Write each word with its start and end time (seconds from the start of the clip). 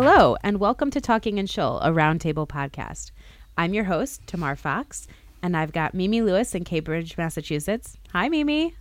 Hello, 0.00 0.36
and 0.44 0.60
welcome 0.60 0.92
to 0.92 1.00
Talking 1.00 1.38
in 1.38 1.46
Shul, 1.46 1.80
a 1.80 1.90
roundtable 1.90 2.46
podcast. 2.46 3.10
I'm 3.56 3.74
your 3.74 3.82
host, 3.82 4.24
Tamar 4.28 4.54
Fox, 4.54 5.08
and 5.42 5.56
I've 5.56 5.72
got 5.72 5.92
Mimi 5.92 6.22
Lewis 6.22 6.54
in 6.54 6.62
Cambridge, 6.62 7.18
Massachusetts. 7.18 7.96
Hi, 8.12 8.28
Mimi. 8.28 8.76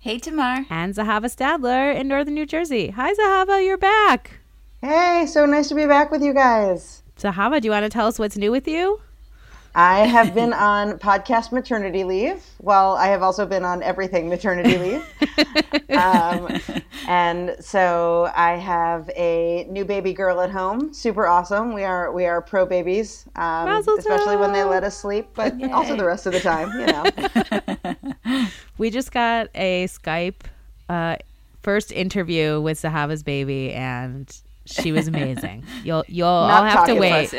Hey, 0.00 0.18
Tamar. 0.18 0.66
And 0.68 0.92
Zahava 0.92 1.26
Stadler 1.26 1.94
in 1.94 2.08
Northern 2.08 2.34
New 2.34 2.46
Jersey. 2.46 2.88
Hi, 2.88 3.14
Zahava, 3.14 3.64
you're 3.64 3.78
back. 3.78 4.40
Hey, 4.80 5.24
so 5.28 5.46
nice 5.46 5.68
to 5.68 5.76
be 5.76 5.86
back 5.86 6.10
with 6.10 6.20
you 6.20 6.34
guys. 6.34 7.04
Zahava, 7.16 7.60
do 7.60 7.66
you 7.66 7.70
want 7.70 7.84
to 7.84 7.88
tell 7.88 8.08
us 8.08 8.18
what's 8.18 8.36
new 8.36 8.50
with 8.50 8.66
you? 8.66 9.00
I 9.74 10.00
have 10.00 10.34
been 10.34 10.52
on 10.52 10.98
podcast 10.98 11.52
maternity 11.52 12.04
leave. 12.04 12.44
Well, 12.60 12.96
I 12.96 13.08
have 13.08 13.22
also 13.22 13.46
been 13.46 13.64
on 13.64 13.82
everything 13.82 14.28
maternity 14.28 14.78
leave. 14.78 15.04
um, 15.90 16.60
and 17.08 17.56
so 17.60 18.30
I 18.34 18.52
have 18.52 19.10
a 19.16 19.66
new 19.70 19.84
baby 19.84 20.12
girl 20.12 20.40
at 20.40 20.50
home. 20.50 20.92
Super 20.92 21.26
awesome. 21.26 21.72
We 21.72 21.84
are 21.84 22.12
we 22.12 22.26
are 22.26 22.40
pro 22.40 22.66
babies, 22.66 23.24
um, 23.36 23.68
especially 23.68 24.36
when 24.36 24.52
they 24.52 24.64
let 24.64 24.84
us 24.84 24.96
sleep, 24.96 25.28
but 25.34 25.58
Yay. 25.58 25.70
also 25.70 25.96
the 25.96 26.04
rest 26.04 26.26
of 26.26 26.32
the 26.32 26.40
time. 26.40 26.70
You 26.78 28.34
know. 28.34 28.46
we 28.78 28.90
just 28.90 29.12
got 29.12 29.48
a 29.54 29.86
Skype 29.86 30.42
uh, 30.88 31.16
first 31.62 31.92
interview 31.92 32.60
with 32.60 32.80
Zahava's 32.80 33.22
baby, 33.22 33.72
and 33.72 34.34
she 34.66 34.92
was 34.92 35.08
amazing. 35.08 35.64
You'll 35.84 36.04
you'll 36.08 36.28
all 36.28 36.64
have 36.64 36.86
to 36.86 36.94
wait. 36.94 37.30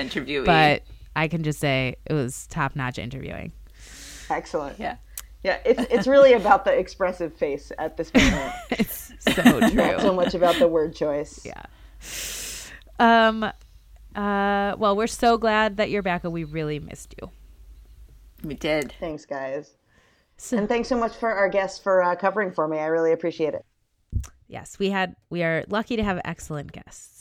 But 0.46 0.84
I 1.16 1.28
can 1.28 1.44
just 1.44 1.60
say 1.60 1.96
it 2.06 2.14
was 2.14 2.48
top 2.48 2.76
notch 2.76 2.98
interviewing. 2.98 3.52
Excellent. 4.30 4.80
Yeah. 4.80 4.98
Yeah, 5.44 5.60
it's 5.66 5.82
it's 5.92 6.08
really 6.08 6.34
about 6.34 6.64
the 6.64 6.72
expressive 6.72 7.34
face 7.36 7.72
at 7.78 7.98
this 7.98 8.14
moment. 8.16 8.54
it's 8.72 9.12
so 9.20 9.34
true. 9.60 9.74
Not 9.74 10.02
so 10.02 10.14
much 10.14 10.34
about 10.34 10.56
the 10.58 10.68
word 10.68 10.96
choice. 10.96 11.46
Yeah. 11.46 11.64
Um 13.00 13.44
uh 14.16 14.76
well, 14.78 14.96
we're 14.96 15.08
so 15.08 15.38
glad 15.38 15.78
that 15.78 15.90
you're 15.90 16.02
back 16.02 16.24
and 16.24 16.32
we 16.32 16.44
really 16.46 16.80
missed 16.80 17.14
you. 17.22 17.30
We 18.44 18.56
did. 18.56 18.94
Thanks, 19.00 19.26
guys. 19.26 19.76
So, 20.38 20.58
and 20.58 20.68
thanks 20.68 20.90
so 20.90 20.98
much 20.98 21.16
for 21.16 21.32
our 21.32 21.48
guests 21.48 21.80
for 21.80 22.04
uh, 22.04 22.16
covering 22.16 22.52
for 22.52 22.68
me. 22.68 22.80
I 22.80 22.88
really 22.88 23.12
appreciate 23.12 23.54
it. 23.54 23.66
Yes, 24.48 24.78
we 24.80 24.90
had 24.90 25.16
we 25.30 25.44
are 25.44 25.64
lucky 25.68 25.96
to 25.96 26.04
have 26.04 26.20
excellent 26.26 26.72
guests. 26.72 27.13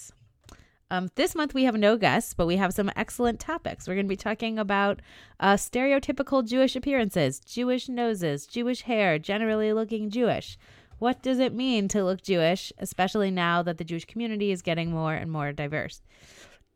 Um, 0.93 1.09
this 1.15 1.35
month 1.35 1.55
we 1.55 1.65
have 1.65 1.75
no 1.75 1.97
guests, 1.97 2.35
but 2.35 2.47
we 2.47 2.59
have 2.59 2.75
some 2.75 2.91
excellent 2.95 3.41
topics. 3.41 3.89
We're 3.89 3.95
going 3.95 4.05
to 4.05 4.11
be 4.11 4.15
talking 4.15 4.59
about 4.59 5.01
uh, 5.41 5.55
stereotypical 5.55 6.47
Jewish 6.47 6.77
appearances, 6.77 7.41
Jewish 7.41 7.89
noses, 7.89 8.47
Jewish 8.47 8.83
hair, 8.83 9.19
generally 9.19 9.73
looking 9.73 10.11
Jewish. 10.11 10.59
What 10.99 11.23
does 11.23 11.39
it 11.39 11.55
mean 11.55 11.89
to 11.89 12.05
look 12.05 12.21
Jewish, 12.21 12.75
especially 12.77 13.31
now 13.31 13.63
that 13.63 13.79
the 13.79 13.85
Jewish 13.85 14.05
community 14.05 14.53
is 14.53 14.61
getting 14.61 14.91
more 14.91 15.15
and 15.15 15.33
more 15.33 15.51
diverse? 15.51 16.03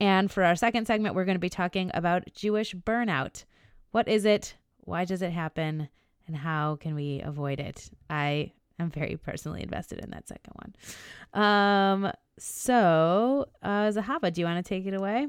And 0.00 0.33
for 0.33 0.44
our 0.44 0.56
second 0.56 0.87
segment, 0.87 1.14
we're 1.14 1.27
going 1.27 1.34
to 1.34 1.39
be 1.39 1.50
talking 1.50 1.91
about 1.92 2.25
Jewish 2.34 2.75
burnout. 2.75 3.44
What 3.91 4.09
is 4.09 4.25
it? 4.25 4.55
Why 4.78 5.05
does 5.05 5.20
it 5.20 5.33
happen? 5.33 5.91
And 6.27 6.34
how 6.34 6.77
can 6.77 6.94
we 6.94 7.20
avoid 7.20 7.61
it? 7.61 7.91
I 8.09 8.53
am 8.78 8.89
very 8.89 9.19
personally 9.19 9.62
invested 9.62 9.98
in 9.98 10.09
that 10.12 10.27
second 10.27 10.55
one. 10.55 11.42
Um, 11.44 12.12
so, 12.39 13.47
uh, 13.62 13.91
Zahava, 13.91 14.33
do 14.33 14.41
you 14.41 14.47
want 14.47 14.65
to 14.65 14.69
take 14.69 14.87
it 14.87 14.95
away? 14.95 15.29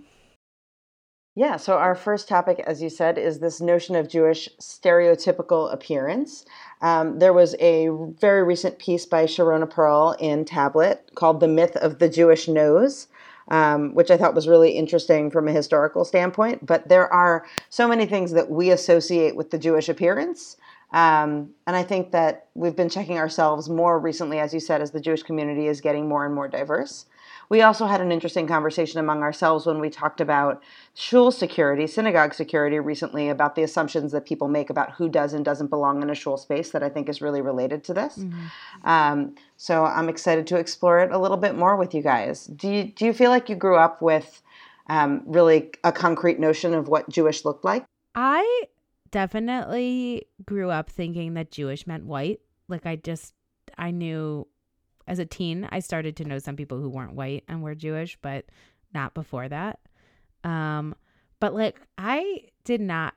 Yeah, 1.38 1.58
so 1.58 1.77
our 1.77 1.94
first 1.94 2.27
topic, 2.27 2.64
as 2.66 2.81
you 2.81 2.89
said, 2.89 3.19
is 3.19 3.38
this 3.38 3.61
notion 3.61 3.95
of 3.95 4.09
Jewish 4.09 4.49
stereotypical 4.59 5.72
appearance. 5.72 6.45
Um, 6.81 7.20
there 7.20 7.31
was 7.31 7.55
a 7.59 7.89
very 8.20 8.43
recent 8.43 8.80
piece 8.80 9.05
by 9.05 9.26
Sharona 9.26 9.70
Pearl 9.70 10.15
in 10.20 10.45
Tablet 10.45 11.11
called 11.14 11.39
The 11.39 11.48
Myth 11.48 11.76
of 11.76 11.99
the 11.99 12.09
Jewish 12.09 12.48
Nose. 12.48 13.08
Um, 13.49 13.93
which 13.93 14.11
I 14.11 14.17
thought 14.17 14.36
was 14.36 14.45
really 14.45 14.71
interesting 14.71 15.31
from 15.31 15.48
a 15.48 15.54
historical 15.54 16.04
standpoint. 16.04 16.65
But 16.65 16.89
there 16.89 17.08
are 17.14 17.45
so 17.70 17.87
many 17.87 18.05
things 18.05 18.33
that 18.33 18.49
we 18.49 18.71
associate 18.71 19.37
with 19.37 19.52
the 19.52 19.58
Jewish 19.58 19.87
appearance 19.87 20.58
um, 20.92 21.49
and 21.65 21.75
I 21.75 21.83
think 21.83 22.11
that 22.11 22.48
we've 22.53 22.75
been 22.75 22.89
checking 22.89 23.17
ourselves 23.17 23.70
more 23.70 23.99
recently, 23.99 24.39
as 24.39 24.53
you 24.53 24.59
said, 24.59 24.81
as 24.81 24.92
the 24.92 25.02
Jewish 25.02 25.23
community 25.23 25.67
is 25.67 25.81
getting 25.81 26.08
more 26.08 26.25
and 26.25 26.33
more 26.33 26.48
diverse. 26.48 27.05
We 27.49 27.61
also 27.61 27.86
had 27.86 28.02
an 28.02 28.11
interesting 28.11 28.45
conversation 28.45 28.99
among 28.99 29.21
ourselves 29.21 29.65
when 29.65 29.80
we 29.80 29.89
talked 29.89 30.20
about 30.20 30.61
shul 30.93 31.31
security, 31.31 31.87
synagogue 31.87 32.33
security 32.33 32.80
recently, 32.80 33.30
about 33.30 33.55
the 33.55 33.64
assumptions 33.64 34.11
that 34.11 34.25
people 34.25 34.48
make 34.49 34.70
about 34.70 34.92
who 34.92 35.08
does 35.08 35.33
and 35.33 35.45
doesn't 35.45 35.67
belong 35.67 36.02
in 36.02 36.09
a 36.09 36.15
shul 36.15 36.37
space 36.37 36.71
that 36.71 36.83
I 36.83 36.89
think 36.89 37.08
is 37.08 37.21
really 37.21 37.42
related 37.42 37.83
to 37.86 37.93
this. 37.93 38.17
Mm-hmm. 38.17 38.87
Um, 38.87 39.36
so 39.55 39.86
I'm 39.86 40.09
excited 40.09 40.45
to 40.48 40.58
explore 40.58 40.99
it 40.99 41.11
a 41.11 41.17
little 41.17 41.37
bit 41.37 41.55
more 41.55 41.77
with 41.77 41.93
you 41.93 42.02
guys. 42.02 42.48
Do 42.48 42.69
you, 42.69 42.83
do 42.86 43.05
you 43.05 43.14
feel 43.14 43.30
like 43.30 43.48
you 43.48 43.55
grew 43.55 43.77
up 43.77 44.02
with 44.02 44.42
um, 44.87 45.23
really 45.25 45.71
a 45.83 45.92
concrete 45.92 46.39
notion 46.39 46.73
of 46.73 46.89
what 46.89 47.08
Jewish 47.09 47.45
looked 47.45 47.64
like? 47.64 47.86
I 48.14 48.64
definitely 49.11 50.27
grew 50.45 50.69
up 50.69 50.89
thinking 50.89 51.33
that 51.33 51.51
Jewish 51.51 51.87
meant 51.87 52.05
white. 52.05 52.39
Like 52.67 52.85
I 52.85 52.95
just 52.95 53.33
I 53.77 53.91
knew 53.91 54.47
as 55.07 55.19
a 55.19 55.25
teen 55.25 55.67
I 55.71 55.79
started 55.79 56.17
to 56.17 56.25
know 56.25 56.39
some 56.39 56.55
people 56.55 56.79
who 56.79 56.89
weren't 56.89 57.13
white 57.13 57.43
and 57.47 57.61
were 57.61 57.75
Jewish, 57.75 58.17
but 58.21 58.45
not 58.93 59.13
before 59.13 59.47
that. 59.47 59.79
Um 60.43 60.95
but 61.39 61.53
like 61.53 61.79
I 61.97 62.43
did 62.63 62.81
not 62.81 63.13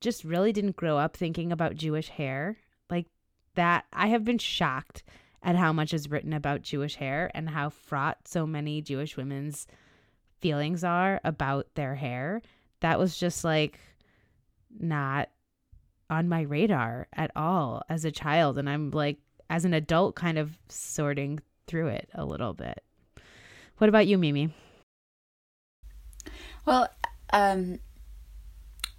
just 0.00 0.24
really 0.24 0.52
didn't 0.52 0.76
grow 0.76 0.98
up 0.98 1.16
thinking 1.16 1.50
about 1.50 1.76
Jewish 1.76 2.08
hair. 2.08 2.58
Like 2.90 3.06
that 3.54 3.86
I 3.92 4.08
have 4.08 4.24
been 4.24 4.38
shocked 4.38 5.02
at 5.42 5.56
how 5.56 5.72
much 5.72 5.92
is 5.92 6.10
written 6.10 6.32
about 6.32 6.62
Jewish 6.62 6.96
hair 6.96 7.30
and 7.34 7.50
how 7.50 7.68
fraught 7.68 8.26
so 8.26 8.46
many 8.46 8.80
Jewish 8.80 9.16
women's 9.16 9.66
feelings 10.40 10.84
are 10.84 11.20
about 11.24 11.66
their 11.74 11.94
hair. 11.94 12.42
That 12.80 12.98
was 12.98 13.18
just 13.18 13.44
like 13.44 13.78
not 14.78 15.28
on 16.10 16.28
my 16.28 16.42
radar 16.42 17.08
at 17.12 17.30
all 17.34 17.82
as 17.88 18.04
a 18.04 18.12
child. 18.12 18.58
And 18.58 18.68
I'm 18.68 18.90
like, 18.90 19.18
as 19.50 19.64
an 19.64 19.74
adult, 19.74 20.14
kind 20.14 20.38
of 20.38 20.56
sorting 20.68 21.40
through 21.66 21.88
it 21.88 22.08
a 22.14 22.24
little 22.24 22.52
bit. 22.52 22.82
What 23.78 23.88
about 23.88 24.06
you, 24.06 24.18
Mimi? 24.18 24.54
Well, 26.66 26.88
um, 27.32 27.78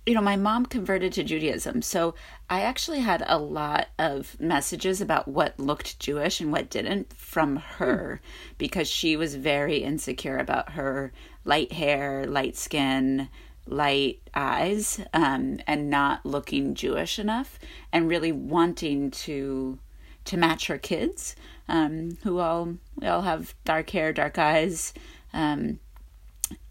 you 0.06 0.14
know, 0.14 0.22
my 0.22 0.36
mom 0.36 0.68
converted 0.68 1.14
to 1.14 1.24
Judaism, 1.24 1.82
so 1.82 2.14
I 2.48 2.62
actually 2.62 3.00
had 3.00 3.24
a 3.26 3.40
lot 3.40 3.88
of 3.98 4.40
messages 4.40 5.02
about 5.02 5.28
what 5.28 5.60
looked 5.60 6.00
Jewish 6.00 6.40
and 6.40 6.52
what 6.52 6.70
didn't 6.70 7.12
from 7.14 7.56
her 7.56 8.22
because 8.60 8.88
she 8.88 9.16
was 9.16 9.36
very 9.36 9.78
insecure 9.78 10.38
about 10.38 10.74
her 10.74 11.12
light 11.44 11.72
hair, 11.72 12.28
light 12.28 12.56
skin, 12.56 13.30
light 13.68 14.22
eyes 14.34 15.00
um, 15.14 15.60
and 15.68 15.90
not 15.90 16.26
looking 16.26 16.76
Jewish 16.76 17.20
enough, 17.20 17.60
and 17.92 18.08
really 18.08 18.32
wanting 18.32 19.12
to 19.12 19.80
to 20.26 20.38
match 20.38 20.68
her 20.68 20.78
kids, 20.78 21.36
um, 21.68 22.18
who 22.24 22.40
all 22.40 22.76
we 22.96 23.08
all 23.08 23.22
have 23.22 23.54
dark 23.64 23.90
hair, 23.92 24.12
dark 24.12 24.38
eyes, 24.38 24.94
um, 25.34 25.80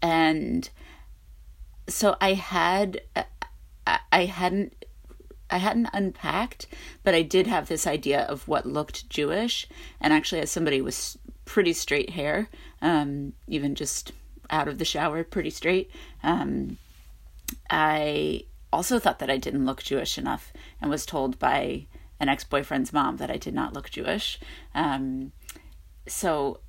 and 0.01 0.69
so 1.87 2.15
I 2.19 2.33
had 2.33 3.01
I 4.11 4.25
hadn't 4.25 4.85
I 5.49 5.57
hadn't 5.57 5.89
unpacked, 5.93 6.67
but 7.03 7.13
I 7.13 7.21
did 7.21 7.47
have 7.47 7.67
this 7.67 7.85
idea 7.85 8.21
of 8.21 8.47
what 8.47 8.65
looked 8.65 9.09
Jewish, 9.09 9.67
and 10.01 10.11
actually, 10.11 10.41
as 10.41 10.51
somebody 10.51 10.81
with 10.81 11.17
pretty 11.45 11.73
straight 11.73 12.11
hair, 12.11 12.49
um, 12.81 13.33
even 13.47 13.75
just 13.75 14.11
out 14.49 14.67
of 14.67 14.79
the 14.79 14.85
shower, 14.85 15.23
pretty 15.23 15.51
straight. 15.51 15.91
Um, 16.23 16.77
I 17.69 18.45
also 18.71 18.99
thought 18.99 19.19
that 19.19 19.29
I 19.29 19.37
didn't 19.37 19.65
look 19.65 19.83
Jewish 19.83 20.17
enough 20.17 20.51
and 20.81 20.89
was 20.89 21.05
told 21.05 21.39
by 21.39 21.87
an 22.19 22.29
ex 22.29 22.43
boyfriend's 22.43 22.93
mom 22.93 23.17
that 23.17 23.31
I 23.31 23.37
did 23.37 23.53
not 23.53 23.73
look 23.73 23.89
Jewish. 23.89 24.39
Um, 24.73 25.31
so 26.07 26.59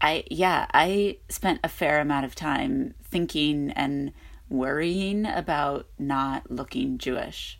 I, 0.00 0.24
yeah, 0.30 0.66
I 0.72 1.18
spent 1.28 1.60
a 1.62 1.68
fair 1.68 2.00
amount 2.00 2.24
of 2.24 2.34
time 2.34 2.94
thinking 3.04 3.70
and 3.72 4.12
worrying 4.48 5.26
about 5.26 5.86
not 5.98 6.50
looking 6.50 6.98
Jewish 6.98 7.58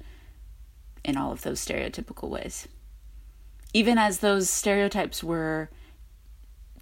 in 1.05 1.17
all 1.17 1.33
of 1.33 1.43
those 1.43 1.65
stereotypical 1.65 2.29
ways. 2.29 2.69
Even 3.73 3.97
as 3.97 4.19
those 4.19 4.51
stereotypes 4.51 5.25
were 5.25 5.71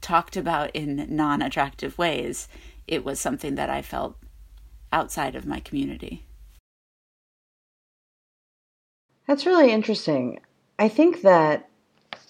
talked 0.01 0.37
about 0.37 0.71
in 0.75 1.07
non 1.15 1.43
attractive 1.43 1.97
ways, 1.99 2.49
it 2.89 3.05
was 3.05 3.21
something 3.21 3.55
that 3.55 3.71
I 3.71 3.83
felt 3.83 4.17
outside 4.93 5.35
of 5.35 5.47
my 5.47 5.61
community. 5.61 6.25
That's 9.27 9.47
really 9.47 9.71
interesting. 9.71 10.41
I 10.79 10.89
think 10.89 11.23
that 11.23 11.69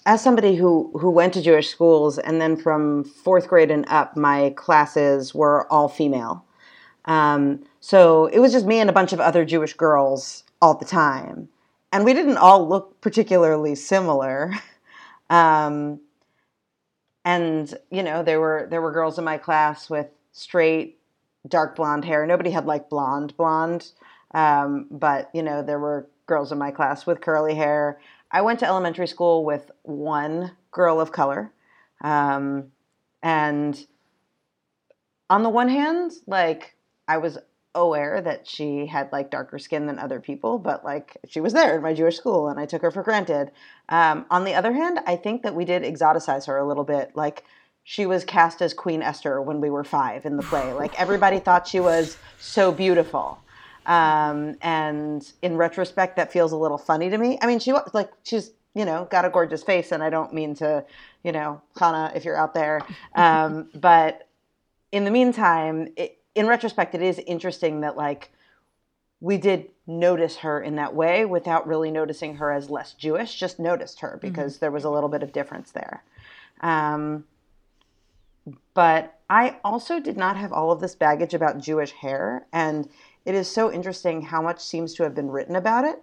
as 0.05 0.23
somebody 0.23 0.55
who, 0.55 0.91
who 0.99 1.09
went 1.09 1.33
to 1.33 1.41
Jewish 1.41 1.69
schools 1.69 2.17
and 2.17 2.41
then 2.41 2.55
from 2.55 3.03
fourth 3.03 3.47
grade 3.47 3.71
and 3.71 3.85
up, 3.87 4.17
my 4.17 4.51
classes 4.51 5.33
were 5.33 5.71
all 5.71 5.87
female. 5.87 6.45
Um, 7.05 7.63
so 7.79 8.27
it 8.27 8.39
was 8.39 8.51
just 8.51 8.65
me 8.65 8.79
and 8.79 8.89
a 8.89 8.93
bunch 8.93 9.13
of 9.13 9.19
other 9.19 9.45
Jewish 9.45 9.73
girls 9.73 10.43
all 10.61 10.75
the 10.75 10.85
time. 10.85 11.49
And 11.91 12.05
we 12.05 12.13
didn't 12.13 12.37
all 12.37 12.67
look 12.67 13.01
particularly 13.01 13.75
similar. 13.75 14.53
Um, 15.29 16.01
and 17.23 17.73
you 17.89 18.03
know 18.03 18.23
there 18.23 18.39
were 18.39 18.67
there 18.69 18.81
were 18.81 18.91
girls 18.91 19.17
in 19.17 19.23
my 19.23 19.37
class 19.37 19.89
with 19.89 20.07
straight 20.31 20.99
dark 21.47 21.75
blonde 21.75 22.05
hair. 22.05 22.25
Nobody 22.25 22.51
had 22.51 22.65
like 22.65 22.89
blonde 22.89 23.35
blonde, 23.37 23.91
um, 24.33 24.87
but 24.91 25.29
you 25.33 25.43
know 25.43 25.63
there 25.63 25.79
were 25.79 26.07
girls 26.25 26.51
in 26.51 26.57
my 26.57 26.71
class 26.71 27.05
with 27.05 27.21
curly 27.21 27.55
hair. 27.55 27.99
I 28.31 28.41
went 28.41 28.59
to 28.59 28.67
elementary 28.67 29.07
school 29.07 29.43
with 29.43 29.71
one 29.83 30.51
girl 30.71 31.01
of 31.01 31.11
color, 31.11 31.51
um, 32.01 32.71
and 33.21 33.85
on 35.29 35.43
the 35.43 35.49
one 35.49 35.69
hand, 35.69 36.11
like 36.27 36.75
I 37.07 37.17
was 37.17 37.37
aware 37.73 38.21
that 38.21 38.47
she 38.47 38.85
had 38.85 39.11
like 39.11 39.31
darker 39.31 39.57
skin 39.57 39.85
than 39.85 39.97
other 39.97 40.19
people, 40.19 40.59
but 40.59 40.83
like 40.83 41.17
she 41.27 41.39
was 41.39 41.53
there 41.53 41.75
in 41.75 41.81
my 41.81 41.93
Jewish 41.93 42.17
school 42.17 42.49
and 42.49 42.59
I 42.59 42.65
took 42.65 42.81
her 42.81 42.91
for 42.91 43.03
granted. 43.03 43.51
Um, 43.89 44.25
on 44.29 44.43
the 44.43 44.53
other 44.53 44.73
hand, 44.73 44.99
I 45.05 45.15
think 45.15 45.43
that 45.43 45.55
we 45.55 45.65
did 45.65 45.83
exoticize 45.83 46.47
her 46.47 46.57
a 46.57 46.67
little 46.67 46.83
bit. 46.83 47.11
Like 47.15 47.43
she 47.91 48.05
was 48.05 48.23
cast 48.23 48.61
as 48.61 48.73
Queen 48.73 49.01
Esther 49.01 49.41
when 49.41 49.59
we 49.59 49.69
were 49.69 49.83
five 49.83 50.25
in 50.25 50.37
the 50.37 50.43
play. 50.43 50.71
Like 50.81 50.97
everybody 50.97 51.39
thought 51.39 51.67
she 51.67 51.81
was 51.81 52.17
so 52.39 52.71
beautiful. 52.71 53.37
Um, 53.85 54.55
and 54.61 55.29
in 55.41 55.57
retrospect, 55.57 56.15
that 56.15 56.31
feels 56.31 56.53
a 56.53 56.55
little 56.55 56.77
funny 56.77 57.09
to 57.09 57.17
me. 57.17 57.37
I 57.41 57.47
mean, 57.47 57.59
she 57.59 57.73
was 57.73 57.89
like, 57.93 58.09
she's, 58.23 58.51
you 58.75 58.85
know, 58.85 59.09
got 59.11 59.25
a 59.25 59.29
gorgeous 59.29 59.61
face, 59.61 59.91
and 59.91 60.01
I 60.01 60.09
don't 60.09 60.33
mean 60.33 60.55
to, 60.55 60.85
you 61.25 61.33
know, 61.33 61.61
Hannah, 61.77 62.13
if 62.15 62.23
you're 62.23 62.37
out 62.37 62.53
there. 62.53 62.79
Um, 63.15 63.69
but 63.75 64.25
in 64.93 65.03
the 65.03 65.11
meantime, 65.11 65.89
it, 65.97 66.17
in 66.33 66.47
retrospect, 66.47 66.95
it 66.95 67.01
is 67.01 67.19
interesting 67.19 67.81
that 67.81 67.97
like 67.97 68.31
we 69.19 69.37
did 69.37 69.67
notice 69.85 70.37
her 70.37 70.61
in 70.61 70.77
that 70.77 70.95
way 70.95 71.25
without 71.25 71.67
really 71.67 71.91
noticing 71.91 72.37
her 72.37 72.53
as 72.53 72.69
less 72.69 72.93
Jewish. 72.93 73.35
Just 73.35 73.59
noticed 73.59 73.99
her 73.99 74.11
mm-hmm. 74.11 74.29
because 74.29 74.53
mm-hmm. 74.53 74.59
there 74.61 74.71
was 74.71 74.85
a 74.85 74.89
little 74.89 75.09
bit 75.09 75.23
of 75.23 75.33
difference 75.33 75.71
there. 75.71 76.05
Um, 76.61 77.25
but 78.73 79.19
I 79.29 79.57
also 79.63 79.99
did 79.99 80.17
not 80.17 80.37
have 80.37 80.51
all 80.51 80.71
of 80.71 80.81
this 80.81 80.95
baggage 80.95 81.33
about 81.33 81.59
Jewish 81.59 81.91
hair, 81.91 82.47
and 82.51 82.89
it 83.25 83.35
is 83.35 83.49
so 83.49 83.71
interesting 83.71 84.21
how 84.21 84.41
much 84.41 84.59
seems 84.59 84.93
to 84.95 85.03
have 85.03 85.15
been 85.15 85.29
written 85.29 85.55
about 85.55 85.85
it. 85.85 86.01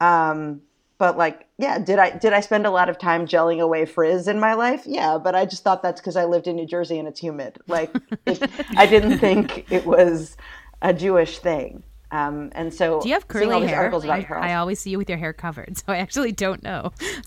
Um, 0.00 0.62
but 0.98 1.16
like 1.16 1.46
yeah 1.58 1.78
did 1.78 1.98
i 1.98 2.10
did 2.10 2.32
i 2.32 2.40
spend 2.40 2.66
a 2.66 2.70
lot 2.70 2.88
of 2.88 2.98
time 2.98 3.26
gelling 3.26 3.60
away 3.60 3.84
frizz 3.86 4.28
in 4.28 4.38
my 4.38 4.54
life? 4.54 4.82
Yeah 4.84 5.16
but 5.16 5.34
i 5.34 5.46
just 5.46 5.62
thought 5.62 5.82
that's 5.82 6.00
because 6.00 6.16
i 6.16 6.24
lived 6.24 6.46
in 6.46 6.56
new 6.56 6.66
jersey 6.66 6.98
and 6.98 7.08
it's 7.08 7.20
humid. 7.20 7.58
Like 7.66 7.94
it, 8.26 8.50
i 8.76 8.86
didn't 8.86 9.18
think 9.18 9.70
it 9.72 9.86
was 9.86 10.36
a 10.82 10.92
jewish 10.92 11.38
thing 11.38 11.82
um, 12.10 12.50
and 12.52 12.72
so 12.72 13.00
do 13.00 13.08
you 13.08 13.14
have 13.14 13.28
curly 13.28 13.66
hair? 13.66 13.94
I, 13.94 14.52
I, 14.52 14.54
always 14.54 14.80
see 14.80 14.90
you 14.90 14.98
with 14.98 15.08
your 15.08 15.18
hair 15.18 15.32
covered 15.32 15.76
so 15.78 15.84
i 15.88 15.98
actually 15.98 16.32
don't 16.32 16.62
know. 16.62 16.92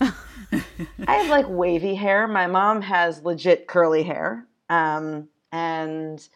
I 1.06 1.14
have 1.14 1.30
like 1.30 1.46
wavy 1.48 1.94
hair. 1.94 2.28
My 2.28 2.46
mom 2.46 2.82
has 2.82 3.22
legit 3.22 3.66
curly 3.66 4.02
hair 4.02 4.46
um, 4.68 5.28
and 5.50 6.26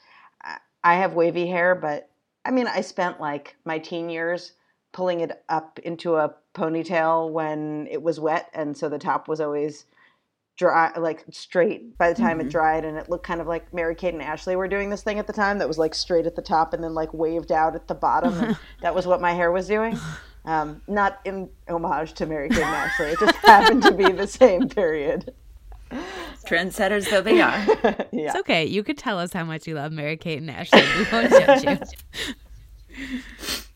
i 0.85 0.95
have 0.95 1.15
wavy 1.15 1.47
hair 1.47 1.75
but 1.75 2.11
i 2.45 2.51
mean 2.51 2.69
i 2.69 2.81
spent 2.81 3.21
like 3.21 3.57
my 3.65 3.79
teen 3.79 4.09
years 4.09 4.53
pulling 4.97 5.21
it 5.21 5.45
up 5.51 5.79
into 5.81 6.17
a 6.17 6.35
ponytail 6.55 7.31
when 7.31 7.87
it 7.91 8.03
was 8.03 8.19
wet, 8.19 8.51
and 8.55 8.75
so 8.75 8.89
the 8.89 8.99
top 8.99 9.29
was 9.29 9.43
always 9.43 9.85
dry, 10.57 10.93
like 10.97 11.25
straight 11.31 11.97
by 11.99 12.13
the 12.13 12.15
time 12.15 12.39
mm-hmm. 12.39 12.49
it 12.49 12.51
dried, 12.51 12.85
and 12.85 12.97
it 12.97 13.09
looked 13.09 13.27
kind 13.27 13.41
of 13.41 13.47
like 13.47 13.73
Mary 13.73 13.95
Kate 13.95 14.15
and 14.15 14.23
Ashley 14.23 14.57
were 14.57 14.69
doing 14.69 14.91
this 14.91 15.03
thing 15.03 15.19
at 15.19 15.27
the 15.27 15.33
time 15.33 15.59
that 15.59 15.69
was 15.69 15.79
like 15.79 15.95
straight 15.95 16.27
at 16.27 16.37
the 16.37 16.43
top 16.43 16.73
and 16.73 16.83
then 16.83 16.95
like 16.95 17.13
waved 17.13 17.53
out 17.53 17.75
at 17.75 17.89
the 17.89 17.95
bottom. 17.95 18.57
that 18.83 18.95
was 18.95 19.07
what 19.07 19.21
my 19.21 19.33
hair 19.33 19.53
was 19.53 19.67
doing. 19.67 19.99
Um, 20.45 20.81
not 20.87 21.21
in 21.25 21.51
homage 21.69 22.15
to 22.15 22.27
Mary 22.27 22.49
Kate 22.49 22.63
and 22.63 22.75
Ashley. 22.75 23.07
It 23.07 23.19
just 23.19 23.37
happened 23.39 23.83
to 23.83 23.93
be 23.93 24.11
the 24.13 24.27
same 24.27 24.69
period. 24.69 25.35
Trendsetters 26.47 27.11
though 27.11 27.21
they 27.21 27.41
are. 27.41 27.59
yeah. 28.13 28.29
It's 28.29 28.37
okay. 28.37 28.65
You 28.65 28.83
could 28.83 28.99
tell 28.99 29.19
us 29.19 29.33
how 29.33 29.45
much 29.45 29.67
you 29.67 29.75
love 29.75 29.93
Mary 29.93 30.17
Kate 30.17 30.39
and 30.39 30.51
Ashley. 30.51 30.83
We 30.97 31.07
won't 31.13 31.31
judge 31.31 31.65
you. 31.65 33.07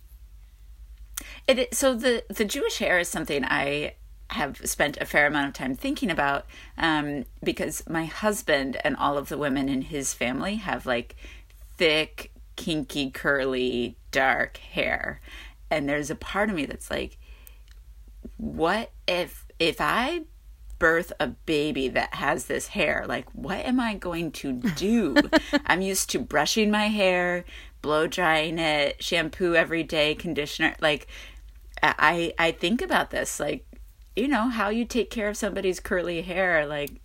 It, 1.49 1.75
so 1.75 1.94
the 1.94 2.23
the 2.29 2.44
Jewish 2.44 2.79
hair 2.79 3.00
is 3.00 3.09
something 3.09 3.44
I 3.44 3.94
have 4.31 4.59
spent 4.65 4.97
a 5.00 5.05
fair 5.05 5.27
amount 5.27 5.49
of 5.49 5.55
time 5.55 5.75
thinking 5.75 6.11
about 6.11 6.47
um, 6.79 7.25
because 7.43 7.82
my 7.88 8.05
husband 8.05 8.77
and 8.85 8.97
all 8.97 9.19
of 9.19 9.29
the 9.29 9.38
women 9.38 9.69
in 9.69 9.82
his 9.82 10.15
family 10.15 10.56
have 10.56 10.87
like 10.87 11.17
thick, 11.77 12.32
kinky, 12.56 13.11
curly, 13.11 13.97
dark 14.12 14.59
hair, 14.59 15.21
and 15.71 15.88
there's 15.88 16.11
a 16.11 16.15
part 16.15 16.49
of 16.50 16.56
me 16.56 16.67
that's 16.67 16.91
like, 16.91 17.19
what 18.37 18.93
if 19.06 19.47
if 19.59 19.81
I 19.81 20.23
birth 20.79 21.12
a 21.21 21.27
baby 21.27 21.88
that 21.88 22.15
has 22.15 22.47
this 22.47 22.69
hair 22.69 23.05
like 23.06 23.29
what 23.35 23.59
am 23.67 23.79
i 23.79 23.94
going 23.94 24.32
to 24.32 24.55
do? 24.55 25.15
I'm 25.67 25.82
used 25.82 26.09
to 26.11 26.19
brushing 26.19 26.71
my 26.71 26.87
hair 26.87 27.44
blow 27.82 28.06
drying 28.06 28.59
it 28.59 29.03
shampoo 29.03 29.55
every 29.55 29.82
day 29.82 30.15
conditioner 30.15 30.75
like 30.81 31.06
I 31.82 32.32
I 32.38 32.53
think 32.53 32.82
about 32.82 33.11
this 33.11 33.38
like 33.38 33.67
you 34.20 34.28
know 34.28 34.49
how 34.49 34.69
you 34.69 34.84
take 34.84 35.11
care 35.11 35.28
of 35.28 35.37
somebody's 35.37 35.81
curly 35.81 36.22
hair 36.22 36.67
like 36.67 37.00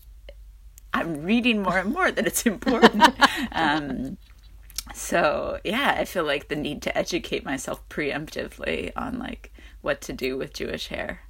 I'm 0.95 1.23
reading 1.23 1.61
more 1.61 1.77
and 1.77 1.91
more 1.91 2.09
that 2.09 2.25
it's 2.25 2.45
important. 2.45 3.03
um, 3.51 4.17
so 4.93 5.59
yeah, 5.65 5.93
I 5.97 6.05
feel 6.05 6.23
like 6.23 6.47
the 6.47 6.55
need 6.55 6.81
to 6.83 6.97
educate 6.97 7.43
myself 7.43 7.87
preemptively 7.89 8.93
on 8.95 9.19
like 9.19 9.51
what 9.81 9.99
to 10.01 10.13
do 10.13 10.37
with 10.37 10.53
Jewish 10.53 10.87
hair. 10.87 11.23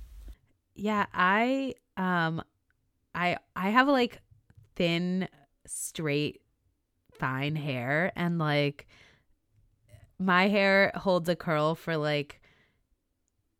Yeah, 0.75 1.07
I 1.15 1.73
um 1.97 2.43
I 3.15 3.37
I 3.55 3.69
have 3.71 3.87
like 3.87 4.21
thin 4.75 5.27
straight 5.65 6.41
fine 7.11 7.55
hair 7.55 8.11
and 8.15 8.37
like 8.37 8.85
my 10.19 10.47
hair 10.47 10.91
holds 10.93 11.27
a 11.27 11.35
curl 11.35 11.73
for 11.73 11.97
like 11.97 12.39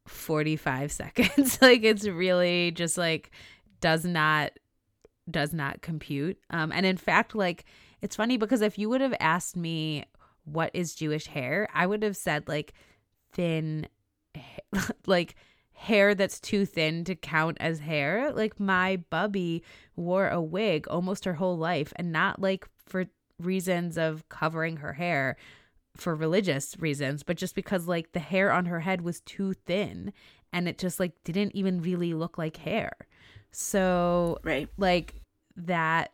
45 0.07 0.92
seconds. 0.92 1.60
like 1.62 1.84
it's 1.84 2.07
really 2.07 2.72
just 2.72 2.98
like 2.98 3.31
does 3.81 4.06
not 4.06 4.52
does 5.30 5.54
not 5.54 5.81
compute. 5.81 6.38
Um 6.50 6.72
and 6.72 6.86
in 6.86 6.98
fact 6.98 7.36
like 7.36 7.66
it's 8.02 8.16
funny 8.16 8.38
because 8.38 8.62
if 8.62 8.78
you 8.78 8.90
would 8.90 9.02
have 9.02 9.16
asked 9.19 9.56
me 9.56 10.06
what 10.44 10.72
is 10.74 10.96
Jewish 10.96 11.27
hair, 11.27 11.68
I 11.74 11.88
would 11.88 12.03
have 12.03 12.15
said 12.15 12.48
like 12.48 12.74
thin 13.34 13.88
like 15.06 15.36
hair 15.74 16.15
that's 16.15 16.39
too 16.39 16.65
thin 16.65 17.03
to 17.06 17.15
count 17.15 17.58
as 17.60 17.79
hair. 17.79 18.32
Like 18.32 18.60
my 18.60 18.98
bubby 19.10 19.63
wore 19.96 20.29
a 20.29 20.41
wig 20.41 20.88
almost 20.88 21.25
her 21.25 21.34
whole 21.34 21.58
life 21.58 21.91
and 21.96 22.12
not 22.12 22.39
like 22.39 22.68
for 22.86 23.06
reasons 23.39 23.98
of 23.98 24.27
covering 24.29 24.77
her 24.77 24.94
hair 24.94 25.36
for 25.96 26.16
religious 26.16 26.75
reasons, 26.80 27.24
but 27.24 27.38
just 27.38 27.56
because 27.56 27.88
like 27.88 28.12
the 28.12 28.20
hair 28.20 28.52
on 28.52 28.66
her 28.66 28.82
head 28.82 29.02
was 29.02 29.22
too 29.22 29.54
thin 29.54 30.14
and 30.54 30.68
it 30.68 30.78
just 30.78 31.00
like 31.00 31.12
didn't 31.24 31.56
even 31.56 31.82
really 31.82 32.14
look 32.14 32.38
like 32.38 32.58
hair. 32.58 32.94
So, 33.52 34.40
right. 34.44 34.70
like 34.78 35.16
that 35.56 36.12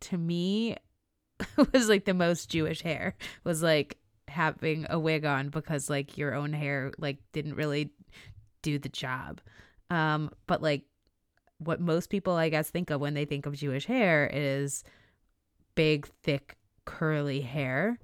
to 0.00 0.18
me 0.18 0.76
was 1.72 1.88
like 1.88 2.04
the 2.04 2.14
most 2.14 2.50
Jewish 2.50 2.82
hair 2.82 3.16
was 3.44 3.62
like 3.62 3.98
having 4.28 4.86
a 4.90 4.98
wig 4.98 5.24
on 5.24 5.48
because 5.48 5.88
like 5.88 6.18
your 6.18 6.34
own 6.34 6.52
hair 6.52 6.92
like 6.98 7.18
didn't 7.32 7.54
really 7.54 7.90
do 8.62 8.78
the 8.78 8.88
job. 8.88 9.40
Um 9.90 10.30
but 10.46 10.62
like 10.62 10.82
what 11.58 11.80
most 11.80 12.10
people 12.10 12.34
I 12.34 12.48
guess 12.48 12.70
think 12.70 12.90
of 12.90 13.00
when 13.00 13.14
they 13.14 13.24
think 13.24 13.46
of 13.46 13.54
Jewish 13.54 13.86
hair 13.86 14.28
is 14.32 14.84
big 15.74 16.06
thick 16.22 16.56
curly 16.84 17.40
hair 17.40 17.98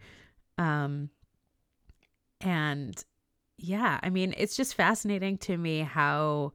um, 0.60 1.08
and 2.42 3.02
yeah, 3.56 3.98
I 4.02 4.10
mean, 4.10 4.34
it's 4.36 4.56
just 4.56 4.74
fascinating 4.74 5.38
to 5.38 5.56
me 5.56 5.80
how 5.80 6.52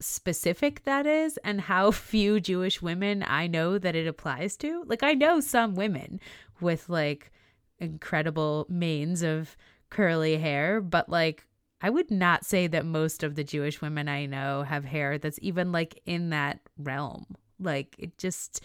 specific 0.00 0.84
that 0.84 1.04
is 1.04 1.36
and 1.38 1.60
how 1.60 1.90
few 1.90 2.38
Jewish 2.40 2.80
women 2.80 3.24
I 3.26 3.48
know 3.48 3.78
that 3.78 3.96
it 3.96 4.06
applies 4.06 4.56
to. 4.58 4.84
Like, 4.86 5.02
I 5.02 5.12
know 5.12 5.40
some 5.40 5.74
women 5.74 6.20
with 6.60 6.88
like 6.88 7.32
incredible 7.80 8.66
manes 8.68 9.22
of 9.22 9.56
curly 9.90 10.36
hair, 10.36 10.80
but 10.80 11.08
like, 11.08 11.46
I 11.80 11.90
would 11.90 12.12
not 12.12 12.46
say 12.46 12.68
that 12.68 12.86
most 12.86 13.24
of 13.24 13.34
the 13.34 13.44
Jewish 13.44 13.82
women 13.82 14.08
I 14.08 14.26
know 14.26 14.62
have 14.62 14.84
hair 14.84 15.18
that's 15.18 15.40
even 15.42 15.72
like 15.72 16.00
in 16.06 16.30
that 16.30 16.60
realm. 16.78 17.26
Like, 17.58 17.96
it 17.98 18.16
just 18.18 18.64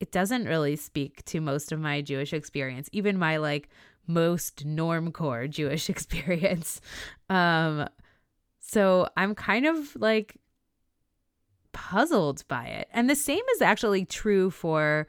it 0.00 0.12
doesn't 0.12 0.46
really 0.46 0.76
speak 0.76 1.24
to 1.26 1.40
most 1.40 1.72
of 1.72 1.80
my 1.80 2.00
Jewish 2.00 2.32
experience, 2.32 2.88
even 2.92 3.18
my 3.18 3.38
like 3.38 3.68
most 4.06 4.66
normcore 4.66 5.48
Jewish 5.58 5.88
experience. 5.90 6.80
Um 7.30 7.88
so 8.58 9.08
I'm 9.16 9.34
kind 9.34 9.66
of 9.66 9.94
like 9.96 10.36
puzzled 11.72 12.46
by 12.48 12.64
it. 12.64 12.88
And 12.92 13.08
the 13.08 13.14
same 13.14 13.42
is 13.54 13.62
actually 13.62 14.04
true 14.04 14.50
for 14.50 15.06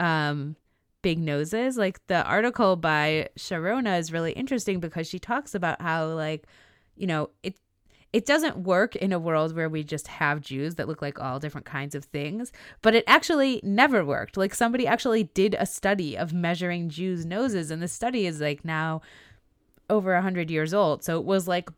um 0.00 0.56
big 1.02 1.18
noses. 1.18 1.76
Like 1.76 2.04
the 2.06 2.24
article 2.24 2.76
by 2.76 3.28
Sharona 3.38 3.98
is 3.98 4.12
really 4.12 4.32
interesting 4.32 4.80
because 4.80 5.06
she 5.06 5.18
talks 5.18 5.54
about 5.54 5.80
how 5.80 6.06
like, 6.06 6.46
you 6.96 7.06
know, 7.06 7.30
it 7.42 7.54
it 8.14 8.26
doesn't 8.26 8.58
work 8.58 8.94
in 8.94 9.12
a 9.12 9.18
world 9.18 9.56
where 9.56 9.68
we 9.68 9.82
just 9.82 10.06
have 10.06 10.40
Jews 10.40 10.76
that 10.76 10.86
look 10.86 11.02
like 11.02 11.20
all 11.20 11.40
different 11.40 11.66
kinds 11.66 11.96
of 11.96 12.04
things, 12.04 12.52
but 12.80 12.94
it 12.94 13.02
actually 13.08 13.58
never 13.64 14.04
worked. 14.04 14.36
Like 14.36 14.54
somebody 14.54 14.86
actually 14.86 15.24
did 15.24 15.56
a 15.58 15.66
study 15.66 16.16
of 16.16 16.32
measuring 16.32 16.88
Jews' 16.88 17.26
noses, 17.26 17.72
and 17.72 17.82
the 17.82 17.88
study 17.88 18.24
is 18.24 18.40
like 18.40 18.64
now 18.64 19.02
over 19.90 20.14
a 20.14 20.22
hundred 20.22 20.48
years 20.48 20.72
old. 20.72 21.02
So 21.02 21.18
it 21.18 21.24
was 21.24 21.48
like 21.48 21.68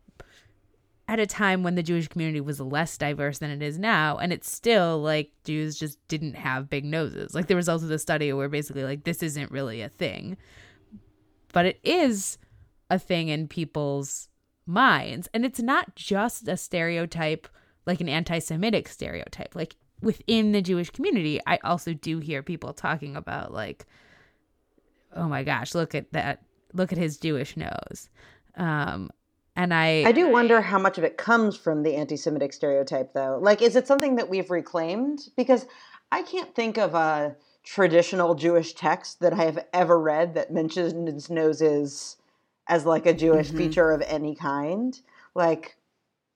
at 1.07 1.19
a 1.19 1.25
time 1.25 1.63
when 1.63 1.73
the 1.73 1.81
Jewish 1.81 2.07
community 2.07 2.39
was 2.39 2.59
less 2.61 2.95
diverse 2.99 3.39
than 3.39 3.49
it 3.49 3.63
is 3.63 3.79
now, 3.79 4.17
and 4.17 4.31
it's 4.31 4.51
still 4.51 5.01
like 5.01 5.31
Jews 5.43 5.79
just 5.79 5.97
didn't 6.07 6.35
have 6.35 6.69
big 6.69 6.85
noses. 6.85 7.33
Like 7.33 7.47
the 7.47 7.55
results 7.55 7.81
of 7.81 7.89
the 7.89 7.97
study 7.97 8.31
were 8.31 8.47
basically 8.47 8.83
like 8.83 9.05
this 9.05 9.23
isn't 9.23 9.51
really 9.51 9.81
a 9.81 9.89
thing, 9.89 10.37
but 11.51 11.65
it 11.65 11.79
is 11.83 12.37
a 12.91 12.99
thing 12.99 13.29
in 13.29 13.47
people's 13.47 14.29
minds. 14.67 15.27
And 15.33 15.45
it's 15.45 15.61
not 15.61 15.95
just 15.95 16.47
a 16.47 16.57
stereotype, 16.57 17.47
like 17.85 18.01
an 18.01 18.09
anti 18.09 18.39
Semitic 18.39 18.87
stereotype. 18.87 19.55
Like 19.55 19.75
within 20.01 20.51
the 20.51 20.61
Jewish 20.61 20.89
community, 20.89 21.39
I 21.47 21.57
also 21.63 21.93
do 21.93 22.19
hear 22.19 22.43
people 22.43 22.73
talking 22.73 23.15
about, 23.15 23.53
like, 23.53 23.85
oh 25.15 25.27
my 25.27 25.43
gosh, 25.43 25.73
look 25.73 25.95
at 25.95 26.11
that. 26.13 26.43
Look 26.73 26.91
at 26.91 26.97
his 26.97 27.17
Jewish 27.17 27.55
nose. 27.55 28.09
Um, 28.55 29.09
and 29.55 29.73
I 29.73 30.03
I 30.05 30.11
do 30.11 30.29
wonder 30.29 30.61
how 30.61 30.77
much 30.77 30.97
of 30.97 31.03
it 31.03 31.17
comes 31.17 31.57
from 31.57 31.81
the 31.81 31.95
anti-Semitic 31.95 32.53
stereotype 32.53 33.13
though. 33.13 33.39
Like 33.41 33.61
is 33.61 33.75
it 33.75 33.87
something 33.87 34.15
that 34.17 34.29
we've 34.29 34.51
reclaimed? 34.51 35.29
Because 35.35 35.65
I 36.11 36.21
can't 36.21 36.53
think 36.53 36.77
of 36.77 36.93
a 36.93 37.35
traditional 37.63 38.35
Jewish 38.35 38.73
text 38.73 39.19
that 39.19 39.33
I 39.33 39.43
have 39.43 39.65
ever 39.73 39.99
read 39.99 40.35
that 40.35 40.53
mentions 40.53 41.29
noses 41.29 42.16
as 42.67 42.85
like 42.85 43.05
a 43.05 43.13
Jewish 43.13 43.47
mm-hmm. 43.47 43.57
feature 43.57 43.91
of 43.91 44.01
any 44.01 44.35
kind. 44.35 44.99
Like 45.35 45.75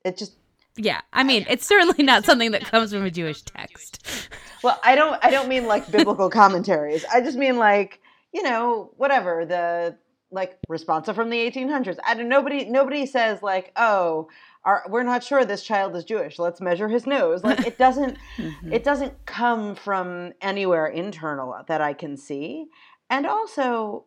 it 0.03 0.17
just 0.17 0.33
yeah, 0.77 1.01
I 1.11 1.23
mean, 1.23 1.45
it's 1.49 1.65
certainly 1.65 2.03
not 2.03 2.23
something 2.25 2.51
that 2.51 2.63
comes 2.63 2.91
from 2.91 3.03
a 3.03 3.11
Jewish 3.11 3.41
text. 3.41 4.29
Well, 4.63 4.79
I 4.83 4.95
don't 4.95 5.17
I 5.23 5.31
don't 5.31 5.49
mean 5.49 5.65
like 5.65 5.91
biblical 5.91 6.29
commentaries. 6.29 7.03
I 7.11 7.21
just 7.21 7.37
mean 7.37 7.57
like, 7.57 7.99
you 8.31 8.43
know, 8.43 8.91
whatever, 8.95 9.45
the 9.45 9.97
like 10.31 10.57
responsa 10.69 11.13
from 11.13 11.29
the 11.29 11.37
1800s. 11.37 11.97
I 12.05 12.13
don't 12.13 12.29
nobody 12.29 12.65
nobody 12.65 13.05
says 13.05 13.41
like, 13.41 13.71
"Oh, 13.75 14.29
our, 14.63 14.83
we're 14.87 15.03
not 15.03 15.23
sure 15.23 15.43
this 15.43 15.63
child 15.63 15.95
is 15.95 16.03
Jewish. 16.03 16.39
Let's 16.39 16.61
measure 16.61 16.87
his 16.87 17.05
nose." 17.05 17.43
Like 17.43 17.65
it 17.65 17.77
doesn't 17.77 18.17
mm-hmm. 18.37 18.71
it 18.71 18.83
doesn't 18.83 19.25
come 19.25 19.75
from 19.75 20.33
anywhere 20.41 20.87
internal 20.87 21.55
that 21.67 21.81
I 21.81 21.93
can 21.93 22.15
see. 22.15 22.67
And 23.09 23.25
also 23.25 24.05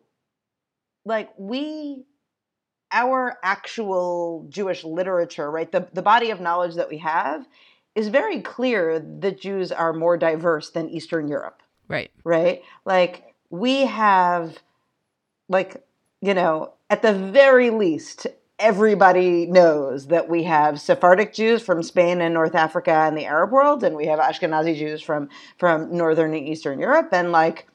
like 1.05 1.29
we 1.37 2.05
our 2.95 3.37
actual 3.43 4.47
Jewish 4.49 4.83
literature, 4.85 5.51
right? 5.51 5.69
The, 5.69 5.87
the 5.93 6.01
body 6.01 6.31
of 6.31 6.39
knowledge 6.39 6.75
that 6.75 6.89
we 6.89 6.99
have 6.99 7.45
is 7.93 8.07
very 8.07 8.41
clear 8.41 8.99
that 8.99 9.39
Jews 9.39 9.71
are 9.71 9.91
more 9.91 10.17
diverse 10.17 10.69
than 10.69 10.89
Eastern 10.89 11.27
Europe. 11.27 11.61
Right. 11.89 12.09
Right? 12.23 12.63
Like, 12.85 13.35
we 13.49 13.85
have, 13.85 14.57
like, 15.49 15.85
you 16.21 16.33
know, 16.33 16.73
at 16.89 17.01
the 17.01 17.13
very 17.13 17.69
least, 17.69 18.27
everybody 18.57 19.45
knows 19.45 20.07
that 20.07 20.29
we 20.29 20.43
have 20.43 20.79
Sephardic 20.79 21.33
Jews 21.33 21.61
from 21.61 21.83
Spain 21.83 22.21
and 22.21 22.33
North 22.33 22.55
Africa 22.55 22.91
and 22.91 23.17
the 23.17 23.25
Arab 23.25 23.51
world, 23.51 23.83
and 23.83 23.95
we 23.95 24.05
have 24.05 24.19
Ashkenazi 24.19 24.77
Jews 24.77 25.01
from 25.01 25.27
from 25.59 25.95
Northern 25.95 26.33
and 26.33 26.47
Eastern 26.47 26.79
Europe, 26.79 27.09
and 27.11 27.33
like, 27.33 27.67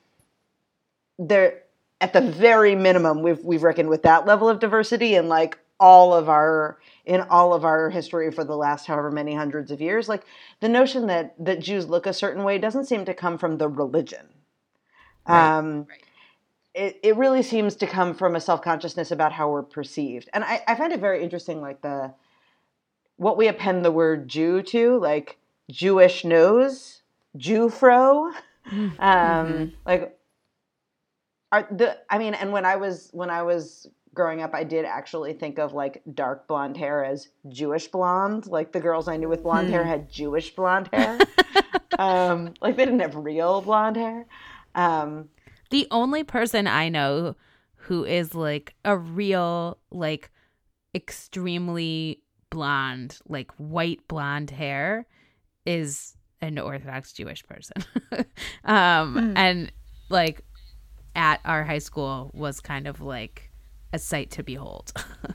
there 1.18 1.62
at 2.00 2.12
the 2.12 2.20
very 2.20 2.74
minimum 2.74 3.22
we've 3.22 3.44
we've 3.44 3.62
reckoned 3.62 3.88
with 3.88 4.02
that 4.02 4.26
level 4.26 4.48
of 4.48 4.58
diversity 4.58 5.14
in 5.14 5.28
like 5.28 5.58
all 5.78 6.14
of 6.14 6.28
our 6.28 6.78
in 7.04 7.20
all 7.22 7.52
of 7.52 7.64
our 7.64 7.90
history 7.90 8.30
for 8.30 8.44
the 8.44 8.56
last 8.56 8.86
however 8.86 9.10
many 9.10 9.34
hundreds 9.34 9.70
of 9.70 9.80
years 9.80 10.08
like 10.08 10.24
the 10.60 10.68
notion 10.68 11.06
that 11.06 11.34
that 11.38 11.60
Jews 11.60 11.88
look 11.88 12.06
a 12.06 12.12
certain 12.12 12.44
way 12.44 12.58
doesn't 12.58 12.86
seem 12.86 13.04
to 13.04 13.14
come 13.14 13.38
from 13.38 13.58
the 13.58 13.68
religion 13.68 14.28
right, 15.28 15.58
um, 15.58 15.86
right. 15.88 16.02
It, 16.72 17.00
it 17.02 17.16
really 17.16 17.42
seems 17.42 17.74
to 17.76 17.86
come 17.86 18.14
from 18.14 18.36
a 18.36 18.40
self-consciousness 18.40 19.10
about 19.10 19.32
how 19.32 19.50
we're 19.50 19.62
perceived 19.62 20.28
and 20.32 20.44
I, 20.44 20.62
I 20.66 20.74
find 20.74 20.92
it 20.92 21.00
very 21.00 21.22
interesting 21.22 21.60
like 21.60 21.82
the 21.82 22.14
what 23.16 23.36
we 23.36 23.48
append 23.48 23.84
the 23.84 23.90
word 23.90 24.28
jew 24.28 24.62
to 24.62 24.98
like 24.98 25.38
jewish 25.70 26.24
nose 26.24 27.02
jewfro 27.36 28.32
mm-hmm. 28.70 29.00
um, 29.00 29.46
mm-hmm. 29.46 29.64
like 29.84 30.19
are 31.52 31.66
the 31.70 31.98
I 32.08 32.18
mean, 32.18 32.34
and 32.34 32.52
when 32.52 32.64
I 32.64 32.76
was 32.76 33.10
when 33.12 33.30
I 33.30 33.42
was 33.42 33.88
growing 34.14 34.42
up, 34.42 34.54
I 34.54 34.64
did 34.64 34.84
actually 34.84 35.32
think 35.32 35.58
of 35.58 35.72
like 35.72 36.02
dark 36.14 36.48
blonde 36.48 36.76
hair 36.76 37.04
as 37.04 37.28
Jewish 37.48 37.88
blonde. 37.88 38.46
Like 38.46 38.72
the 38.72 38.80
girls 38.80 39.08
I 39.08 39.16
knew 39.16 39.28
with 39.28 39.42
blonde 39.42 39.68
hmm. 39.68 39.74
hair 39.74 39.84
had 39.84 40.10
Jewish 40.10 40.54
blonde 40.54 40.88
hair. 40.92 41.18
um, 41.98 42.54
like 42.60 42.76
they 42.76 42.84
didn't 42.84 43.00
have 43.00 43.16
real 43.16 43.60
blonde 43.62 43.96
hair. 43.96 44.26
Um, 44.74 45.28
the 45.70 45.86
only 45.90 46.24
person 46.24 46.66
I 46.66 46.88
know 46.88 47.36
who 47.74 48.04
is 48.04 48.34
like 48.34 48.74
a 48.84 48.96
real 48.96 49.78
like 49.90 50.30
extremely 50.94 52.22
blonde, 52.50 53.18
like 53.28 53.50
white 53.56 54.06
blonde 54.08 54.50
hair, 54.50 55.06
is 55.66 56.16
an 56.40 56.58
Orthodox 56.58 57.12
Jewish 57.12 57.44
person. 57.44 57.76
um, 58.64 59.14
mm. 59.14 59.32
and 59.36 59.72
like 60.08 60.44
at 61.14 61.40
our 61.44 61.64
high 61.64 61.78
school 61.78 62.30
was 62.34 62.60
kind 62.60 62.86
of 62.86 63.00
like 63.00 63.50
a 63.92 63.98
sight 63.98 64.30
to 64.32 64.42
behold. 64.42 64.92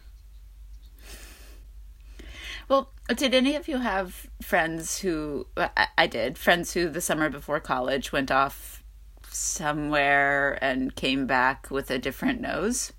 well, 2.70 2.92
did 3.16 3.34
any 3.34 3.56
of 3.56 3.68
you 3.68 3.78
have 3.80 4.28
friends 4.42 5.00
who 5.00 5.48
I, 5.58 5.88
I 5.98 6.08
did 6.08 6.38
friends 6.38 6.74
who 6.74 6.90
the 6.90 7.02
summer 7.02 7.30
before 7.30 7.60
college 7.60 8.12
went 8.12 8.32
off 8.32 8.84
somewhere 9.30 10.58
and 10.64 10.96
came 10.96 11.28
back 11.28 11.70
with 11.70 11.92
a 11.92 12.00
different 12.00 12.42
nose? 12.42 12.94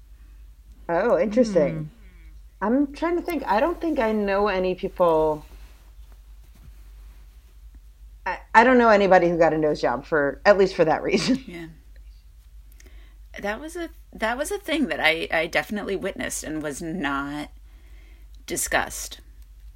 Oh, 0.89 1.19
interesting. 1.19 1.75
Mm. 1.75 1.89
I'm 2.63 2.93
trying 2.93 3.17
to 3.17 3.23
think. 3.23 3.45
I 3.47 3.61
don't 3.61 3.81
think 3.81 3.99
I 3.99 4.13
know 4.13 4.49
any 4.49 4.75
people. 4.75 5.45
I, 8.25 8.39
I 8.55 8.65
don't 8.65 8.79
know 8.79 8.89
anybody 8.89 9.29
who 9.29 9.39
got 9.39 9.53
a 9.53 9.59
nose 9.59 9.81
job 9.81 10.05
for 10.05 10.41
at 10.45 10.59
least 10.59 10.75
for 10.75 10.85
that 10.85 11.03
reason. 11.03 11.43
Yeah 11.47 11.67
that 13.41 13.61
was 13.61 13.77
a 13.77 13.91
that 14.13 14.39
was 14.39 14.51
a 14.51 14.59
thing 14.59 14.87
that 14.89 15.01
I 15.01 15.29
I 15.31 15.47
definitely 15.47 15.97
witnessed 15.97 16.45
and 16.45 16.63
was 16.63 16.81
not 16.83 17.51
discussed. 18.47 19.21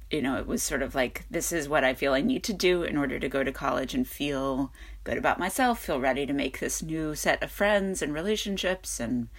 You 0.09 0.21
know, 0.21 0.37
it 0.37 0.47
was 0.47 0.61
sort 0.61 0.81
of 0.81 0.93
like 0.93 1.25
this 1.29 1.51
is 1.51 1.69
what 1.69 1.83
I 1.83 1.93
feel 1.93 2.13
I 2.13 2.21
need 2.21 2.43
to 2.45 2.53
do 2.53 2.83
in 2.83 2.97
order 2.97 3.19
to 3.19 3.29
go 3.29 3.43
to 3.43 3.51
college 3.51 3.93
and 3.93 4.07
feel 4.07 4.73
good 5.03 5.17
about 5.17 5.39
myself, 5.39 5.79
feel 5.79 5.99
ready 5.99 6.25
to 6.25 6.33
make 6.33 6.59
this 6.59 6.83
new 6.83 7.15
set 7.15 7.41
of 7.41 7.51
friends 7.51 8.01
and 8.01 8.13
relationships 8.13 8.99
and 8.99 9.29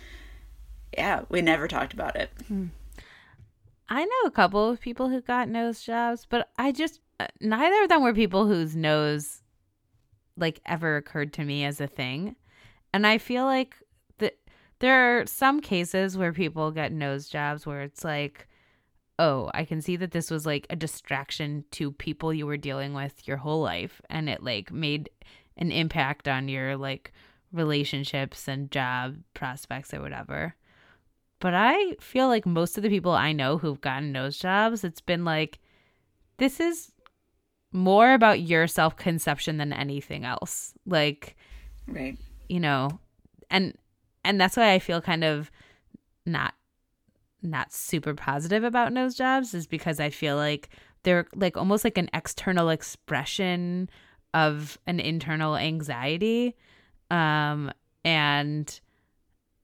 yeah, 0.97 1.23
we 1.29 1.41
never 1.41 1.69
talked 1.69 1.93
about 1.93 2.17
it. 2.17 2.31
Hmm. 2.49 2.67
I 3.88 4.05
know 4.05 4.26
a 4.26 4.31
couple 4.31 4.71
of 4.71 4.81
people 4.81 5.09
who 5.09 5.21
got 5.21 5.49
nose 5.49 5.83
jobs, 5.83 6.26
but 6.29 6.49
I 6.59 6.73
just 6.73 7.00
uh, 7.21 7.26
neither 7.41 7.83
of 7.83 7.88
them 7.88 8.02
were 8.02 8.14
people 8.14 8.47
whose 8.47 8.75
nose 8.75 9.43
like 10.37 10.61
ever 10.64 10.97
occurred 10.97 11.33
to 11.35 11.45
me 11.45 11.64
as 11.64 11.81
a 11.81 11.87
thing. 11.87 12.37
And 12.95 13.07
I 13.07 13.19
feel 13.19 13.45
like 13.45 13.76
there 14.82 15.20
are 15.20 15.26
some 15.26 15.60
cases 15.60 16.18
where 16.18 16.32
people 16.32 16.72
get 16.72 16.90
nose 16.90 17.28
jobs 17.28 17.64
where 17.64 17.82
it's 17.82 18.02
like, 18.02 18.48
oh, 19.16 19.48
I 19.54 19.64
can 19.64 19.80
see 19.80 19.94
that 19.94 20.10
this 20.10 20.28
was 20.28 20.44
like 20.44 20.66
a 20.70 20.76
distraction 20.76 21.64
to 21.70 21.92
people 21.92 22.34
you 22.34 22.46
were 22.46 22.56
dealing 22.56 22.92
with 22.92 23.28
your 23.28 23.36
whole 23.36 23.62
life 23.62 24.02
and 24.10 24.28
it 24.28 24.42
like 24.42 24.72
made 24.72 25.08
an 25.56 25.70
impact 25.70 26.26
on 26.26 26.48
your 26.48 26.76
like 26.76 27.12
relationships 27.52 28.48
and 28.48 28.72
job 28.72 29.18
prospects 29.34 29.94
or 29.94 30.02
whatever. 30.02 30.56
But 31.38 31.54
I 31.54 31.94
feel 32.00 32.26
like 32.26 32.44
most 32.44 32.76
of 32.76 32.82
the 32.82 32.88
people 32.88 33.12
I 33.12 33.30
know 33.30 33.58
who've 33.58 33.80
gotten 33.80 34.10
nose 34.10 34.36
jobs, 34.36 34.82
it's 34.82 35.00
been 35.00 35.24
like, 35.24 35.60
this 36.38 36.58
is 36.58 36.90
more 37.70 38.14
about 38.14 38.40
your 38.40 38.66
self 38.66 38.96
conception 38.96 39.58
than 39.58 39.72
anything 39.72 40.24
else. 40.24 40.74
Like, 40.86 41.36
right. 41.86 42.18
You 42.48 42.58
know, 42.58 42.98
and 43.48 43.76
and 44.25 44.41
that's 44.41 44.57
why 44.57 44.73
I 44.73 44.79
feel 44.79 45.00
kind 45.00 45.25
of 45.25 45.50
not 46.26 46.55
not 47.43 47.73
super 47.73 48.14
positive 48.14 48.62
about 48.62 48.93
nose 48.93 49.17
jobs 49.17 49.52
is 49.52 49.67
because 49.67 49.99
I 49.99 50.11
feel 50.11 50.37
like 50.37 50.69
they're 51.02 51.26
like 51.35 51.57
almost 51.57 51.83
like 51.83 51.99
an 51.99 52.09
external 52.14 52.69
expression 52.69 53.91
of 54.33 54.79
an 54.87 55.00
internal 55.00 55.57
anxiety 55.57 56.55
um 57.11 57.71
and 58.05 58.81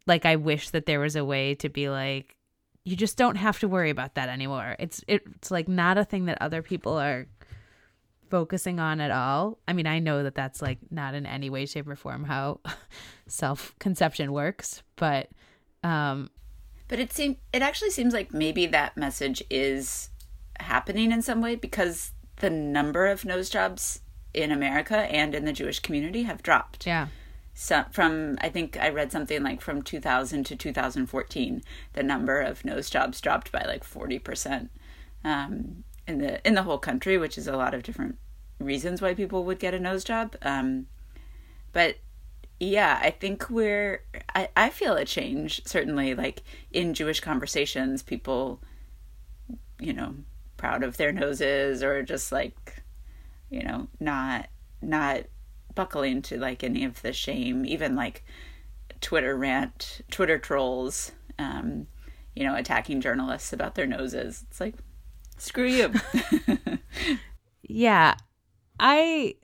like 0.07 0.27
I 0.27 0.37
wish 0.37 0.71
that 0.71 0.87
there 0.87 1.01
was 1.01 1.15
a 1.15 1.25
way 1.25 1.55
to 1.57 1.69
be 1.69 1.89
like 1.89 2.35
you 2.89 2.97
just 2.97 3.19
don't 3.19 3.37
have 3.37 3.59
to 3.61 3.69
worry 3.69 3.91
about 3.91 4.15
that 4.15 4.31
anymore. 4.31 4.75
It's 4.79 5.05
it's 5.07 5.51
like 5.51 5.69
not 5.69 5.99
a 5.99 6.05
thing 6.05 6.25
that 6.25 6.41
other 6.41 6.63
people 6.63 6.99
are 6.99 7.27
focusing 8.31 8.81
on 8.81 9.01
at 9.01 9.11
all. 9.11 9.59
I 9.67 9.73
mean, 9.73 9.87
I 9.87 9.99
know 9.99 10.23
that 10.23 10.35
that's 10.35 10.63
like 10.63 10.79
not 10.91 11.15
in 11.15 11.27
any 11.27 11.51
way, 11.51 11.67
shape, 11.67 11.89
or 11.89 11.97
form 11.97 12.25
how 12.25 12.61
self 13.27 13.75
conception 13.79 14.33
works, 14.33 14.83
but 14.97 15.29
um, 15.83 16.31
but 16.89 16.99
it 16.99 17.13
seems 17.13 17.37
it 17.53 17.63
actually 17.63 17.91
seems 17.91 18.15
like 18.15 18.33
maybe 18.33 18.67
that 18.67 18.97
message 18.97 19.43
is 19.51 20.11
happening 20.61 21.13
in 21.13 21.23
some 21.23 21.41
way 21.41 21.55
because 21.55 22.13
the 22.37 22.51
number 22.51 23.07
of 23.07 23.25
nose 23.25 23.51
jobs 23.51 24.01
in 24.35 24.51
America 24.53 24.97
and 24.97 25.35
in 25.35 25.45
the 25.45 25.53
Jewish 25.53 25.81
community 25.81 26.25
have 26.25 26.43
dropped. 26.43 26.87
Yeah. 26.87 27.09
So 27.55 27.85
from 27.91 28.39
I 28.41 28.49
think 28.49 28.77
I 28.77 28.89
read 28.89 29.11
something 29.11 29.43
like 29.43 29.61
from 29.61 29.83
2000 29.83 30.45
to 30.45 30.57
2014, 30.57 31.63
the 31.93 32.03
number 32.03 32.41
of 32.41 32.65
nose 32.65 32.89
jobs 32.89 33.21
dropped 33.21 33.51
by 33.51 33.65
like 33.67 33.85
40 33.85 34.19
percent 34.19 34.71
um, 35.25 35.85
in 36.09 36.19
the 36.19 36.45
in 36.47 36.55
the 36.55 36.65
whole 36.65 36.79
country, 36.79 37.19
which 37.19 37.39
is 37.39 37.47
a 37.47 37.57
lot 37.57 37.75
of 37.75 37.85
different 37.85 38.17
reasons 38.59 39.01
why 39.01 39.15
people 39.15 39.45
would 39.45 39.61
get 39.61 39.75
a 39.75 39.79
nose 39.79 40.03
job. 40.03 40.35
Um, 40.43 40.87
but 41.73 41.99
yeah, 42.59 42.99
I 43.01 43.11
think 43.11 43.49
we're 43.51 44.03
I, 44.35 44.49
I 44.57 44.71
feel 44.71 44.95
a 44.95 45.05
change 45.05 45.63
certainly 45.65 46.15
like 46.15 46.43
in 46.73 46.95
Jewish 46.95 47.21
conversations, 47.21 48.03
people 48.03 48.61
you 49.81 49.93
know 49.93 50.15
proud 50.57 50.83
of 50.83 50.97
their 50.97 51.13
noses 51.13 51.83
or 51.83 52.03
just 52.03 52.33
like 52.33 52.83
you 53.51 53.63
know 53.63 53.89
not 54.01 54.49
not 54.83 55.23
buckling 55.75 56.21
to 56.23 56.37
like 56.39 56.65
any 56.65 56.85
of 56.85 57.01
the 57.03 57.13
shame 57.13 57.65
even 57.65 57.95
like 57.95 58.25
twitter 59.01 59.37
rant 59.37 60.01
twitter 60.11 60.39
trolls 60.39 61.13
um 61.39 61.87
you 62.35 62.45
know 62.45 62.57
attacking 62.57 63.01
journalists 63.01 63.53
about 63.53 63.77
their 63.77 63.87
noses 63.87 64.45
it's 64.51 64.61
like 64.61 64.75
screw 65.39 65.67
you 65.67 65.93
yeah 67.63 68.15
i 68.81 69.35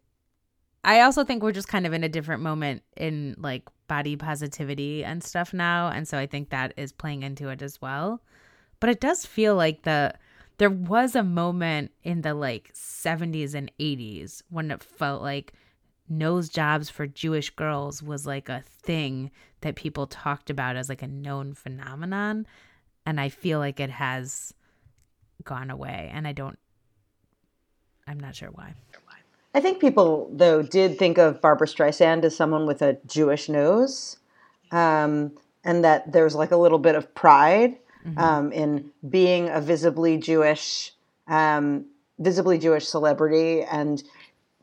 i 0.84 1.00
also 1.00 1.24
think 1.24 1.42
we're 1.42 1.52
just 1.52 1.68
kind 1.68 1.86
of 1.86 1.92
in 1.92 2.04
a 2.04 2.08
different 2.08 2.42
moment 2.42 2.82
in 2.96 3.34
like 3.38 3.62
body 3.86 4.16
positivity 4.16 5.04
and 5.04 5.22
stuff 5.22 5.52
now 5.52 5.88
and 5.88 6.08
so 6.08 6.18
i 6.18 6.26
think 6.26 6.50
that 6.50 6.72
is 6.76 6.92
playing 6.92 7.22
into 7.22 7.48
it 7.48 7.62
as 7.62 7.80
well 7.80 8.20
but 8.80 8.90
it 8.90 9.00
does 9.00 9.26
feel 9.26 9.54
like 9.54 9.82
the 9.82 10.12
there 10.58 10.70
was 10.70 11.16
a 11.16 11.22
moment 11.22 11.90
in 12.02 12.20
the 12.20 12.34
like 12.34 12.72
70s 12.74 13.54
and 13.54 13.70
80s 13.80 14.42
when 14.50 14.70
it 14.70 14.82
felt 14.82 15.22
like 15.22 15.52
nose 16.08 16.48
jobs 16.48 16.90
for 16.90 17.06
Jewish 17.06 17.50
girls 17.50 18.02
was 18.02 18.26
like 18.26 18.48
a 18.48 18.62
thing 18.82 19.30
that 19.62 19.76
people 19.76 20.06
talked 20.06 20.50
about 20.50 20.76
as 20.76 20.88
like 20.88 21.02
a 21.02 21.08
known 21.08 21.54
phenomenon. 21.54 22.46
And 23.06 23.20
I 23.20 23.28
feel 23.28 23.58
like 23.58 23.80
it 23.80 23.90
has 23.90 24.54
gone 25.44 25.70
away. 25.70 26.10
And 26.12 26.26
I 26.26 26.32
don't, 26.32 26.58
I'm 28.06 28.18
not 28.18 28.34
sure 28.34 28.50
why. 28.50 28.74
I 29.56 29.60
think 29.60 29.80
people, 29.80 30.28
though, 30.32 30.62
did 30.62 30.98
think 30.98 31.16
of 31.16 31.40
Barbra 31.40 31.68
Streisand 31.68 32.24
as 32.24 32.34
someone 32.34 32.66
with 32.66 32.82
a 32.82 32.98
Jewish 33.06 33.48
nose. 33.48 34.16
Um, 34.72 35.32
and 35.64 35.84
that 35.84 36.12
there's 36.12 36.34
like 36.34 36.50
a 36.50 36.56
little 36.56 36.78
bit 36.78 36.94
of 36.94 37.14
pride 37.14 37.78
mm-hmm. 38.06 38.18
um, 38.18 38.52
in 38.52 38.90
being 39.08 39.48
a 39.48 39.60
visibly 39.60 40.18
Jewish, 40.18 40.92
um, 41.26 41.86
visibly 42.18 42.58
Jewish 42.58 42.86
celebrity, 42.86 43.62
and 43.62 44.02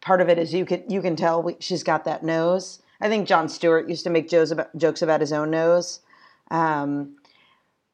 part 0.01 0.21
of 0.21 0.29
it 0.29 0.37
is 0.37 0.53
you 0.53 0.65
can 0.65 0.83
you 0.87 1.01
can 1.01 1.15
tell 1.15 1.41
we, 1.41 1.55
she's 1.59 1.83
got 1.83 2.05
that 2.05 2.23
nose. 2.23 2.79
I 3.01 3.09
think 3.09 3.27
Jon 3.27 3.49
Stewart 3.49 3.89
used 3.89 4.03
to 4.03 4.11
make 4.11 4.29
jokes 4.29 4.51
about, 4.51 4.75
jokes 4.77 5.01
about 5.01 5.21
his 5.21 5.33
own 5.33 5.49
nose, 5.49 6.01
um, 6.51 7.15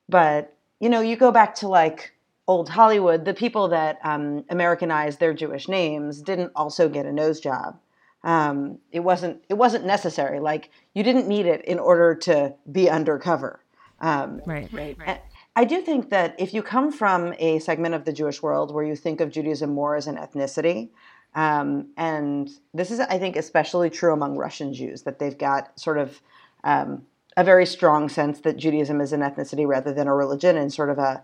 but 0.10 0.54
you 0.80 0.90
know, 0.90 1.00
you 1.00 1.16
go 1.16 1.32
back 1.32 1.56
to 1.56 1.68
like 1.68 2.14
old 2.48 2.70
Hollywood, 2.70 3.26
the 3.26 3.34
people 3.34 3.68
that 3.70 4.00
um, 4.04 4.46
Americanized 4.50 5.20
their 5.20 5.34
Jewish 5.34 5.68
names 5.68 6.22
didn't 6.22 6.52
also 6.56 6.88
get 6.88 7.06
a 7.06 7.12
nose 7.12 7.40
job. 7.40 7.80
Um, 8.24 8.80
it 8.92 9.02
wasn't 9.02 9.44
it 9.48 9.54
wasn't 9.54 9.86
necessary. 9.86 10.40
Like 10.40 10.70
you 10.94 11.04
didn't 11.04 11.28
need 11.28 11.46
it 11.46 11.64
in 11.66 11.80
order 11.80 12.16
to 12.16 12.54
be 12.72 12.90
undercover. 12.90 13.64
Um, 14.00 14.42
right, 14.46 14.72
right, 14.72 14.98
right. 14.98 15.22
I 15.56 15.64
do 15.64 15.82
think 15.82 16.10
that 16.12 16.36
if 16.38 16.54
you 16.54 16.62
come 16.62 16.92
from 16.92 17.34
a 17.40 17.60
segment 17.60 17.96
of 17.96 18.06
the 18.06 18.14
Jewish 18.14 18.44
world 18.44 18.74
where 18.74 18.86
you 18.86 18.96
think 18.96 19.22
of 19.22 19.32
Judaism 19.32 19.74
more 19.74 19.96
as 19.96 20.06
an 20.06 20.16
ethnicity, 20.16 20.90
um, 21.34 21.88
and 21.98 22.50
this 22.76 22.92
is, 22.92 23.00
I 23.00 23.18
think, 23.18 23.36
especially 23.36 23.90
true 23.90 24.14
among 24.14 24.38
Russian 24.38 24.72
Jews, 24.74 25.02
that 25.04 25.18
they've 25.18 25.38
got 25.38 25.80
sort 25.80 25.98
of 25.98 26.22
um, 26.64 27.08
a 27.36 27.44
very 27.44 27.66
strong 27.66 28.08
sense 28.08 28.42
that 28.42 28.58
Judaism 28.58 29.02
is 29.02 29.14
an 29.14 29.22
ethnicity 29.22 29.66
rather 29.68 29.94
than 29.94 30.08
a 30.08 30.14
religion 30.14 30.58
and 30.58 30.72
sort 30.72 30.92
of 30.92 31.00
a, 31.00 31.24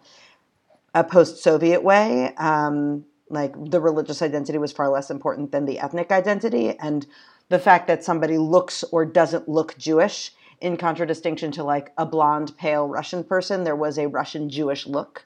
a 0.93 1.03
post 1.03 1.41
Soviet 1.41 1.84
way. 1.84 2.34
Um, 2.36 3.06
like 3.29 3.53
the 3.71 3.82
religious 3.82 4.21
identity 4.21 4.58
was 4.58 4.71
far 4.71 4.89
less 4.89 5.10
important 5.10 5.51
than 5.51 5.65
the 5.65 5.79
ethnic 5.79 6.12
identity. 6.12 6.77
And 6.79 7.06
the 7.49 7.60
fact 7.60 7.88
that 7.88 8.03
somebody 8.03 8.38
looks 8.38 8.84
or 8.91 9.06
doesn't 9.06 9.49
look 9.49 9.77
Jewish 9.77 10.32
in 10.62 10.77
contradistinction 10.77 11.51
to 11.51 11.63
like 11.63 11.91
a 11.97 12.06
blonde, 12.06 12.58
pale 12.58 12.88
Russian 12.88 13.23
person, 13.23 13.63
there 13.63 13.75
was 13.75 13.97
a 13.97 14.08
Russian 14.08 14.49
Jewish 14.49 14.88
look. 14.88 15.25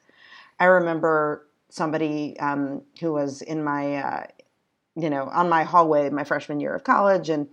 I 0.59 0.65
remember 0.65 1.45
somebody 1.69 2.39
um, 2.39 2.81
who 2.99 3.13
was 3.13 3.41
in 3.41 3.63
my, 3.63 3.97
uh, 3.97 4.23
you 4.95 5.09
know, 5.09 5.25
on 5.25 5.49
my 5.49 5.63
hallway 5.63 6.09
my 6.09 6.23
freshman 6.23 6.59
year 6.59 6.73
of 6.73 6.83
college, 6.83 7.29
and 7.29 7.47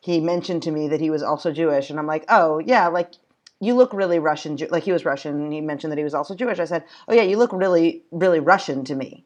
he 0.00 0.20
mentioned 0.20 0.64
to 0.64 0.72
me 0.72 0.88
that 0.88 1.00
he 1.00 1.10
was 1.10 1.22
also 1.22 1.52
Jewish, 1.52 1.90
and 1.90 1.98
I'm 1.98 2.06
like, 2.06 2.24
oh 2.28 2.58
yeah, 2.58 2.88
like 2.88 3.12
you 3.60 3.74
look 3.74 3.92
really 3.92 4.18
Russian. 4.18 4.58
Like 4.70 4.84
he 4.84 4.92
was 4.92 5.04
Russian, 5.04 5.42
and 5.42 5.52
he 5.52 5.60
mentioned 5.60 5.90
that 5.90 5.98
he 5.98 6.04
was 6.04 6.14
also 6.14 6.34
Jewish. 6.34 6.58
I 6.58 6.64
said, 6.64 6.84
oh 7.08 7.14
yeah, 7.14 7.22
you 7.22 7.36
look 7.36 7.52
really, 7.52 8.02
really 8.10 8.40
Russian 8.40 8.84
to 8.84 8.94
me. 8.94 9.24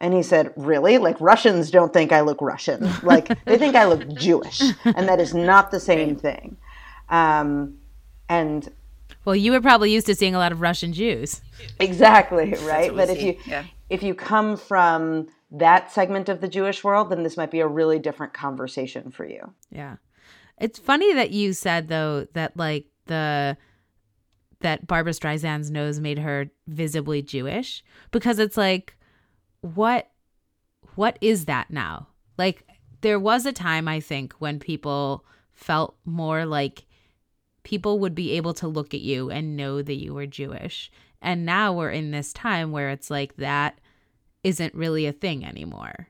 And 0.00 0.14
he 0.14 0.22
said, 0.22 0.52
Really? 0.56 0.98
Like 0.98 1.20
Russians 1.20 1.70
don't 1.70 1.92
think 1.92 2.10
I 2.10 2.22
look 2.22 2.40
Russian. 2.40 2.88
Like 3.02 3.28
they 3.44 3.58
think 3.58 3.76
I 3.76 3.84
look 3.84 4.08
Jewish. 4.14 4.62
And 4.84 5.08
that 5.08 5.20
is 5.20 5.34
not 5.34 5.70
the 5.70 5.80
same 5.80 6.16
thing. 6.16 6.56
Um, 7.08 7.78
and 8.28 8.70
well, 9.24 9.36
you 9.36 9.52
were 9.52 9.60
probably 9.60 9.92
used 9.92 10.06
to 10.06 10.14
seeing 10.14 10.34
a 10.34 10.38
lot 10.38 10.52
of 10.52 10.60
Russian 10.60 10.92
Jews. 10.92 11.42
Exactly, 11.78 12.54
right? 12.62 12.94
But 12.94 13.10
if 13.10 13.22
you 13.22 13.36
yeah. 13.46 13.64
if 13.90 14.02
you 14.02 14.14
come 14.14 14.56
from 14.56 15.28
that 15.50 15.92
segment 15.92 16.28
of 16.28 16.40
the 16.40 16.48
Jewish 16.48 16.82
world, 16.82 17.10
then 17.10 17.22
this 17.22 17.36
might 17.36 17.50
be 17.50 17.60
a 17.60 17.66
really 17.66 17.98
different 17.98 18.32
conversation 18.32 19.10
for 19.10 19.26
you. 19.26 19.52
Yeah. 19.70 19.96
It's 20.58 20.78
funny 20.78 21.12
that 21.14 21.30
you 21.30 21.52
said 21.52 21.88
though 21.88 22.26
that 22.34 22.56
like 22.56 22.86
the 23.06 23.56
that 24.60 24.86
Barbra 24.86 25.12
Streisand's 25.12 25.70
nose 25.70 26.00
made 26.00 26.18
her 26.18 26.50
visibly 26.66 27.22
Jewish 27.22 27.82
because 28.10 28.38
it's 28.38 28.56
like 28.56 28.96
what 29.60 30.10
what 30.94 31.18
is 31.20 31.44
that 31.46 31.70
now? 31.70 32.08
Like 32.38 32.66
there 33.00 33.18
was 33.18 33.46
a 33.46 33.52
time 33.52 33.88
I 33.88 34.00
think 34.00 34.34
when 34.34 34.58
people 34.58 35.24
felt 35.52 35.96
more 36.04 36.44
like 36.44 36.84
people 37.62 37.98
would 37.98 38.14
be 38.14 38.32
able 38.32 38.54
to 38.54 38.68
look 38.68 38.94
at 38.94 39.00
you 39.00 39.30
and 39.30 39.56
know 39.56 39.82
that 39.82 39.94
you 39.94 40.14
were 40.14 40.26
Jewish. 40.26 40.90
And 41.22 41.44
now 41.44 41.72
we're 41.72 41.90
in 41.90 42.10
this 42.10 42.32
time 42.32 42.72
where 42.72 42.90
it's 42.90 43.10
like 43.10 43.36
that 43.36 43.78
isn't 44.42 44.74
really 44.74 45.06
a 45.06 45.12
thing 45.12 45.44
anymore. 45.44 46.08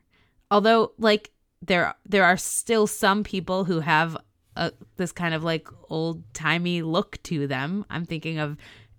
Although 0.50 0.92
like 0.98 1.30
there 1.62 1.94
there 2.06 2.24
are 2.24 2.36
still 2.36 2.86
some 2.86 3.22
people 3.24 3.64
who 3.64 3.80
have 3.80 4.16
a, 4.60 4.72
this 4.96 5.10
kind 5.10 5.34
of 5.34 5.42
like 5.42 5.66
old-timey 5.88 6.82
look 6.82 7.20
to 7.24 7.46
them. 7.48 7.84
I'm 7.90 8.04
thinking 8.04 8.38
of 8.38 8.56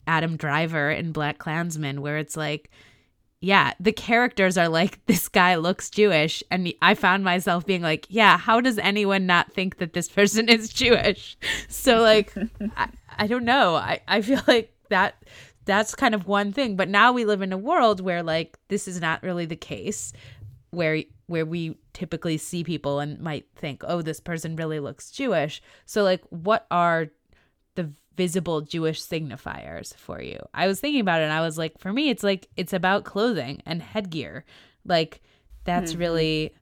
Adam 0.08 0.36
Driver 0.36 0.91
in 0.91 1.13
BlacKkKlansman 1.13 2.00
where 2.00 2.17
it's 2.17 2.36
like 2.36 2.69
yeah, 3.41 3.74
the 3.80 3.91
characters 3.91 4.56
are 4.58 4.69
like, 4.69 5.04
this 5.08 5.28
guy 5.28 5.56
looks 5.56 5.89
Jewish. 5.89 6.43
And 6.50 6.71
I 6.82 6.93
found 6.93 7.24
myself 7.24 7.65
being 7.65 7.82
like, 7.82 8.06
yeah, 8.08 8.38
how 8.38 8.62
does 8.62 8.78
anyone 8.78 9.26
not 9.26 9.52
think 9.52 9.80
that 9.80 9.93
this 9.93 10.08
person 10.08 10.47
is 10.47 10.69
Jewish? 10.74 11.38
So, 11.67 12.02
like, 12.02 12.34
I, 12.78 12.89
I 13.17 13.28
don't 13.28 13.45
know. 13.45 13.76
I, 13.76 14.00
I 14.08 14.21
feel 14.21 14.41
like 14.47 14.74
that 14.89 15.15
that's 15.65 15.95
kind 15.95 16.15
of 16.15 16.28
one 16.28 16.54
thing. 16.54 16.76
But 16.76 16.89
now 16.89 17.12
we 17.12 17.26
live 17.26 17.41
in 17.41 17.52
a 17.52 17.58
world 17.58 18.00
where, 18.00 18.24
like, 18.24 18.58
this 18.69 18.88
is 18.88 19.02
not 19.02 19.24
really 19.24 19.45
the 19.45 19.56
case, 19.56 20.13
where 20.72 21.04
where 21.28 21.46
we 21.46 21.78
typically 21.94 22.38
see 22.38 22.64
people 22.64 23.00
and 23.00 23.20
might 23.20 23.46
think, 23.56 23.84
oh, 23.88 24.02
this 24.02 24.20
person 24.20 24.56
really 24.56 24.80
looks 24.80 25.12
Jewish. 25.12 25.62
So, 25.86 26.04
like, 26.04 26.24
what 26.30 26.66
are 26.72 27.08
the 27.76 27.92
visible 28.18 28.62
Jewish 28.62 29.02
signifiers 29.02 29.96
for 29.96 30.22
you. 30.22 30.40
I 30.54 30.68
was 30.68 30.80
thinking 30.80 31.02
about 31.02 31.22
it 31.22 31.26
and 31.26 31.34
I 31.34 31.42
was 31.42 31.58
like, 31.58 31.80
for 31.80 31.92
me, 31.92 32.10
it's 32.10 32.24
like, 32.24 32.50
it's 32.58 32.74
about 32.74 33.04
clothing 33.04 33.62
and 33.66 33.82
headgear. 33.82 34.46
Like, 34.86 35.22
that's 35.64 35.92
mm-hmm. 35.92 36.02
really. 36.02 36.56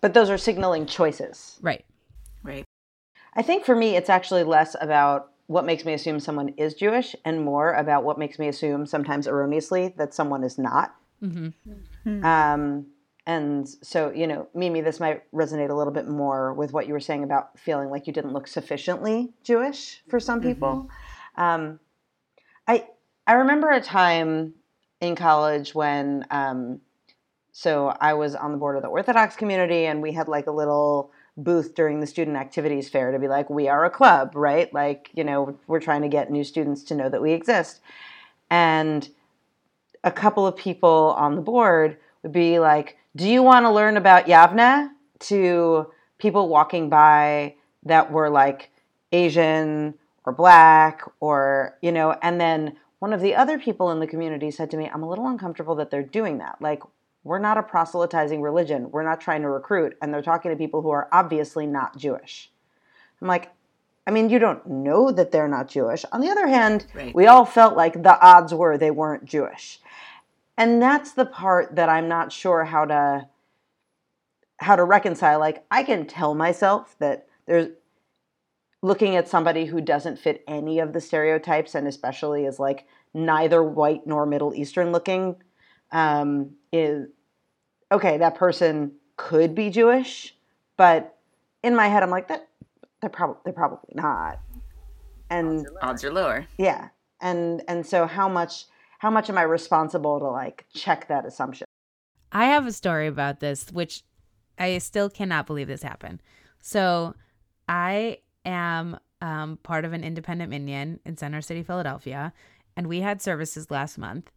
But 0.00 0.14
those 0.14 0.30
are 0.30 0.38
signaling 0.38 0.86
choices. 0.86 1.58
Right. 1.62 1.84
Right. 2.42 2.64
I 3.34 3.42
think 3.42 3.64
for 3.64 3.74
me, 3.74 3.96
it's 3.96 4.10
actually 4.10 4.44
less 4.44 4.76
about 4.80 5.32
what 5.46 5.64
makes 5.64 5.84
me 5.84 5.92
assume 5.92 6.20
someone 6.20 6.50
is 6.50 6.74
Jewish 6.74 7.14
and 7.24 7.44
more 7.44 7.72
about 7.72 8.04
what 8.04 8.18
makes 8.18 8.38
me 8.38 8.48
assume, 8.48 8.86
sometimes 8.86 9.26
erroneously, 9.26 9.94
that 9.96 10.14
someone 10.14 10.42
is 10.42 10.58
not. 10.58 10.94
Mm-hmm. 11.22 11.48
Mm-hmm. 12.08 12.24
Um, 12.24 12.86
and 13.26 13.68
so, 13.68 14.10
you 14.10 14.28
know, 14.28 14.48
Mimi, 14.54 14.80
this 14.80 15.00
might 15.00 15.30
resonate 15.32 15.70
a 15.70 15.74
little 15.74 15.92
bit 15.92 16.06
more 16.06 16.54
with 16.54 16.72
what 16.72 16.86
you 16.86 16.92
were 16.92 17.00
saying 17.00 17.24
about 17.24 17.58
feeling 17.58 17.90
like 17.90 18.06
you 18.06 18.12
didn't 18.12 18.32
look 18.32 18.46
sufficiently 18.46 19.32
Jewish 19.42 20.02
for 20.08 20.20
some 20.20 20.38
mm-hmm. 20.40 20.48
people. 20.50 20.88
Mm-hmm. 21.36 21.42
Um, 21.42 21.80
I 22.68 22.86
I 23.26 23.34
remember 23.34 23.70
a 23.70 23.80
time 23.80 24.54
in 25.00 25.16
college 25.16 25.74
when, 25.74 26.24
um, 26.30 26.80
so 27.50 27.88
I 28.00 28.14
was 28.14 28.36
on 28.36 28.52
the 28.52 28.58
board 28.58 28.76
of 28.76 28.82
the 28.82 28.88
Orthodox 28.88 29.34
community, 29.34 29.86
and 29.86 30.00
we 30.00 30.12
had 30.12 30.28
like 30.28 30.46
a 30.46 30.52
little 30.52 31.10
booth 31.36 31.74
during 31.74 32.00
the 32.00 32.06
student 32.06 32.36
activities 32.36 32.88
fair 32.88 33.10
to 33.10 33.18
be 33.18 33.28
like, 33.28 33.50
we 33.50 33.68
are 33.68 33.84
a 33.84 33.90
club, 33.90 34.32
right? 34.34 34.72
Like, 34.72 35.10
you 35.14 35.24
know, 35.24 35.58
we're 35.66 35.80
trying 35.80 36.02
to 36.02 36.08
get 36.08 36.30
new 36.30 36.44
students 36.44 36.84
to 36.84 36.94
know 36.94 37.08
that 37.08 37.20
we 37.20 37.32
exist, 37.32 37.80
and 38.50 39.08
a 40.04 40.12
couple 40.12 40.46
of 40.46 40.54
people 40.54 41.14
on 41.18 41.34
the 41.34 41.42
board 41.42 41.98
would 42.22 42.32
be 42.32 42.60
like, 42.60 42.96
"Do 43.16 43.28
you 43.28 43.42
want 43.42 43.64
to 43.64 43.70
learn 43.70 43.96
about 43.96 44.26
Yavne?" 44.26 44.90
to 45.18 45.90
people 46.18 46.48
walking 46.48 46.88
by 46.90 47.54
that 47.82 48.12
were 48.12 48.30
like 48.30 48.70
Asian 49.12 49.94
or 50.24 50.32
black 50.32 51.02
or 51.20 51.78
you 51.80 51.90
know, 51.90 52.16
and 52.22 52.40
then 52.40 52.76
one 52.98 53.12
of 53.12 53.20
the 53.20 53.34
other 53.34 53.58
people 53.58 53.90
in 53.90 54.00
the 54.00 54.06
community 54.06 54.50
said 54.50 54.70
to 54.70 54.76
me, 54.76 54.88
"I'm 54.92 55.02
a 55.02 55.08
little 55.08 55.26
uncomfortable 55.26 55.74
that 55.76 55.90
they're 55.90 56.02
doing 56.02 56.38
that. 56.38 56.60
Like 56.60 56.82
we're 57.24 57.38
not 57.38 57.58
a 57.58 57.62
proselytizing 57.62 58.42
religion. 58.42 58.90
We're 58.92 59.02
not 59.02 59.20
trying 59.20 59.42
to 59.42 59.48
recruit 59.48 59.96
and 60.00 60.12
they're 60.12 60.22
talking 60.22 60.50
to 60.50 60.56
people 60.56 60.82
who 60.82 60.90
are 60.90 61.08
obviously 61.10 61.66
not 61.66 61.96
Jewish." 61.96 62.50
I'm 63.20 63.28
like, 63.28 63.50
I 64.06 64.12
mean, 64.12 64.30
you 64.30 64.38
don't 64.38 64.64
know 64.66 65.10
that 65.10 65.32
they're 65.32 65.48
not 65.48 65.68
Jewish. 65.68 66.04
On 66.12 66.20
the 66.20 66.30
other 66.30 66.46
hand, 66.46 66.86
right. 66.94 67.14
we 67.14 67.26
all 67.26 67.44
felt 67.44 67.76
like 67.76 68.02
the 68.02 68.20
odds 68.20 68.54
were 68.54 68.78
they 68.78 68.90
weren't 68.90 69.24
Jewish. 69.24 69.80
And 70.56 70.80
that's 70.80 71.12
the 71.12 71.26
part 71.26 71.76
that 71.76 71.88
I'm 71.88 72.08
not 72.08 72.32
sure 72.32 72.64
how 72.64 72.84
to 72.86 73.28
how 74.58 74.76
to 74.76 74.84
reconcile. 74.84 75.38
Like 75.38 75.64
I 75.70 75.82
can 75.82 76.06
tell 76.06 76.34
myself 76.34 76.96
that 76.98 77.26
there's 77.46 77.68
looking 78.82 79.16
at 79.16 79.28
somebody 79.28 79.66
who 79.66 79.80
doesn't 79.80 80.18
fit 80.18 80.42
any 80.48 80.78
of 80.78 80.92
the 80.92 81.00
stereotypes 81.00 81.74
and 81.74 81.86
especially 81.86 82.44
is 82.46 82.58
like 82.58 82.86
neither 83.12 83.62
white 83.62 84.06
nor 84.06 84.26
middle 84.26 84.54
eastern 84.54 84.92
looking 84.92 85.36
um, 85.92 86.50
is 86.72 87.08
okay 87.90 88.18
that 88.18 88.34
person 88.34 88.92
could 89.16 89.54
be 89.54 89.70
jewish 89.70 90.34
but 90.76 91.16
in 91.62 91.74
my 91.74 91.88
head 91.88 92.02
i'm 92.02 92.10
like 92.10 92.28
that 92.28 92.48
they're 93.00 93.10
probably 93.10 93.40
they're 93.44 93.52
probably 93.52 93.94
not. 93.94 94.40
And 95.30 95.66
odds 95.82 96.04
are 96.04 96.12
lower. 96.12 96.46
Yeah. 96.58 96.88
And 97.20 97.62
and 97.68 97.86
so 97.86 98.06
how 98.06 98.28
much 98.28 98.66
how 99.06 99.10
much 99.10 99.30
am 99.30 99.38
I 99.38 99.42
responsible 99.42 100.18
to 100.18 100.26
like 100.26 100.66
check 100.74 101.06
that 101.06 101.24
assumption? 101.24 101.64
I 102.32 102.46
have 102.46 102.66
a 102.66 102.72
story 102.72 103.06
about 103.06 103.38
this 103.38 103.70
which 103.70 104.02
I 104.58 104.78
still 104.78 105.08
cannot 105.08 105.46
believe 105.46 105.68
this 105.68 105.84
happened. 105.84 106.20
So 106.60 107.14
I 107.68 108.18
am 108.44 108.98
um, 109.20 109.60
part 109.62 109.84
of 109.84 109.92
an 109.92 110.02
independent 110.02 110.50
minyan 110.50 110.98
in 111.04 111.16
Center 111.16 111.40
City, 111.40 111.62
Philadelphia, 111.62 112.32
and 112.76 112.88
we 112.88 113.00
had 113.00 113.22
services 113.22 113.70
last 113.70 113.96
month. 113.96 114.32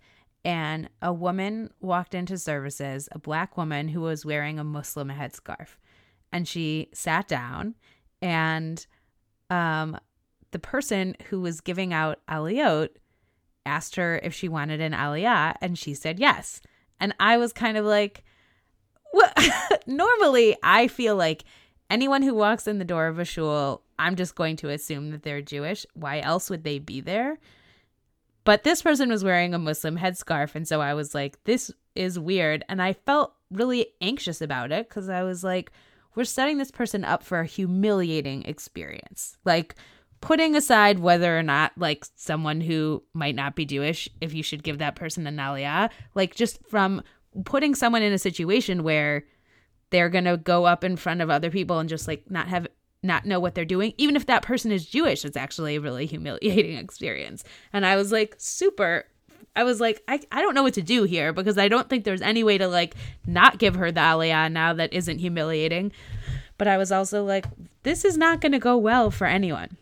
And 0.45 0.87
a 1.01 1.11
woman 1.11 1.71
walked 1.81 2.13
into 2.13 2.37
services, 2.37 3.09
a 3.11 3.17
black 3.17 3.57
woman 3.57 3.87
who 3.87 4.01
was 4.01 4.23
wearing 4.23 4.59
a 4.59 4.63
Muslim 4.63 5.09
headscarf. 5.09 5.77
And 6.31 6.47
she 6.47 6.89
sat 6.93 7.27
down 7.27 7.73
and 8.21 8.85
um, 9.49 9.97
the 10.51 10.59
person 10.59 11.15
who 11.31 11.41
was 11.41 11.59
giving 11.59 11.91
out 11.91 12.19
aliyot 12.29 12.89
asked 13.65 13.95
her 13.95 14.19
if 14.23 14.33
she 14.33 14.47
wanted 14.47 14.81
an 14.81 14.93
aliyah, 14.93 15.55
and 15.61 15.77
she 15.77 15.93
said 15.93 16.19
yes. 16.19 16.61
And 16.99 17.13
I 17.19 17.37
was 17.37 17.53
kind 17.53 17.77
of 17.77 17.85
like, 17.85 18.23
well, 19.13 19.31
normally 19.87 20.55
I 20.63 20.87
feel 20.87 21.15
like 21.15 21.43
anyone 21.89 22.21
who 22.21 22.33
walks 22.33 22.67
in 22.67 22.79
the 22.79 22.85
door 22.85 23.07
of 23.07 23.19
a 23.19 23.25
shul, 23.25 23.83
I'm 23.97 24.15
just 24.15 24.35
going 24.35 24.55
to 24.57 24.69
assume 24.69 25.11
that 25.11 25.23
they're 25.23 25.41
Jewish. 25.41 25.85
Why 25.93 26.19
else 26.19 26.49
would 26.49 26.63
they 26.63 26.79
be 26.79 27.01
there? 27.01 27.39
But 28.43 28.63
this 28.63 28.81
person 28.81 29.09
was 29.09 29.23
wearing 29.23 29.53
a 29.53 29.59
Muslim 29.59 29.97
headscarf. 29.97 30.55
And 30.55 30.67
so 30.67 30.81
I 30.81 30.93
was 30.93 31.13
like, 31.13 31.43
this 31.43 31.71
is 31.95 32.17
weird. 32.17 32.63
And 32.69 32.81
I 32.81 32.93
felt 32.93 33.33
really 33.51 33.87
anxious 34.01 34.41
about 34.41 34.71
it 34.71 34.87
because 34.87 35.09
I 35.09 35.23
was 35.23 35.43
like, 35.43 35.71
we're 36.15 36.23
setting 36.23 36.57
this 36.57 36.71
person 36.71 37.05
up 37.05 37.23
for 37.23 37.39
a 37.39 37.45
humiliating 37.45 38.43
experience. 38.45 39.37
Like 39.45 39.75
putting 40.21 40.55
aside 40.55 40.99
whether 40.99 41.37
or 41.37 41.43
not 41.43 41.71
like 41.77 42.05
someone 42.15 42.61
who 42.61 43.03
might 43.13 43.35
not 43.35 43.55
be 43.55 43.65
Jewish, 43.65 44.09
if 44.21 44.33
you 44.33 44.43
should 44.43 44.63
give 44.63 44.77
that 44.79 44.95
person 44.95 45.27
an 45.27 45.37
aliyah, 45.37 45.89
like 46.15 46.35
just 46.35 46.59
from 46.67 47.01
putting 47.45 47.75
someone 47.75 48.01
in 48.01 48.13
a 48.13 48.19
situation 48.19 48.83
where 48.83 49.25
they're 49.91 50.09
gonna 50.09 50.37
go 50.37 50.65
up 50.65 50.83
in 50.83 50.95
front 50.95 51.21
of 51.21 51.29
other 51.29 51.49
people 51.49 51.79
and 51.79 51.89
just 51.89 52.07
like 52.07 52.29
not 52.29 52.47
have 52.47 52.67
not 53.01 53.25
know 53.25 53.39
what 53.39 53.55
they're 53.55 53.63
doing 53.63 53.93
even 53.97 54.15
if 54.17 54.25
that 54.25 54.41
person 54.41 54.73
is 54.73 54.85
jewish 54.85 55.23
it's 55.23 55.37
actually 55.37 55.77
a 55.77 55.81
really 55.81 56.05
humiliating 56.05 56.77
experience 56.83 57.45
and 57.71 57.85
i 57.85 57.95
was 57.95 58.11
like 58.11 58.35
super 58.37 59.05
I 59.55 59.63
was 59.63 59.81
like, 59.81 60.01
I, 60.07 60.21
I 60.31 60.41
don't 60.41 60.53
know 60.53 60.63
what 60.63 60.75
to 60.75 60.81
do 60.81 61.03
here 61.03 61.33
because 61.33 61.57
I 61.57 61.67
don't 61.67 61.89
think 61.89 62.03
there's 62.03 62.21
any 62.21 62.43
way 62.43 62.57
to 62.57 62.67
like 62.67 62.95
not 63.25 63.57
give 63.57 63.75
her 63.75 63.91
the 63.91 63.99
aliyah 63.99 64.51
now 64.51 64.73
that 64.73 64.93
isn't 64.93 65.19
humiliating. 65.19 65.91
But 66.57 66.67
I 66.67 66.77
was 66.77 66.91
also 66.91 67.23
like, 67.25 67.45
this 67.83 68.05
is 68.05 68.17
not 68.17 68.41
to 68.41 68.59
go 68.59 68.77
well 68.77 69.11
for 69.11 69.25
anyone. 69.25 69.75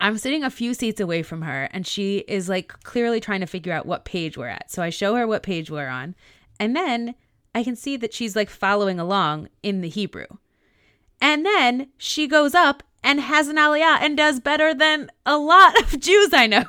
I'm 0.00 0.18
sitting 0.18 0.44
a 0.44 0.50
few 0.50 0.74
seats 0.74 1.00
away 1.00 1.22
from 1.22 1.42
her 1.42 1.68
and 1.72 1.86
she 1.86 2.18
is 2.28 2.48
like 2.48 2.68
clearly 2.82 3.20
trying 3.20 3.40
to 3.40 3.46
figure 3.46 3.72
out 3.72 3.86
what 3.86 4.04
page 4.04 4.36
we're 4.36 4.48
at. 4.48 4.70
So 4.70 4.82
I 4.82 4.90
show 4.90 5.14
her 5.14 5.26
what 5.26 5.42
page 5.42 5.70
we're 5.70 5.88
on. 5.88 6.14
And 6.60 6.76
then 6.76 7.14
I 7.54 7.64
can 7.64 7.76
see 7.76 7.96
that 7.98 8.12
she's 8.12 8.36
like 8.36 8.50
following 8.50 9.00
along 9.00 9.48
in 9.62 9.80
the 9.80 9.88
Hebrew. 9.88 10.26
And 11.20 11.46
then 11.46 11.88
she 11.96 12.26
goes 12.26 12.54
up 12.54 12.82
and 13.02 13.20
has 13.20 13.48
an 13.48 13.56
aliyah 13.56 13.98
and 14.00 14.16
does 14.16 14.40
better 14.40 14.74
than 14.74 15.10
a 15.24 15.38
lot 15.38 15.80
of 15.80 16.00
Jews 16.00 16.34
I 16.34 16.46
know 16.46 16.64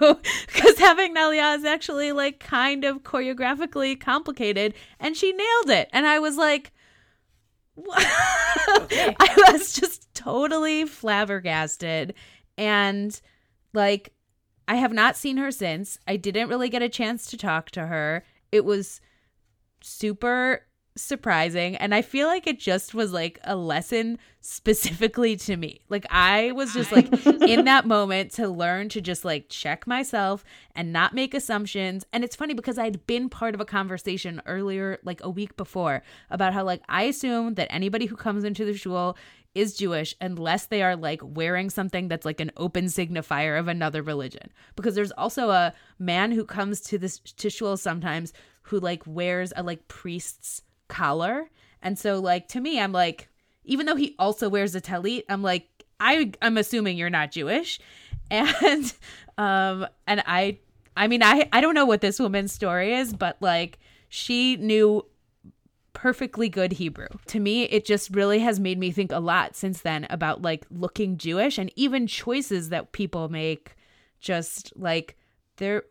because 0.45 0.77
having 0.77 1.11
an 1.11 1.17
aliyah 1.17 1.57
is 1.57 1.65
actually 1.65 2.11
like 2.11 2.39
kind 2.39 2.85
of 2.85 3.03
choreographically 3.03 3.99
complicated 3.99 4.73
and 4.99 5.17
she 5.17 5.33
nailed 5.33 5.69
it. 5.69 5.89
And 5.91 6.05
I 6.05 6.19
was 6.19 6.37
like, 6.37 6.71
okay. 8.77 9.15
I 9.19 9.51
was 9.51 9.73
just 9.73 10.13
totally 10.13 10.85
flabbergasted. 10.85 12.13
And 12.57 13.19
like, 13.73 14.13
I 14.67 14.75
have 14.75 14.93
not 14.93 15.15
seen 15.15 15.37
her 15.37 15.51
since. 15.51 15.97
I 16.07 16.17
didn't 16.17 16.49
really 16.49 16.69
get 16.69 16.81
a 16.81 16.89
chance 16.89 17.27
to 17.27 17.37
talk 17.37 17.71
to 17.71 17.87
her. 17.87 18.25
It 18.51 18.65
was 18.65 18.99
super 19.81 20.66
surprising 20.97 21.75
and 21.75 21.93
i 21.93 22.01
feel 22.01 22.27
like 22.27 22.47
it 22.47 22.59
just 22.59 22.93
was 22.93 23.13
like 23.13 23.39
a 23.43 23.55
lesson 23.55 24.17
specifically 24.41 25.35
to 25.35 25.55
me 25.55 25.79
like 25.89 26.05
i 26.09 26.51
was 26.53 26.73
just 26.73 26.91
like 26.91 27.07
in 27.25 27.65
that 27.65 27.85
moment 27.95 28.31
to 28.31 28.47
learn 28.47 28.89
to 28.89 28.99
just 28.99 29.23
like 29.23 29.47
check 29.49 29.85
myself 29.85 30.43
and 30.75 30.91
not 30.91 31.13
make 31.13 31.33
assumptions 31.33 32.05
and 32.11 32.23
it's 32.23 32.35
funny 32.35 32.53
because 32.53 32.77
i'd 32.77 33.05
been 33.07 33.29
part 33.29 33.53
of 33.53 33.61
a 33.61 33.65
conversation 33.65 34.41
earlier 34.45 34.97
like 35.03 35.23
a 35.23 35.29
week 35.29 35.55
before 35.55 36.01
about 36.29 36.53
how 36.53 36.63
like 36.63 36.81
i 36.89 37.03
assume 37.03 37.53
that 37.53 37.67
anybody 37.71 38.05
who 38.05 38.15
comes 38.15 38.43
into 38.43 38.65
the 38.65 38.73
shul 38.73 39.15
is 39.57 39.75
Jewish 39.75 40.15
unless 40.21 40.67
they 40.67 40.83
are 40.83 40.95
like 40.95 41.19
wearing 41.23 41.71
something 41.71 42.07
that's 42.07 42.25
like 42.25 42.39
an 42.39 42.51
open 42.57 42.85
signifier 42.85 43.59
of 43.59 43.67
another 43.67 44.03
religion. 44.03 44.51
Because 44.75 44.93
there's 44.93 45.11
also 45.13 45.49
a 45.49 45.73
man 45.97 46.31
who 46.31 46.45
comes 46.45 46.79
to 46.81 46.99
this 46.99 47.17
to 47.19 47.49
shul 47.49 47.75
sometimes 47.75 48.33
who 48.61 48.79
like 48.79 49.01
wears 49.07 49.53
a 49.55 49.63
like 49.63 49.87
priest's 49.87 50.61
collar. 50.87 51.49
And 51.81 51.97
so 51.97 52.19
like 52.19 52.47
to 52.49 52.59
me, 52.59 52.79
I'm 52.79 52.91
like, 52.91 53.29
even 53.63 53.85
though 53.85 53.95
he 53.95 54.15
also 54.17 54.49
wears 54.49 54.75
a 54.75 54.81
talit, 54.81 55.23
I'm 55.29 55.43
like, 55.43 55.67
I 55.99 56.31
I'm 56.41 56.57
assuming 56.57 56.97
you're 56.97 57.09
not 57.09 57.31
Jewish. 57.31 57.79
And 58.29 58.93
um 59.37 59.87
and 60.05 60.21
I 60.25 60.59
I 60.97 61.07
mean 61.07 61.23
I 61.23 61.47
I 61.53 61.61
don't 61.61 61.75
know 61.75 61.85
what 61.85 62.01
this 62.01 62.19
woman's 62.19 62.51
story 62.51 62.93
is, 62.93 63.13
but 63.13 63.37
like 63.39 63.79
she 64.09 64.57
knew 64.57 65.05
perfectly 65.93 66.49
good 66.49 66.73
Hebrew. 66.73 67.07
To 67.27 67.39
me, 67.39 67.63
it 67.63 67.85
just 67.85 68.13
really 68.13 68.39
has 68.39 68.59
made 68.59 68.77
me 68.77 68.91
think 68.91 69.11
a 69.11 69.19
lot 69.19 69.55
since 69.55 69.81
then 69.81 70.05
about 70.09 70.41
like 70.41 70.65
looking 70.69 71.17
Jewish 71.17 71.57
and 71.57 71.71
even 71.75 72.05
choices 72.05 72.69
that 72.69 72.91
people 72.91 73.29
make 73.29 73.75
just 74.19 74.73
like 74.75 75.15
there 75.55 75.83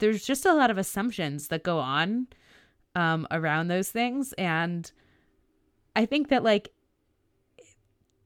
there's 0.00 0.24
just 0.24 0.44
a 0.44 0.52
lot 0.52 0.70
of 0.70 0.78
assumptions 0.78 1.48
that 1.48 1.62
go 1.62 1.78
on 1.78 2.26
um, 2.94 3.26
around 3.30 3.68
those 3.68 3.90
things. 3.90 4.32
And 4.34 4.90
I 5.96 6.06
think 6.06 6.28
that, 6.28 6.42
like, 6.42 6.70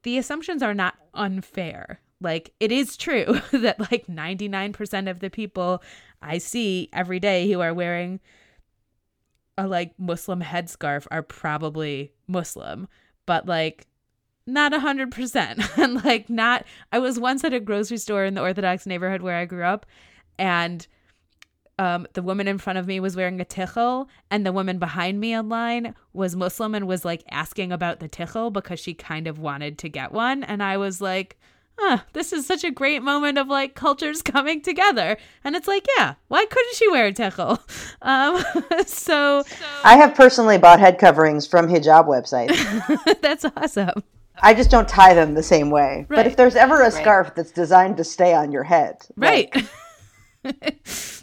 the 0.02 0.18
assumptions 0.18 0.62
are 0.62 0.74
not 0.74 0.94
unfair. 1.14 2.00
Like, 2.20 2.52
it 2.60 2.72
is 2.72 2.96
true 2.96 3.40
that, 3.52 3.80
like, 3.90 4.06
99% 4.06 5.10
of 5.10 5.20
the 5.20 5.30
people 5.30 5.82
I 6.20 6.38
see 6.38 6.88
every 6.92 7.20
day 7.20 7.50
who 7.50 7.60
are 7.60 7.74
wearing 7.74 8.20
a, 9.56 9.66
like, 9.66 9.92
Muslim 9.98 10.42
headscarf 10.42 11.06
are 11.10 11.22
probably 11.22 12.12
Muslim. 12.26 12.88
But, 13.26 13.46
like, 13.46 13.86
not 14.48 14.72
a 14.72 14.80
hundred 14.80 15.10
percent 15.12 15.60
and 15.78 16.02
like 16.06 16.30
not 16.30 16.64
i 16.90 16.98
was 16.98 17.20
once 17.20 17.44
at 17.44 17.52
a 17.52 17.60
grocery 17.60 17.98
store 17.98 18.24
in 18.24 18.32
the 18.32 18.40
orthodox 18.40 18.86
neighborhood 18.86 19.20
where 19.20 19.36
i 19.36 19.44
grew 19.44 19.62
up 19.62 19.84
and 20.38 20.86
um, 21.78 22.06
the 22.14 22.22
woman 22.22 22.48
in 22.48 22.58
front 22.58 22.78
of 22.78 22.86
me 22.86 23.00
was 23.00 23.16
wearing 23.16 23.40
a 23.40 23.44
tichel, 23.44 24.08
and 24.30 24.44
the 24.44 24.52
woman 24.52 24.78
behind 24.78 25.20
me 25.20 25.32
in 25.32 25.48
line 25.48 25.94
was 26.12 26.34
Muslim 26.34 26.74
and 26.74 26.86
was 26.86 27.04
like 27.04 27.22
asking 27.30 27.72
about 27.72 28.00
the 28.00 28.08
tichel 28.08 28.52
because 28.52 28.80
she 28.80 28.94
kind 28.94 29.26
of 29.26 29.38
wanted 29.38 29.78
to 29.78 29.88
get 29.88 30.12
one. 30.12 30.42
And 30.42 30.62
I 30.62 30.76
was 30.76 31.00
like, 31.00 31.38
huh, 31.78 31.98
this 32.12 32.32
is 32.32 32.46
such 32.46 32.64
a 32.64 32.70
great 32.70 33.02
moment 33.02 33.38
of 33.38 33.48
like 33.48 33.74
cultures 33.74 34.22
coming 34.22 34.60
together. 34.60 35.16
And 35.44 35.56
it's 35.56 35.68
like, 35.68 35.86
yeah, 35.96 36.14
why 36.28 36.44
couldn't 36.44 36.74
she 36.74 36.88
wear 36.88 37.06
a 37.06 37.12
tichel? 37.12 37.60
Um, 38.00 38.44
so, 38.86 39.42
so 39.46 39.66
I 39.82 39.96
have 39.96 40.14
personally 40.14 40.56
bought 40.56 40.78
head 40.78 40.98
coverings 40.98 41.48
from 41.48 41.66
hijab 41.66 42.06
websites. 42.06 43.20
That's 43.20 43.44
awesome. 43.56 44.04
I 44.40 44.54
just 44.54 44.70
don't 44.70 44.88
tie 44.88 45.14
them 45.14 45.34
the 45.34 45.42
same 45.42 45.70
way. 45.70 46.06
Right. 46.08 46.18
But 46.18 46.26
if 46.28 46.36
there's 46.36 46.54
ever 46.54 46.80
a 46.82 46.92
scarf 46.92 47.26
right. 47.26 47.36
that's 47.36 47.50
designed 47.50 47.96
to 47.96 48.04
stay 48.04 48.34
on 48.34 48.52
your 48.52 48.62
head, 48.62 48.98
right. 49.16 49.52
Like, 50.44 50.78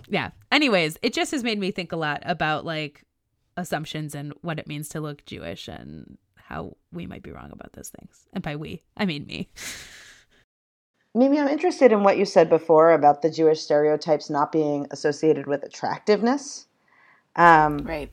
yeah. 0.08 0.32
Anyways, 0.52 0.98
it 1.02 1.14
just 1.14 1.32
has 1.32 1.44
made 1.44 1.60
me 1.60 1.72
think 1.72 1.92
a 1.92 1.98
lot 1.98 2.22
about 2.26 2.66
like 2.66 3.04
assumptions 3.58 4.16
and 4.16 4.34
what 4.42 4.60
it 4.60 4.68
means 4.68 4.90
to 4.90 5.02
look 5.02 5.26
Jewish 5.26 5.68
and 5.68 6.18
how 6.36 6.76
we 6.92 7.08
might 7.08 7.24
be 7.24 7.32
wrong 7.32 7.52
about 7.52 7.74
those 7.74 7.90
things. 7.90 8.28
And 8.34 8.44
by 8.44 8.56
we, 8.56 8.84
I 8.96 9.06
mean 9.06 9.26
me. 9.26 9.50
Mimi, 11.16 11.40
I'm 11.40 11.48
interested 11.48 11.94
in 11.94 12.04
what 12.04 12.18
you 12.18 12.26
said 12.26 12.50
before 12.50 12.92
about 12.92 13.22
the 13.22 13.30
Jewish 13.30 13.62
stereotypes 13.62 14.30
not 14.30 14.52
being 14.52 14.86
associated 14.92 15.48
with 15.48 15.64
attractiveness. 15.64 16.68
Um, 17.38 17.78
right. 17.80 18.12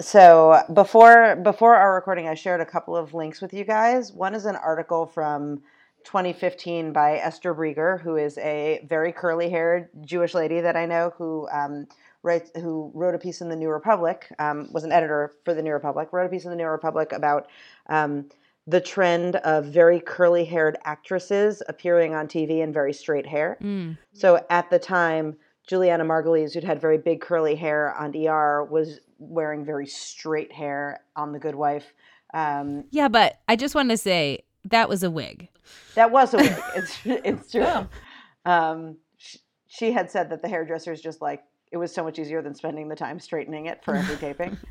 So 0.00 0.60
before 0.72 1.36
before 1.36 1.76
our 1.76 1.94
recording, 1.94 2.28
I 2.28 2.34
shared 2.34 2.60
a 2.60 2.66
couple 2.66 2.96
of 2.96 3.14
links 3.14 3.40
with 3.40 3.54
you 3.54 3.64
guys. 3.64 4.12
One 4.12 4.34
is 4.34 4.44
an 4.44 4.56
article 4.56 5.06
from 5.06 5.62
2015 6.06 6.92
by 6.92 7.18
Esther 7.18 7.54
Breger, 7.54 8.00
who 8.00 8.16
is 8.16 8.38
a 8.38 8.84
very 8.88 9.12
curly 9.12 9.50
haired 9.50 9.88
Jewish 10.02 10.34
lady 10.34 10.60
that 10.60 10.76
I 10.76 10.86
know 10.86 11.12
who 11.18 11.48
um, 11.50 11.88
writes 12.22 12.50
who 12.54 12.90
wrote 12.94 13.14
a 13.14 13.18
piece 13.18 13.40
in 13.40 13.48
the 13.48 13.56
New 13.56 13.68
Republic, 13.68 14.26
um, 14.38 14.68
was 14.72 14.84
an 14.84 14.92
editor 14.92 15.32
for 15.44 15.52
the 15.52 15.62
New 15.62 15.72
Republic, 15.72 16.08
wrote 16.12 16.26
a 16.26 16.28
piece 16.28 16.44
in 16.44 16.50
the 16.50 16.56
New 16.56 16.66
Republic 16.66 17.12
about 17.12 17.48
um, 17.88 18.26
the 18.66 18.80
trend 18.80 19.36
of 19.36 19.66
very 19.66 20.00
curly 20.00 20.44
haired 20.44 20.78
actresses 20.84 21.62
appearing 21.68 22.14
on 22.14 22.28
TV 22.28 22.62
in 22.62 22.72
very 22.72 22.92
straight 22.92 23.26
hair. 23.26 23.58
Mm. 23.60 23.98
So 24.12 24.44
at 24.48 24.70
the 24.70 24.78
time, 24.78 25.36
Julianna 25.66 26.04
Margulies, 26.04 26.54
who'd 26.54 26.64
had 26.64 26.80
very 26.80 26.98
big 26.98 27.20
curly 27.20 27.56
hair 27.56 27.94
on 27.94 28.16
ER, 28.16 28.64
was 28.64 29.00
wearing 29.18 29.64
very 29.64 29.86
straight 29.86 30.52
hair 30.52 31.00
on 31.16 31.32
The 31.32 31.38
Good 31.40 31.56
Wife. 31.56 31.92
Um, 32.32 32.84
Yeah, 32.90 33.08
but 33.08 33.40
I 33.48 33.56
just 33.56 33.74
want 33.74 33.90
to 33.90 33.96
say 33.96 34.44
that 34.70 34.88
was 34.88 35.02
a 35.02 35.10
wig. 35.10 35.48
that 35.94 36.10
was 36.10 36.34
a 36.34 36.38
wig. 36.38 36.56
it's 36.76 36.98
it's 37.04 37.50
true. 37.52 37.88
Um, 38.44 38.96
she, 39.16 39.38
she 39.66 39.92
had 39.92 40.10
said 40.10 40.30
that 40.30 40.42
the 40.42 40.48
hairdressers 40.48 41.00
just 41.00 41.20
like 41.20 41.42
it 41.72 41.78
was 41.78 41.92
so 41.92 42.04
much 42.04 42.18
easier 42.18 42.42
than 42.42 42.54
spending 42.54 42.88
the 42.88 42.94
time 42.96 43.18
straightening 43.18 43.66
it 43.66 43.84
for 43.84 43.94
every 43.94 44.16
taping. 44.16 44.56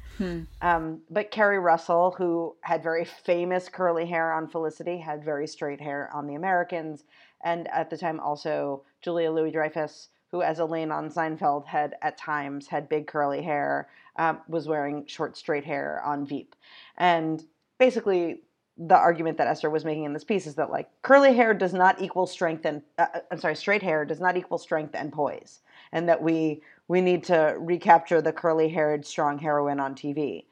Um, 0.62 1.02
but 1.10 1.30
Keri 1.30 1.60
Russell, 1.60 2.16
who 2.18 2.56
had 2.62 2.82
very 2.82 3.04
famous 3.04 3.68
curly 3.68 4.06
hair 4.06 4.32
on 4.32 4.48
Felicity, 4.48 4.98
had 4.98 5.26
very 5.26 5.46
straight 5.46 5.82
hair 5.82 6.10
on 6.14 6.26
The 6.26 6.36
Americans, 6.36 7.04
and 7.44 7.68
at 7.68 7.90
the 7.90 7.98
time 7.98 8.22
also 8.22 8.84
Julia 9.02 9.30
Louis 9.30 9.52
Dreyfus, 9.52 10.08
who 10.32 10.42
as 10.42 10.60
Elaine 10.60 10.90
on 10.90 11.10
Seinfeld 11.10 11.66
had 11.66 11.96
at 12.02 12.18
times 12.18 12.66
had 12.68 12.88
big 12.88 13.08
curly 13.08 13.42
hair, 13.42 13.90
um, 14.16 14.40
was 14.48 14.70
wearing 14.70 15.06
short 15.06 15.36
straight 15.36 15.66
hair 15.66 16.02
on 16.06 16.26
Veep, 16.26 16.56
and 16.98 17.44
basically 17.78 18.40
the 18.78 18.96
argument 18.96 19.38
that 19.38 19.48
Esther 19.48 19.70
was 19.70 19.86
making 19.86 20.04
in 20.04 20.14
this 20.14 20.24
piece 20.24 20.46
is 20.46 20.56
that 20.56 20.70
like 20.70 20.90
curly 21.02 21.34
hair 21.34 21.54
does 21.54 21.74
not 21.74 22.02
equal 22.02 22.28
strength 22.28 22.66
and 22.66 22.82
uh, 22.98 23.08
I'm 23.32 23.40
sorry, 23.40 23.56
straight 23.56 23.84
hair 23.84 24.06
does 24.06 24.20
not 24.20 24.38
equal 24.38 24.58
strength 24.58 24.96
and 24.96 25.12
poise, 25.12 25.62
and 25.92 26.10
that 26.10 26.22
we 26.22 26.62
we 26.88 27.02
need 27.02 27.24
to 27.26 27.56
recapture 27.58 28.22
the 28.22 28.34
curly 28.34 28.70
haired 28.70 29.06
strong 29.06 29.40
heroine 29.40 29.80
on 29.80 29.96
TV. 29.96 30.46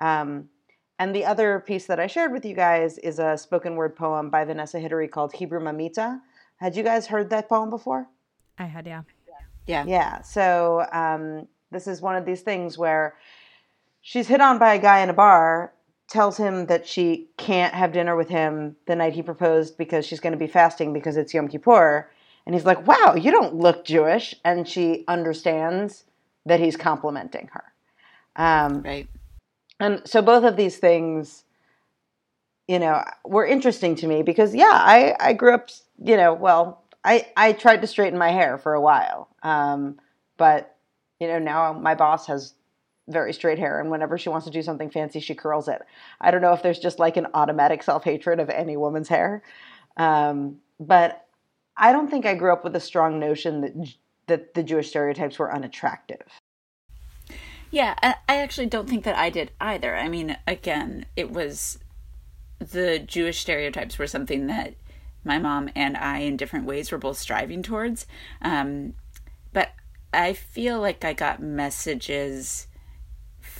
Um, 0.00 0.48
and 0.98 1.14
the 1.14 1.24
other 1.24 1.60
piece 1.60 1.86
that 1.86 1.98
I 1.98 2.06
shared 2.06 2.30
with 2.30 2.44
you 2.44 2.54
guys 2.54 2.98
is 2.98 3.18
a 3.18 3.36
spoken 3.36 3.74
word 3.74 3.96
poem 3.96 4.28
by 4.28 4.44
Vanessa 4.44 4.78
Hidary 4.78 5.10
called 5.10 5.32
Hebrew 5.32 5.60
Mamita. 5.60 6.20
Had 6.56 6.76
you 6.76 6.82
guys 6.82 7.06
heard 7.06 7.30
that 7.30 7.48
poem 7.48 7.70
before? 7.70 8.06
I 8.58 8.66
had, 8.66 8.86
yeah. 8.86 9.02
Yeah. 9.66 9.84
Yeah. 9.86 10.20
So 10.22 10.86
um, 10.92 11.46
this 11.70 11.86
is 11.86 12.02
one 12.02 12.16
of 12.16 12.26
these 12.26 12.42
things 12.42 12.76
where 12.76 13.14
she's 14.02 14.28
hit 14.28 14.40
on 14.40 14.58
by 14.58 14.74
a 14.74 14.78
guy 14.78 15.00
in 15.00 15.08
a 15.08 15.14
bar, 15.14 15.72
tells 16.10 16.36
him 16.36 16.66
that 16.66 16.86
she 16.86 17.28
can't 17.36 17.72
have 17.72 17.92
dinner 17.92 18.16
with 18.16 18.28
him 18.28 18.76
the 18.86 18.96
night 18.96 19.12
he 19.12 19.22
proposed 19.22 19.78
because 19.78 20.04
she's 20.04 20.20
going 20.20 20.32
to 20.32 20.38
be 20.38 20.48
fasting 20.48 20.92
because 20.92 21.16
it's 21.16 21.32
Yom 21.32 21.48
Kippur. 21.48 22.10
And 22.44 22.54
he's 22.54 22.64
like, 22.64 22.84
wow, 22.86 23.14
you 23.14 23.30
don't 23.30 23.54
look 23.54 23.84
Jewish. 23.84 24.34
And 24.44 24.66
she 24.68 25.04
understands 25.06 26.04
that 26.46 26.58
he's 26.58 26.76
complimenting 26.76 27.48
her. 27.52 27.64
Um, 28.34 28.82
Right. 28.82 29.08
and 29.78 30.02
so 30.04 30.20
both 30.20 30.42
of 30.42 30.56
these 30.56 30.78
things, 30.78 31.44
you 32.66 32.80
know, 32.80 33.04
were 33.24 33.46
interesting 33.46 33.94
to 33.96 34.08
me 34.08 34.22
because 34.22 34.52
yeah, 34.54 34.70
I, 34.72 35.14
I 35.20 35.32
grew 35.32 35.54
up, 35.54 35.70
you 36.02 36.16
know, 36.16 36.34
well, 36.34 36.82
I, 37.04 37.28
I 37.36 37.52
tried 37.52 37.82
to 37.82 37.86
straighten 37.86 38.18
my 38.18 38.30
hair 38.30 38.58
for 38.58 38.74
a 38.74 38.80
while. 38.80 39.28
Um, 39.44 40.00
but 40.36 40.76
you 41.20 41.28
know, 41.28 41.38
now 41.38 41.72
my 41.72 41.94
boss 41.94 42.26
has 42.26 42.54
very 43.10 43.32
straight 43.32 43.58
hair 43.58 43.80
and 43.80 43.90
whenever 43.90 44.16
she 44.16 44.28
wants 44.28 44.46
to 44.46 44.52
do 44.52 44.62
something 44.62 44.90
fancy, 44.90 45.20
she 45.20 45.34
curls 45.34 45.68
it. 45.68 45.82
I 46.20 46.30
don't 46.30 46.42
know 46.42 46.52
if 46.52 46.62
there's 46.62 46.78
just 46.78 46.98
like 46.98 47.16
an 47.16 47.26
automatic 47.34 47.82
self-hatred 47.82 48.40
of 48.40 48.48
any 48.48 48.76
woman's 48.76 49.08
hair. 49.08 49.42
Um, 49.96 50.58
but 50.78 51.26
I 51.76 51.92
don't 51.92 52.10
think 52.10 52.26
I 52.26 52.34
grew 52.34 52.52
up 52.52 52.64
with 52.64 52.76
a 52.76 52.80
strong 52.80 53.18
notion 53.18 53.60
that 53.60 53.94
that 54.26 54.54
the 54.54 54.62
Jewish 54.62 54.88
stereotypes 54.88 55.38
were 55.38 55.52
unattractive. 55.52 56.22
Yeah, 57.70 57.94
I, 58.02 58.14
I 58.28 58.36
actually 58.36 58.66
don't 58.66 58.88
think 58.88 59.04
that 59.04 59.16
I 59.16 59.28
did 59.28 59.50
either. 59.60 59.96
I 59.96 60.08
mean, 60.08 60.36
again, 60.46 61.06
it 61.16 61.30
was 61.30 61.78
the 62.58 62.98
Jewish 62.98 63.40
stereotypes 63.40 63.98
were 63.98 64.06
something 64.06 64.46
that 64.46 64.74
my 65.24 65.38
mom 65.38 65.70
and 65.74 65.96
I, 65.96 66.18
in 66.18 66.36
different 66.36 66.66
ways, 66.66 66.92
were 66.92 66.98
both 66.98 67.18
striving 67.18 67.62
towards. 67.62 68.06
Um, 68.40 68.94
but 69.52 69.70
I 70.12 70.32
feel 70.32 70.80
like 70.80 71.04
I 71.04 71.12
got 71.12 71.42
messages 71.42 72.66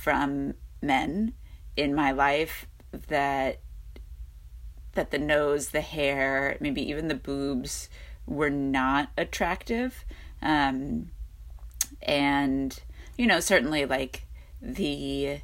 from 0.02 0.54
men 0.82 1.34
in 1.76 1.94
my 1.94 2.10
life 2.10 2.66
that 3.08 3.60
that 4.94 5.12
the 5.12 5.18
nose, 5.18 5.68
the 5.68 5.80
hair, 5.80 6.56
maybe 6.60 6.82
even 6.88 7.06
the 7.06 7.14
boobs 7.14 7.88
were 8.26 8.50
not 8.50 9.10
attractive. 9.16 10.04
Um, 10.42 11.10
and 12.02 12.80
you 13.16 13.26
know 13.26 13.40
certainly 13.40 13.84
like 13.84 14.26
the 14.62 15.38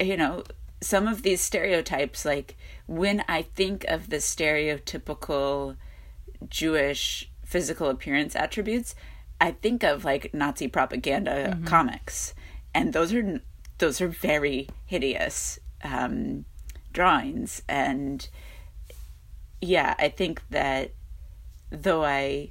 you 0.00 0.16
know 0.16 0.44
some 0.80 1.08
of 1.08 1.22
these 1.22 1.40
stereotypes 1.40 2.24
like 2.24 2.56
when 2.86 3.24
i 3.28 3.42
think 3.42 3.84
of 3.88 4.10
the 4.10 4.16
stereotypical 4.16 5.76
jewish 6.48 7.30
physical 7.44 7.88
appearance 7.88 8.36
attributes 8.36 8.94
i 9.40 9.50
think 9.50 9.82
of 9.82 10.04
like 10.04 10.32
nazi 10.32 10.68
propaganda 10.68 11.58
comics 11.64 12.34
and 12.74 12.92
those 12.92 13.12
are 13.12 13.40
those 13.78 14.00
are 14.00 14.08
very 14.08 14.68
hideous 14.86 15.58
um 15.82 16.44
drawings 16.92 17.62
and 17.68 18.28
yeah 19.60 19.94
i 19.98 20.08
think 20.08 20.42
that 20.50 20.92
though 21.70 22.04
i 22.04 22.50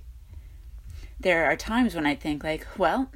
there 1.24 1.46
are 1.46 1.56
times 1.56 1.96
when 1.96 2.06
I 2.06 2.16
think 2.16 2.44
like, 2.44 2.68
well, 2.78 3.10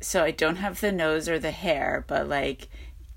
so 0.00 0.22
I 0.22 0.30
don't 0.30 0.56
have 0.56 0.80
the 0.80 0.92
nose 0.92 1.28
or 1.28 1.38
the 1.38 1.50
hair, 1.50 2.04
but 2.06 2.28
like, 2.28 2.68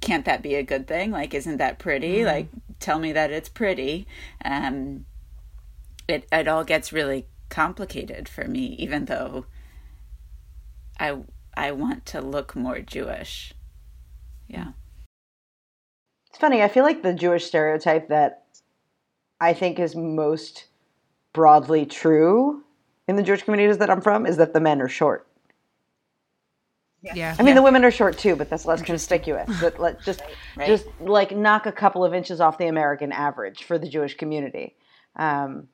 can't 0.02 0.26
that 0.26 0.42
be 0.42 0.56
a 0.56 0.64
good 0.64 0.88
thing? 0.88 1.12
Like, 1.12 1.34
isn't 1.34 1.58
that 1.58 1.78
pretty? 1.78 2.26
Like, 2.26 2.48
tell 2.80 3.00
me 3.00 3.12
that 3.12 3.32
it's 3.32 3.50
pretty. 3.50 4.08
Um, 4.44 5.06
it 6.08 6.26
it 6.32 6.48
all 6.48 6.64
gets 6.64 6.94
really 6.94 7.28
complicated 7.50 8.30
for 8.30 8.46
me, 8.46 8.76
even 8.80 9.06
though 9.06 9.46
I 11.00 11.18
I 11.58 11.72
want 11.72 12.06
to 12.08 12.22
look 12.22 12.56
more 12.56 12.80
Jewish. 12.80 13.54
Yeah. 14.48 14.72
It's 16.30 16.38
funny. 16.38 16.62
I 16.62 16.68
feel 16.68 16.84
like 16.84 17.02
the 17.02 17.14
Jewish 17.14 17.46
stereotype 17.46 18.10
that 18.10 18.44
I 19.42 19.54
think 19.54 19.80
is 19.80 19.96
most 19.96 20.68
broadly 21.34 21.86
true 21.86 22.64
in 23.08 23.16
the 23.16 23.24
Jewish 23.24 23.44
communities 23.44 23.80
that 23.80 23.90
I'm 23.90 24.02
from 24.02 24.26
is 24.26 24.38
that 24.38 24.54
the 24.54 24.60
men 24.60 24.82
are 24.82 24.88
short. 24.88 25.28
Yeah. 27.02 27.36
I 27.40 27.44
mean, 27.44 27.56
the 27.56 27.62
women 27.62 27.86
are 27.86 27.92
short 27.92 28.18
too, 28.18 28.36
but 28.36 28.50
that's 28.50 28.66
less 28.66 28.82
conspicuous. 28.82 29.50
But 29.62 29.80
let 29.80 30.02
just 30.06 30.22
Right. 30.56 30.68
just 30.68 30.86
like 31.00 31.32
knock 31.36 31.66
a 31.66 31.72
couple 31.72 32.04
of 32.04 32.14
inches 32.14 32.42
off 32.42 32.58
the 32.58 32.68
American 32.68 33.12
average 33.12 33.64
for 33.64 33.78
the 33.78 33.88
Jewish 33.88 34.16
community. 34.18 34.76
Um, 35.16 35.68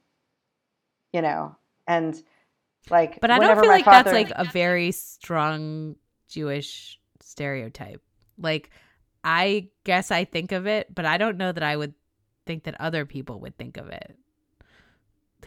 you 1.12 1.22
know, 1.22 1.56
and 1.88 2.22
like, 2.90 3.20
But 3.22 3.32
I 3.32 3.40
don't 3.40 3.60
feel 3.60 3.70
my 3.70 3.78
like 3.78 3.86
that's 3.86 4.12
like 4.12 4.32
a 4.36 4.46
very 4.46 4.92
strong 4.92 5.96
Jewish 6.28 7.00
stereotype. 7.22 8.02
Like, 8.38 8.70
I 9.24 9.70
guess 9.84 10.12
I 10.12 10.26
think 10.26 10.52
of 10.52 10.68
it, 10.68 10.94
but 10.94 11.06
I 11.06 11.18
don't 11.18 11.38
know 11.38 11.52
that 11.52 11.64
I 11.64 11.78
would 11.78 11.94
think 12.46 12.64
that 12.64 12.80
other 12.80 13.06
people 13.06 13.40
would 13.40 13.58
think 13.58 13.78
of 13.78 13.88
it 13.88 14.18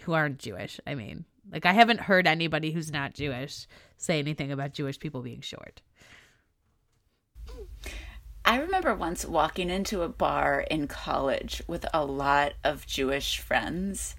who 0.03 0.13
aren't 0.13 0.39
Jewish. 0.39 0.81
I 0.87 0.95
mean, 0.95 1.25
like, 1.53 1.67
I 1.67 1.73
haven't 1.73 2.01
heard 2.01 2.27
anybody 2.27 2.71
who's 2.73 2.91
not 2.91 3.15
Jewish 3.15 3.67
say 3.97 4.19
anything 4.19 4.53
about 4.53 4.73
Jewish 4.73 4.99
people 4.99 5.23
being 5.23 5.41
short. 5.41 5.83
I 8.45 8.59
remember 8.59 8.95
once 8.95 9.25
walking 9.25 9.71
into 9.71 10.03
a 10.03 10.09
bar 10.09 10.61
in 10.71 10.87
college 10.87 11.63
with 11.67 11.85
a 11.93 12.05
lot 12.05 12.53
of 12.63 12.87
Jewish 12.87 13.41
friends 13.41 14.15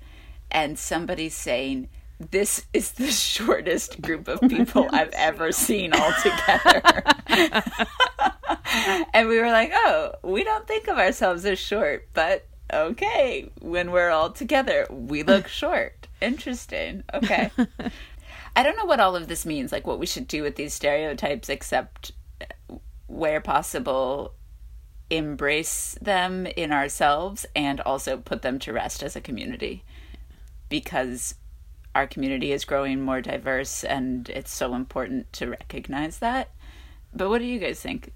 and 0.51 0.77
somebody 0.77 1.29
saying, 1.29 1.89
This 2.19 2.65
is 2.73 2.91
the 2.91 3.07
shortest 3.11 4.01
group 4.01 4.27
of 4.27 4.41
people 4.41 4.87
I've 4.93 5.11
ever 5.13 5.51
seen 5.51 5.93
all 5.93 6.13
together. 6.21 7.03
and 9.13 9.27
we 9.27 9.39
were 9.39 9.51
like, 9.51 9.71
Oh, 9.73 10.13
we 10.23 10.43
don't 10.43 10.67
think 10.67 10.87
of 10.87 10.97
ourselves 10.97 11.45
as 11.45 11.59
short, 11.59 12.09
but 12.13 12.47
okay, 12.73 13.49
when 13.61 13.91
we're 13.91 14.09
all 14.09 14.31
together, 14.31 14.87
we 14.89 15.23
look 15.23 15.47
short. 15.47 16.07
Interesting. 16.21 17.03
Okay. 17.13 17.51
I 18.55 18.63
don't 18.63 18.75
know 18.75 18.85
what 18.85 18.99
all 18.99 19.15
of 19.15 19.27
this 19.27 19.45
means, 19.45 19.71
like 19.71 19.85
what 19.85 19.99
we 19.99 20.07
should 20.07 20.27
do 20.27 20.41
with 20.41 20.55
these 20.55 20.73
stereotypes, 20.73 21.47
except 21.47 22.11
where 23.05 23.39
possible, 23.39 24.33
embrace 25.09 25.97
them 26.01 26.45
in 26.45 26.71
ourselves 26.71 27.45
and 27.55 27.79
also 27.81 28.17
put 28.17 28.41
them 28.41 28.59
to 28.59 28.73
rest 28.73 29.01
as 29.03 29.15
a 29.15 29.21
community 29.21 29.83
because 30.69 31.35
our 31.97 32.05
community 32.05 32.51
is 32.51 32.63
growing 32.63 33.01
more 33.01 33.21
diverse 33.21 33.83
and 33.83 34.29
it's 34.29 34.53
so 34.53 34.75
important 34.75 35.33
to 35.33 35.49
recognize 35.49 36.19
that. 36.19 36.51
But 37.11 37.29
what 37.29 37.39
do 37.39 37.45
you 37.45 37.57
guys 37.57 37.81
think? 37.81 38.13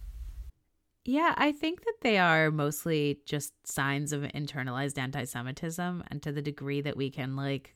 Yeah, 1.04 1.34
I 1.36 1.52
think 1.52 1.84
that 1.86 2.02
they 2.02 2.20
are 2.20 2.52
mostly 2.52 3.22
just 3.26 3.54
signs 3.68 4.14
of 4.14 4.22
internalized 4.22 5.00
anti 5.00 5.24
Semitism. 5.24 6.04
And 6.12 6.22
to 6.22 6.32
the 6.32 6.44
degree 6.44 6.82
that 6.82 6.96
we 6.96 7.10
can 7.10 7.36
like 7.36 7.74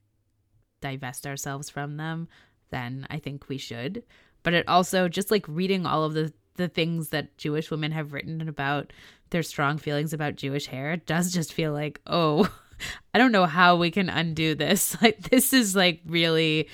divest 0.80 1.26
ourselves 1.26 1.72
from 1.72 1.98
them, 1.98 2.28
then 2.70 3.08
I 3.10 3.18
think 3.18 3.50
we 3.50 3.58
should. 3.58 4.04
But 4.44 4.54
it 4.54 4.68
also 4.68 5.10
just 5.10 5.32
like 5.32 5.48
reading 5.48 5.88
all 5.88 6.04
of 6.04 6.14
the 6.14 6.32
the 6.58 6.68
things 6.68 7.10
that 7.10 7.36
Jewish 7.40 7.72
women 7.72 7.92
have 7.94 8.14
written 8.14 8.48
about 8.48 8.94
their 9.32 9.44
strong 9.44 9.80
feelings 9.80 10.14
about 10.14 10.36
Jewish 10.36 10.68
hair, 10.68 10.98
does 10.98 11.34
just 11.34 11.52
feel 11.52 11.74
like, 11.74 12.00
oh, 12.06 12.48
I 13.14 13.18
don't 13.18 13.32
know 13.32 13.46
how 13.46 13.76
we 13.76 13.92
can 13.92 14.10
undo 14.10 14.56
this. 14.56 14.98
Like 15.02 15.30
this 15.30 15.54
is 15.54 15.76
like 15.76 16.02
really 16.06 16.68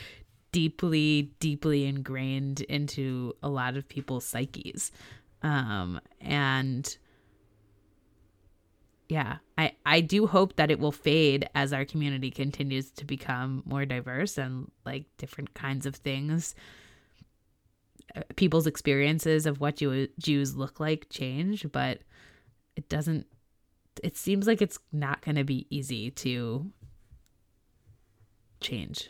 deeply, 0.52 1.34
deeply 1.40 1.86
ingrained 1.86 2.62
into 2.62 3.36
a 3.42 3.50
lot 3.50 3.78
of 3.78 3.88
people's 3.88 4.26
psyches. 4.26 4.92
Um, 5.44 6.00
and 6.20 6.98
yeah, 9.10 9.38
I, 9.58 9.74
I 9.86 10.02
do 10.02 10.28
hope 10.28 10.56
that 10.56 10.72
it 10.72 10.80
will 10.80 10.92
fade 10.92 11.50
as 11.56 11.74
our 11.74 11.84
community 11.84 12.32
continues 12.32 12.92
to 12.92 13.06
become 13.06 13.64
more 13.66 13.86
diverse 13.86 14.38
and 14.38 14.72
like 14.86 15.06
different 15.18 15.54
kinds 15.54 15.86
of 15.86 15.96
things 15.96 16.56
people's 18.36 18.68
experiences 18.68 19.46
of 19.46 19.60
what 19.60 19.78
Jew- 19.78 20.10
Jews 20.20 20.56
look 20.56 20.80
like 20.80 21.08
change, 21.10 21.66
but 21.72 22.00
it 22.76 22.90
doesn't. 22.90 23.28
It 24.04 24.18
seems 24.18 24.48
like 24.48 24.62
it's 24.62 24.80
not 24.92 25.22
going 25.22 25.36
to 25.36 25.44
be 25.44 25.68
easy 25.70 26.12
to 26.12 26.72
change. 28.60 29.10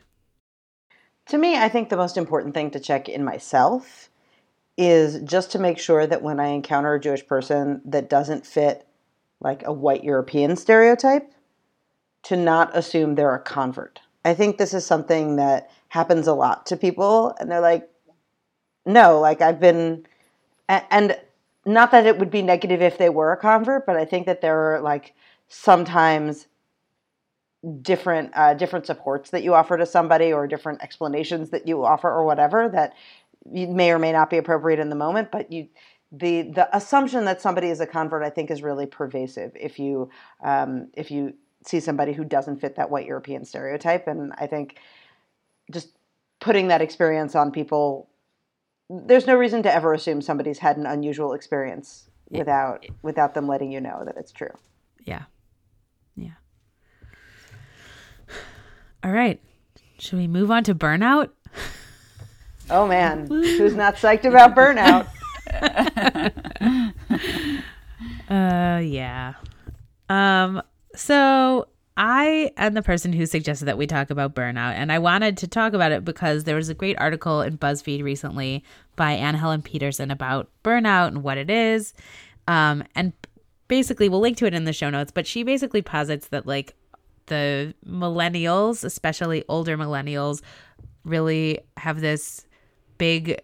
To 1.28 1.38
me, 1.38 1.58
I 1.58 1.70
think 1.70 1.90
the 1.90 1.98
most 1.98 2.18
important 2.18 2.54
thing 2.54 2.72
to 2.72 2.80
check 2.80 3.08
in 3.08 3.24
myself 3.24 4.10
is 4.78 5.22
just 5.22 5.52
to 5.52 5.60
make 5.60 5.78
sure 5.78 6.06
that 6.08 6.22
when 6.22 6.40
I 6.40 6.48
encounter 6.48 6.94
a 6.94 7.00
Jewish 7.00 7.26
person 7.26 7.82
that 7.86 8.10
doesn't 8.10 8.46
fit 8.46 8.88
like 9.40 9.66
a 9.66 9.74
white 9.74 10.04
European 10.04 10.56
stereotype, 10.56 11.32
to 12.24 12.36
not 12.36 12.76
assume 12.78 13.16
they're 13.16 13.34
a 13.34 13.40
convert. 13.40 14.00
I 14.24 14.34
think 14.34 14.58
this 14.58 14.74
is 14.74 14.86
something 14.86 15.38
that 15.38 15.72
happens 15.88 16.28
a 16.28 16.34
lot 16.34 16.68
to 16.68 16.78
people, 16.78 17.34
and 17.40 17.50
they're 17.50 17.62
like, 17.62 17.90
no, 18.86 19.20
like 19.20 19.42
I've 19.42 19.60
been, 19.60 20.06
and 20.70 21.18
not 21.66 21.92
that 21.92 22.06
it 22.06 22.18
would 22.18 22.32
be 22.32 22.42
negative 22.42 22.82
if 22.82 22.98
they 22.98 23.10
were 23.10 23.32
a 23.32 23.38
convert, 23.38 23.86
but 23.86 23.96
I 23.96 24.06
think 24.06 24.26
that 24.26 24.42
there 24.42 24.76
are 24.76 24.82
like 24.82 25.14
sometimes 25.48 26.48
different 27.82 28.32
uh, 28.34 28.54
different 28.56 28.86
supports 28.88 29.30
that 29.30 29.44
you 29.44 29.54
offer 29.54 29.78
to 29.78 29.86
somebody 29.86 30.34
or 30.34 30.48
different 30.48 30.82
explanations 30.82 31.52
that 31.52 31.68
you 31.68 31.86
offer 31.86 32.10
or 32.10 32.26
whatever 32.26 32.68
that 32.70 32.94
may 33.46 33.92
or 33.92 34.00
may 34.00 34.12
not 34.12 34.30
be 34.30 34.38
appropriate 34.38 34.80
in 34.80 34.90
the 34.90 34.96
moment 34.96 35.30
but 35.32 35.52
you 35.52 35.68
the 36.12 36.42
the 36.42 36.76
assumption 36.76 37.26
that 37.26 37.40
somebody 37.40 37.68
is 37.68 37.80
a 37.80 37.86
convert 37.86 38.24
i 38.24 38.32
think 38.32 38.50
is 38.50 38.64
really 38.64 38.88
pervasive 38.88 39.52
if 39.56 39.78
you 39.78 40.10
um, 40.44 40.88
if 40.96 41.12
you 41.12 41.34
see 41.64 41.80
somebody 41.80 42.14
who 42.14 42.24
doesn't 42.24 42.60
fit 42.60 42.76
that 42.76 42.90
white 42.90 43.06
european 43.06 43.46
stereotype 43.46 44.08
and 44.08 44.34
i 44.40 44.48
think 44.48 44.78
just 45.72 45.90
putting 46.40 46.68
that 46.70 46.82
experience 46.82 47.36
on 47.36 47.52
people 47.52 48.10
there's 48.92 49.26
no 49.26 49.36
reason 49.36 49.64
to 49.64 49.74
ever 49.74 49.94
assume 49.94 50.22
somebody's 50.22 50.60
had 50.60 50.78
an 50.78 50.86
unusual 50.86 51.34
experience 51.34 52.10
without 52.30 52.86
without 53.02 53.34
them 53.34 53.48
letting 53.48 53.72
you 53.72 53.80
know 53.80 54.04
that 54.06 54.18
it's 54.18 54.32
true. 54.32 54.54
Yeah. 55.06 55.24
Yeah. 56.16 56.32
All 59.04 59.12
right. 59.12 59.42
Should 59.98 60.20
we 60.20 60.28
move 60.28 60.52
on 60.52 60.64
to 60.66 60.76
burnout? 60.76 61.30
Oh 62.70 62.88
man, 62.88 63.28
who's 63.28 63.76
not 63.76 63.96
psyched 63.96 64.26
about 64.26 64.56
burnout? 64.56 65.08
uh 68.30 68.80
yeah. 68.80 69.34
Um 70.10 70.62
so 70.96 71.68
I 71.98 72.52
am 72.58 72.74
the 72.74 72.82
person 72.82 73.12
who 73.12 73.26
suggested 73.26 73.66
that 73.66 73.78
we 73.78 73.86
talk 73.86 74.10
about 74.10 74.34
burnout, 74.34 74.74
and 74.74 74.92
I 74.92 75.00
wanted 75.00 75.38
to 75.38 75.48
talk 75.48 75.74
about 75.74 75.92
it 75.92 76.06
because 76.06 76.46
there 76.46 76.56
was 76.56 76.70
a 76.70 76.74
great 76.74 76.98
article 77.00 77.42
in 77.42 77.58
BuzzFeed 77.58 78.02
recently 78.02 78.64
by 78.96 79.12
Anne 79.12 79.36
Helen 79.36 79.62
Petersen 79.62 80.10
about 80.10 80.50
burnout 80.64 81.08
and 81.08 81.24
what 81.24 81.38
it 81.38 81.50
is. 81.50 81.94
Um, 82.48 82.84
and 82.96 83.14
basically, 83.68 84.08
we'll 84.08 84.22
link 84.22 84.38
to 84.38 84.46
it 84.46 84.54
in 84.54 84.64
the 84.64 84.74
show 84.74 84.90
notes, 84.90 85.12
but 85.12 85.28
she 85.28 85.44
basically 85.44 85.82
posits 85.82 86.30
that, 86.30 86.48
like, 86.48 86.76
the 87.28 87.74
millennials, 87.86 88.84
especially 88.84 89.44
older 89.48 89.78
millennials, 89.78 90.42
really 91.04 91.60
have 91.78 92.02
this 92.02 92.46
big 92.98 93.42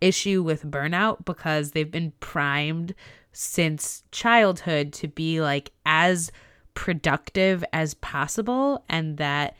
issue 0.00 0.42
with 0.42 0.64
burnout 0.64 1.24
because 1.24 1.72
they've 1.72 1.90
been 1.90 2.12
primed 2.20 2.94
since 3.32 4.02
childhood 4.10 4.92
to 4.92 5.08
be 5.08 5.40
like 5.40 5.70
as 5.86 6.32
productive 6.74 7.64
as 7.72 7.94
possible 7.94 8.84
and 8.88 9.16
that 9.18 9.56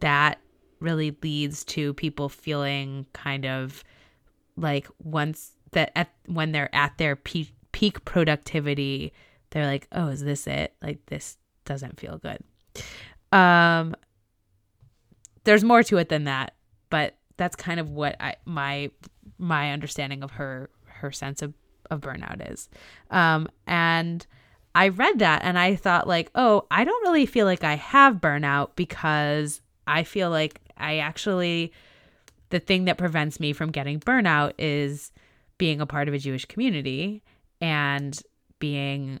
that 0.00 0.38
really 0.80 1.16
leads 1.22 1.64
to 1.64 1.94
people 1.94 2.28
feeling 2.28 3.06
kind 3.12 3.46
of 3.46 3.82
like 4.56 4.86
once 5.02 5.52
that 5.72 5.90
at 5.96 6.10
when 6.26 6.52
they're 6.52 6.74
at 6.74 6.96
their 6.98 7.16
peak 7.16 7.52
peak 7.72 8.04
productivity 8.04 9.12
they're 9.50 9.66
like 9.66 9.86
oh 9.92 10.08
is 10.08 10.22
this 10.22 10.46
it? 10.46 10.74
Like 10.82 11.04
this 11.06 11.36
doesn't 11.64 11.98
feel 11.98 12.18
good. 12.18 12.38
Um 13.36 13.94
there's 15.44 15.64
more 15.64 15.82
to 15.82 15.98
it 15.98 16.08
than 16.08 16.24
that 16.24 16.54
but 16.90 17.16
that's 17.36 17.56
kind 17.56 17.80
of 17.80 17.90
what 17.90 18.16
I 18.20 18.36
my 18.44 18.90
my 19.38 19.72
understanding 19.72 20.22
of 20.22 20.32
her 20.32 20.70
her 20.86 21.10
sense 21.10 21.42
of 21.42 21.54
of 21.90 22.00
burnout 22.00 22.52
is. 22.52 22.68
Um 23.10 23.48
and 23.66 24.26
I 24.74 24.88
read 24.88 25.20
that 25.20 25.42
and 25.44 25.58
I 25.58 25.76
thought 25.76 26.08
like, 26.08 26.30
"Oh, 26.34 26.66
I 26.70 26.84
don't 26.84 27.02
really 27.06 27.26
feel 27.26 27.46
like 27.46 27.64
I 27.64 27.74
have 27.76 28.16
burnout 28.16 28.70
because 28.76 29.60
I 29.86 30.02
feel 30.04 30.30
like 30.30 30.60
I 30.76 30.98
actually 30.98 31.72
the 32.50 32.60
thing 32.60 32.84
that 32.84 32.98
prevents 32.98 33.40
me 33.40 33.52
from 33.52 33.70
getting 33.70 34.00
burnout 34.00 34.52
is 34.58 35.12
being 35.58 35.80
a 35.80 35.86
part 35.86 36.08
of 36.08 36.14
a 36.14 36.18
Jewish 36.18 36.44
community 36.44 37.22
and 37.60 38.20
being 38.58 39.20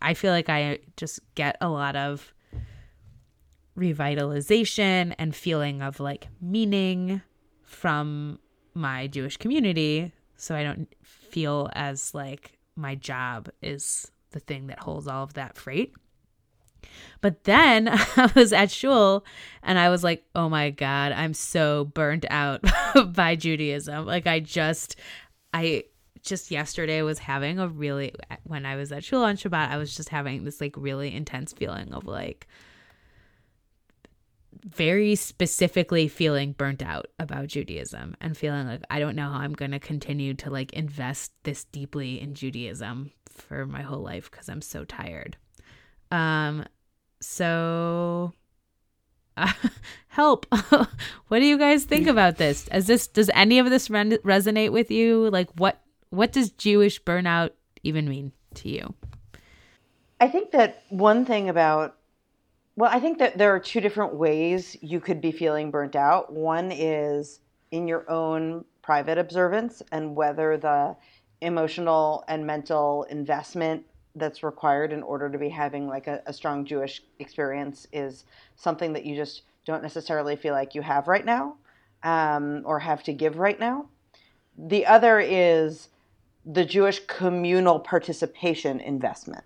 I 0.00 0.14
feel 0.14 0.32
like 0.32 0.48
I 0.48 0.78
just 0.96 1.20
get 1.34 1.56
a 1.60 1.68
lot 1.68 1.96
of 1.96 2.32
revitalization 3.76 5.14
and 5.18 5.34
feeling 5.34 5.82
of 5.82 6.00
like 6.00 6.28
meaning 6.40 7.22
from 7.62 8.38
my 8.74 9.06
Jewish 9.06 9.36
community. 9.36 10.12
So 10.36 10.54
I 10.54 10.62
don't 10.62 10.88
feel 11.02 11.68
as 11.74 12.14
like 12.14 12.58
my 12.76 12.94
job 12.94 13.48
is 13.60 14.10
the 14.30 14.40
thing 14.40 14.68
that 14.68 14.80
holds 14.80 15.06
all 15.06 15.24
of 15.24 15.34
that 15.34 15.56
freight. 15.56 15.94
But 17.20 17.44
then 17.44 17.88
I 17.92 18.30
was 18.34 18.52
at 18.52 18.70
shul 18.70 19.24
and 19.62 19.78
I 19.78 19.88
was 19.88 20.04
like, 20.04 20.24
oh 20.34 20.48
my 20.48 20.70
God, 20.70 21.12
I'm 21.12 21.34
so 21.34 21.84
burnt 21.84 22.24
out 22.30 22.62
by 23.12 23.36
Judaism. 23.36 24.06
Like, 24.06 24.26
I 24.26 24.40
just, 24.40 24.96
I 25.52 25.84
just 26.22 26.50
yesterday 26.50 27.02
was 27.02 27.18
having 27.18 27.58
a 27.58 27.68
really, 27.68 28.14
when 28.44 28.66
I 28.66 28.76
was 28.76 28.92
at 28.92 29.04
shul 29.04 29.24
on 29.24 29.36
Shabbat, 29.36 29.70
I 29.70 29.76
was 29.76 29.96
just 29.96 30.08
having 30.08 30.44
this 30.44 30.60
like 30.60 30.74
really 30.76 31.14
intense 31.14 31.52
feeling 31.52 31.92
of 31.92 32.06
like, 32.06 32.46
very 34.68 35.14
specifically 35.14 36.08
feeling 36.08 36.52
burnt 36.52 36.82
out 36.82 37.06
about 37.18 37.46
Judaism 37.46 38.16
and 38.20 38.36
feeling 38.36 38.66
like 38.66 38.82
I 38.90 38.98
don't 38.98 39.16
know 39.16 39.30
how 39.30 39.38
I'm 39.38 39.54
going 39.54 39.70
to 39.70 39.78
continue 39.78 40.34
to 40.34 40.50
like 40.50 40.72
invest 40.72 41.32
this 41.44 41.64
deeply 41.64 42.20
in 42.20 42.34
Judaism 42.34 43.12
for 43.30 43.66
my 43.66 43.82
whole 43.82 44.02
life 44.02 44.30
because 44.30 44.48
I'm 44.48 44.62
so 44.62 44.84
tired. 44.84 45.36
Um, 46.10 46.64
so 47.20 48.32
uh, 49.36 49.52
help. 50.08 50.46
what 51.28 51.38
do 51.38 51.46
you 51.46 51.58
guys 51.58 51.84
think 51.84 52.06
about 52.06 52.36
this? 52.36 52.68
As 52.68 52.86
this 52.86 53.06
does 53.06 53.30
any 53.34 53.58
of 53.58 53.70
this 53.70 53.88
re- 53.88 54.18
resonate 54.18 54.72
with 54.72 54.90
you? 54.90 55.30
Like 55.30 55.48
what 55.58 55.80
what 56.10 56.32
does 56.32 56.50
Jewish 56.50 57.02
burnout 57.02 57.50
even 57.82 58.08
mean 58.08 58.32
to 58.54 58.68
you? 58.68 58.94
I 60.20 60.28
think 60.28 60.50
that 60.50 60.82
one 60.88 61.24
thing 61.24 61.48
about 61.48 61.97
well, 62.78 62.92
I 62.92 63.00
think 63.00 63.18
that 63.18 63.36
there 63.36 63.52
are 63.52 63.58
two 63.58 63.80
different 63.80 64.14
ways 64.14 64.76
you 64.80 65.00
could 65.00 65.20
be 65.20 65.32
feeling 65.32 65.72
burnt 65.72 65.96
out. 65.96 66.32
One 66.32 66.70
is 66.70 67.40
in 67.72 67.88
your 67.88 68.08
own 68.08 68.64
private 68.82 69.18
observance 69.18 69.82
and 69.90 70.14
whether 70.14 70.56
the 70.56 70.94
emotional 71.40 72.22
and 72.28 72.46
mental 72.46 73.02
investment 73.10 73.84
that's 74.14 74.44
required 74.44 74.92
in 74.92 75.02
order 75.02 75.28
to 75.28 75.36
be 75.38 75.48
having 75.48 75.88
like 75.88 76.06
a, 76.06 76.22
a, 76.26 76.32
strong 76.32 76.64
Jewish 76.64 77.02
experience 77.18 77.88
is 77.92 78.26
something 78.54 78.92
that 78.92 79.04
you 79.04 79.16
just 79.16 79.42
don't 79.64 79.82
necessarily 79.82 80.36
feel 80.36 80.54
like 80.54 80.76
you 80.76 80.82
have 80.82 81.08
right 81.08 81.24
now. 81.24 81.56
um, 82.04 82.62
or 82.64 82.78
have 82.78 83.02
to 83.02 83.12
give 83.12 83.38
right 83.38 83.58
now. 83.58 83.86
The 84.56 84.86
other 84.86 85.18
is 85.18 85.88
the 86.46 86.64
Jewish 86.64 87.00
communal 87.08 87.80
participation 87.80 88.78
investment. 88.78 89.42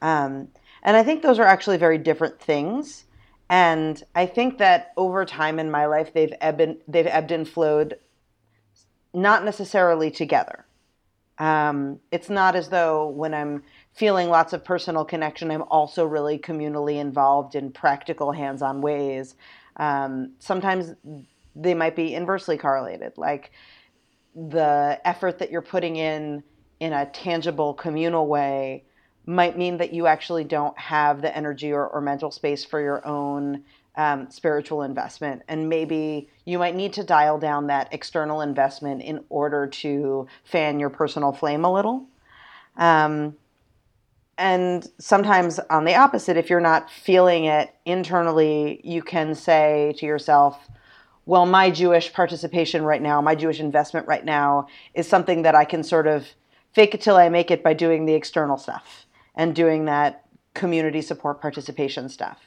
Um, 0.00 0.48
and 0.82 0.96
I 0.96 1.02
think 1.02 1.22
those 1.22 1.38
are 1.38 1.44
actually 1.44 1.76
very 1.76 1.98
different 1.98 2.40
things. 2.40 3.04
And 3.48 4.02
I 4.14 4.26
think 4.26 4.58
that 4.58 4.92
over 4.96 5.24
time 5.24 5.58
in 5.58 5.70
my 5.70 5.86
life, 5.86 6.14
they've 6.14 6.32
ebbed, 6.40 6.60
and, 6.60 6.76
they've 6.88 7.06
ebbed 7.06 7.32
and 7.32 7.48
flowed, 7.48 7.98
not 9.12 9.44
necessarily 9.44 10.10
together. 10.10 10.64
Um, 11.38 12.00
it's 12.10 12.30
not 12.30 12.56
as 12.56 12.68
though 12.68 13.08
when 13.08 13.34
I'm 13.34 13.62
feeling 13.92 14.28
lots 14.28 14.52
of 14.52 14.64
personal 14.64 15.04
connection, 15.04 15.50
I'm 15.50 15.62
also 15.62 16.04
really 16.04 16.38
communally 16.38 16.98
involved 16.98 17.54
in 17.54 17.72
practical, 17.72 18.32
hands 18.32 18.62
on 18.62 18.80
ways. 18.80 19.34
Um, 19.76 20.32
sometimes 20.38 20.94
they 21.54 21.74
might 21.74 21.96
be 21.96 22.14
inversely 22.14 22.56
correlated. 22.56 23.12
Like 23.16 23.52
the 24.34 25.00
effort 25.04 25.38
that 25.40 25.50
you're 25.50 25.62
putting 25.62 25.96
in 25.96 26.42
in 26.80 26.92
a 26.92 27.06
tangible, 27.06 27.74
communal 27.74 28.26
way 28.26 28.84
might 29.26 29.56
mean 29.56 29.76
that 29.78 29.92
you 29.92 30.06
actually 30.06 30.44
don't 30.44 30.76
have 30.78 31.22
the 31.22 31.36
energy 31.36 31.72
or, 31.72 31.86
or 31.86 32.00
mental 32.00 32.30
space 32.30 32.64
for 32.64 32.80
your 32.80 33.06
own 33.06 33.64
um, 33.96 34.30
spiritual 34.30 34.82
investment. 34.82 35.42
And 35.48 35.68
maybe 35.68 36.28
you 36.44 36.58
might 36.58 36.74
need 36.74 36.94
to 36.94 37.04
dial 37.04 37.38
down 37.38 37.66
that 37.68 37.92
external 37.92 38.40
investment 38.40 39.02
in 39.02 39.24
order 39.28 39.66
to 39.66 40.26
fan 40.44 40.80
your 40.80 40.90
personal 40.90 41.32
flame 41.32 41.64
a 41.64 41.72
little. 41.72 42.06
Um, 42.76 43.36
and 44.38 44.88
sometimes 44.98 45.60
on 45.70 45.84
the 45.84 45.94
opposite, 45.94 46.36
if 46.36 46.50
you're 46.50 46.58
not 46.60 46.90
feeling 46.90 47.44
it 47.44 47.72
internally, 47.84 48.80
you 48.82 49.02
can 49.02 49.34
say 49.34 49.94
to 49.98 50.06
yourself, 50.06 50.68
well, 51.26 51.46
my 51.46 51.70
Jewish 51.70 52.12
participation 52.12 52.82
right 52.82 53.00
now, 53.00 53.20
my 53.20 53.36
Jewish 53.36 53.60
investment 53.60 54.08
right 54.08 54.24
now 54.24 54.66
is 54.94 55.06
something 55.06 55.42
that 55.42 55.54
I 55.54 55.64
can 55.64 55.84
sort 55.84 56.08
of 56.08 56.26
fake 56.72 56.94
it 56.94 57.02
till 57.02 57.16
I 57.16 57.28
make 57.28 57.50
it 57.50 57.62
by 57.62 57.74
doing 57.74 58.06
the 58.06 58.14
external 58.14 58.56
stuff 58.56 59.06
and 59.34 59.54
doing 59.54 59.86
that 59.86 60.24
community 60.54 61.00
support 61.00 61.40
participation 61.40 62.08
stuff. 62.08 62.38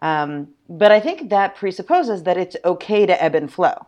Um, 0.00 0.48
but 0.68 0.92
I 0.92 1.00
think 1.00 1.30
that 1.30 1.56
presupposes 1.56 2.22
that 2.22 2.36
it's 2.36 2.56
okay 2.64 3.06
to 3.06 3.22
ebb 3.22 3.34
and 3.34 3.52
flow. 3.52 3.86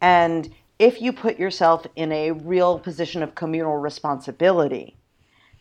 And 0.00 0.52
if 0.78 1.02
you 1.02 1.12
put 1.12 1.38
yourself 1.38 1.86
in 1.94 2.10
a 2.10 2.32
real 2.32 2.78
position 2.78 3.22
of 3.22 3.34
communal 3.34 3.76
responsibility, 3.76 4.96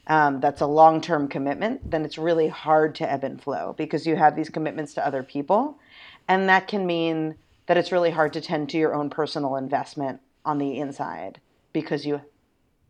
um, 0.07 0.39
that's 0.39 0.61
a 0.61 0.65
long 0.65 1.01
term 1.01 1.27
commitment, 1.27 1.91
then 1.91 2.05
it's 2.05 2.17
really 2.17 2.47
hard 2.47 2.95
to 2.95 3.11
ebb 3.11 3.23
and 3.23 3.41
flow 3.41 3.75
because 3.77 4.07
you 4.07 4.15
have 4.15 4.35
these 4.35 4.49
commitments 4.49 4.93
to 4.95 5.05
other 5.05 5.21
people. 5.21 5.77
And 6.27 6.49
that 6.49 6.67
can 6.67 6.85
mean 6.85 7.35
that 7.67 7.77
it's 7.77 7.91
really 7.91 8.09
hard 8.09 8.33
to 8.33 8.41
tend 8.41 8.69
to 8.69 8.77
your 8.77 8.95
own 8.95 9.09
personal 9.09 9.55
investment 9.55 10.21
on 10.45 10.57
the 10.57 10.79
inside 10.79 11.39
because 11.73 12.05
you 12.05 12.21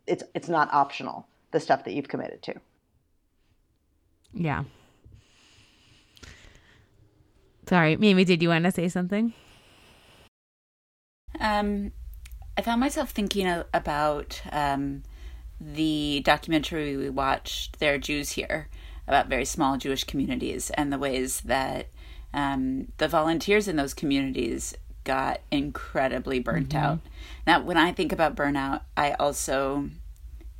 it's 0.07 0.23
it's 0.33 0.47
not 0.47 0.73
optional 0.73 1.27
the 1.51 1.59
stuff 1.59 1.83
that 1.83 1.93
you've 1.93 2.07
committed 2.07 2.41
to. 2.43 2.53
Yeah. 4.33 4.63
Sorry, 7.67 7.97
Mimi, 7.97 8.25
did 8.25 8.41
you 8.41 8.49
want 8.49 8.65
to 8.65 8.71
say 8.71 8.87
something? 8.87 9.33
Um, 11.39 11.91
I 12.57 12.61
found 12.61 12.81
myself 12.81 13.11
thinking 13.11 13.47
about 13.73 14.41
um, 14.51 15.03
the 15.61 16.21
documentary 16.25 16.97
we 16.97 17.09
watched, 17.09 17.79
There 17.79 17.93
Are 17.93 17.99
Jews 17.99 18.31
Here, 18.31 18.69
about 19.07 19.27
very 19.27 19.45
small 19.45 19.77
Jewish 19.77 20.03
communities 20.03 20.69
and 20.71 20.91
the 20.91 20.97
ways 20.97 21.41
that 21.41 21.87
um, 22.33 22.91
the 22.97 23.07
volunteers 23.07 23.67
in 23.67 23.75
those 23.75 23.93
communities 23.93 24.75
got 25.03 25.41
incredibly 25.51 26.39
burnt 26.39 26.69
mm-hmm. 26.69 26.85
out. 26.85 26.99
Now, 27.47 27.61
when 27.61 27.77
I 27.77 27.91
think 27.91 28.11
about 28.11 28.35
burnout, 28.35 28.81
I 28.95 29.13
also 29.13 29.89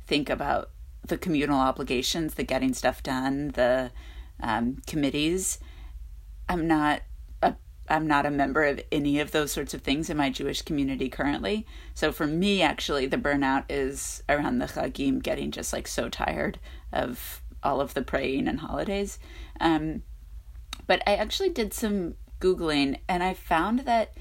think 0.06 0.28
about 0.28 0.70
the 1.10 1.18
communal 1.18 1.60
obligations, 1.60 2.34
the 2.34 2.42
getting 2.42 2.72
stuff 2.72 3.02
done, 3.02 3.48
the 3.48 3.90
um, 4.42 4.80
committees. 4.86 5.58
I'm 6.48 6.66
not 6.66 7.02
a 7.42 7.54
I'm 7.88 8.06
not 8.06 8.24
a 8.24 8.30
member 8.30 8.64
of 8.64 8.80
any 8.90 9.20
of 9.20 9.32
those 9.32 9.52
sorts 9.52 9.74
of 9.74 9.82
things 9.82 10.08
in 10.08 10.16
my 10.16 10.30
Jewish 10.30 10.62
community 10.62 11.08
currently. 11.08 11.66
So 11.94 12.12
for 12.12 12.26
me, 12.26 12.62
actually, 12.62 13.06
the 13.06 13.18
burnout 13.18 13.64
is 13.68 14.22
around 14.28 14.58
the 14.58 14.66
Chagim, 14.66 15.22
getting 15.22 15.50
just 15.50 15.72
like 15.72 15.86
so 15.86 16.08
tired 16.08 16.58
of 16.92 17.42
all 17.62 17.80
of 17.80 17.94
the 17.94 18.02
praying 18.02 18.48
and 18.48 18.60
holidays. 18.60 19.18
Um, 19.60 20.02
but 20.86 21.02
I 21.06 21.16
actually 21.16 21.50
did 21.50 21.74
some 21.74 22.14
googling, 22.40 22.98
and 23.08 23.22
I 23.22 23.34
found 23.34 23.80
that 23.80 24.14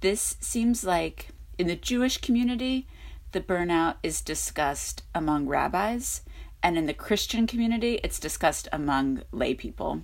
this 0.00 0.36
seems 0.40 0.84
like 0.84 1.28
in 1.58 1.66
the 1.66 1.76
Jewish 1.76 2.18
community, 2.18 2.86
the 3.34 3.40
burnout 3.40 3.96
is 4.02 4.22
discussed 4.22 5.02
among 5.14 5.46
rabbis, 5.46 6.22
and 6.62 6.78
in 6.78 6.86
the 6.86 6.94
Christian 6.94 7.46
community, 7.46 8.00
it's 8.02 8.18
discussed 8.18 8.68
among 8.72 9.22
lay 9.32 9.52
people. 9.52 10.02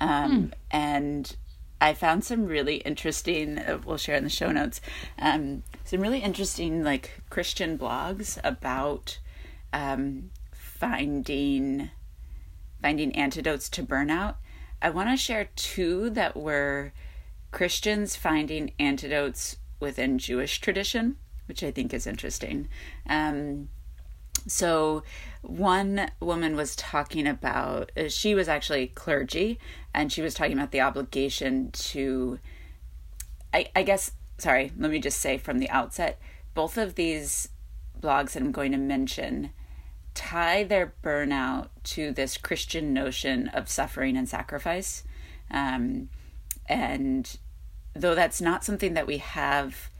Um, 0.00 0.30
hmm. 0.30 0.46
And 0.70 1.36
I 1.80 1.94
found 1.94 2.24
some 2.24 2.46
really 2.46 2.76
interesting. 2.78 3.58
Uh, 3.58 3.78
we'll 3.84 3.98
share 3.98 4.16
in 4.16 4.24
the 4.24 4.30
show 4.30 4.50
notes. 4.50 4.80
Um, 5.18 5.62
some 5.84 6.00
really 6.00 6.18
interesting, 6.18 6.82
like 6.82 7.22
Christian 7.30 7.78
blogs 7.78 8.38
about 8.42 9.20
um, 9.72 10.30
finding 10.52 11.90
finding 12.80 13.14
antidotes 13.14 13.68
to 13.68 13.82
burnout. 13.84 14.36
I 14.80 14.90
want 14.90 15.10
to 15.10 15.16
share 15.16 15.50
two 15.54 16.10
that 16.10 16.36
were 16.36 16.92
Christians 17.52 18.16
finding 18.16 18.72
antidotes 18.80 19.58
within 19.78 20.18
Jewish 20.18 20.60
tradition 20.60 21.16
which 21.46 21.62
I 21.62 21.70
think 21.70 21.92
is 21.92 22.06
interesting. 22.06 22.68
Um, 23.08 23.68
so 24.46 25.02
one 25.42 26.10
woman 26.20 26.56
was 26.56 26.74
talking 26.76 27.26
about 27.26 27.92
uh, 27.96 28.08
she 28.08 28.34
was 28.34 28.48
actually 28.48 28.88
clergy 28.88 29.58
and 29.94 30.12
she 30.12 30.22
was 30.22 30.34
talking 30.34 30.54
about 30.54 30.72
the 30.72 30.80
obligation 30.80 31.70
to 31.72 32.38
I, 33.54 33.66
I 33.76 33.82
guess 33.82 34.12
sorry 34.38 34.72
let 34.76 34.90
me 34.90 34.98
just 34.98 35.20
say 35.20 35.38
from 35.38 35.58
the 35.58 35.70
outset 35.70 36.18
both 36.54 36.76
of 36.76 36.94
these 36.94 37.48
blogs 38.00 38.32
that 38.32 38.42
i'm 38.42 38.52
going 38.52 38.72
to 38.72 38.78
mention 38.78 39.50
tie 40.14 40.64
their 40.64 40.94
burnout 41.02 41.68
to 41.84 42.12
this 42.12 42.36
christian 42.36 42.92
notion 42.92 43.48
of 43.48 43.68
suffering 43.68 44.16
and 44.16 44.28
sacrifice 44.28 45.04
um, 45.50 46.08
and 46.66 47.38
though 47.94 48.14
that's 48.14 48.40
not 48.40 48.64
something 48.64 48.94
that 48.94 49.06
we 49.06 49.18
have 49.18 49.90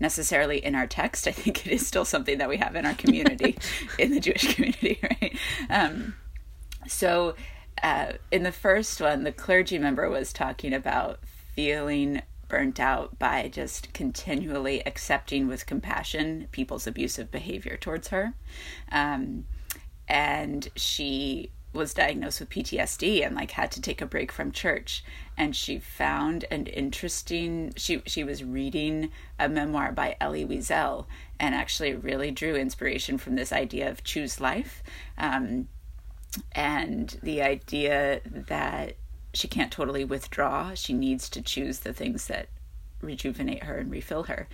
necessarily 0.00 0.64
in 0.64 0.74
our 0.74 0.86
text. 0.86 1.28
I 1.28 1.32
think 1.32 1.66
it 1.66 1.72
is 1.72 1.86
still 1.86 2.04
something 2.04 2.38
that 2.38 2.48
we 2.48 2.56
have 2.56 2.74
in 2.74 2.86
our 2.86 2.94
community, 2.94 3.56
in 3.98 4.10
the 4.12 4.20
Jewish 4.20 4.54
community, 4.54 4.98
right? 5.02 5.36
Um, 5.68 6.14
so, 6.88 7.34
uh, 7.82 8.12
in 8.30 8.42
the 8.42 8.52
first 8.52 9.00
one, 9.00 9.24
the 9.24 9.32
clergy 9.32 9.78
member 9.78 10.08
was 10.10 10.32
talking 10.32 10.74
about 10.74 11.20
feeling 11.54 12.22
burnt 12.48 12.80
out 12.80 13.18
by 13.18 13.48
just 13.48 13.92
continually 13.94 14.84
accepting 14.86 15.46
with 15.46 15.66
compassion 15.66 16.48
people's 16.50 16.86
abusive 16.86 17.30
behavior 17.30 17.76
towards 17.76 18.08
her. 18.08 18.34
Um, 18.90 19.44
and 20.08 20.68
she 20.74 21.52
was 21.72 21.94
diagnosed 21.94 22.40
with 22.40 22.50
PTSD 22.50 23.24
and 23.24 23.36
like 23.36 23.52
had 23.52 23.70
to 23.72 23.80
take 23.80 24.00
a 24.00 24.06
break 24.06 24.32
from 24.32 24.50
church. 24.50 25.04
And 25.36 25.54
she 25.54 25.78
found 25.78 26.44
an 26.50 26.66
interesting 26.66 27.72
she 27.76 28.02
she 28.06 28.24
was 28.24 28.42
reading 28.42 29.10
a 29.38 29.48
memoir 29.48 29.92
by 29.92 30.16
Elie 30.20 30.44
Wiesel 30.44 31.06
and 31.38 31.54
actually 31.54 31.94
really 31.94 32.30
drew 32.30 32.56
inspiration 32.56 33.18
from 33.18 33.36
this 33.36 33.52
idea 33.52 33.88
of 33.90 34.04
choose 34.04 34.40
life. 34.40 34.82
Um, 35.16 35.68
and 36.52 37.18
the 37.22 37.42
idea 37.42 38.20
that 38.24 38.94
she 39.32 39.48
can't 39.48 39.72
totally 39.72 40.04
withdraw 40.04 40.74
she 40.74 40.92
needs 40.92 41.28
to 41.28 41.42
choose 41.42 41.80
the 41.80 41.92
things 41.92 42.26
that 42.26 42.48
rejuvenate 43.00 43.64
her 43.64 43.76
and 43.78 43.90
refill 43.90 44.24
her. 44.24 44.48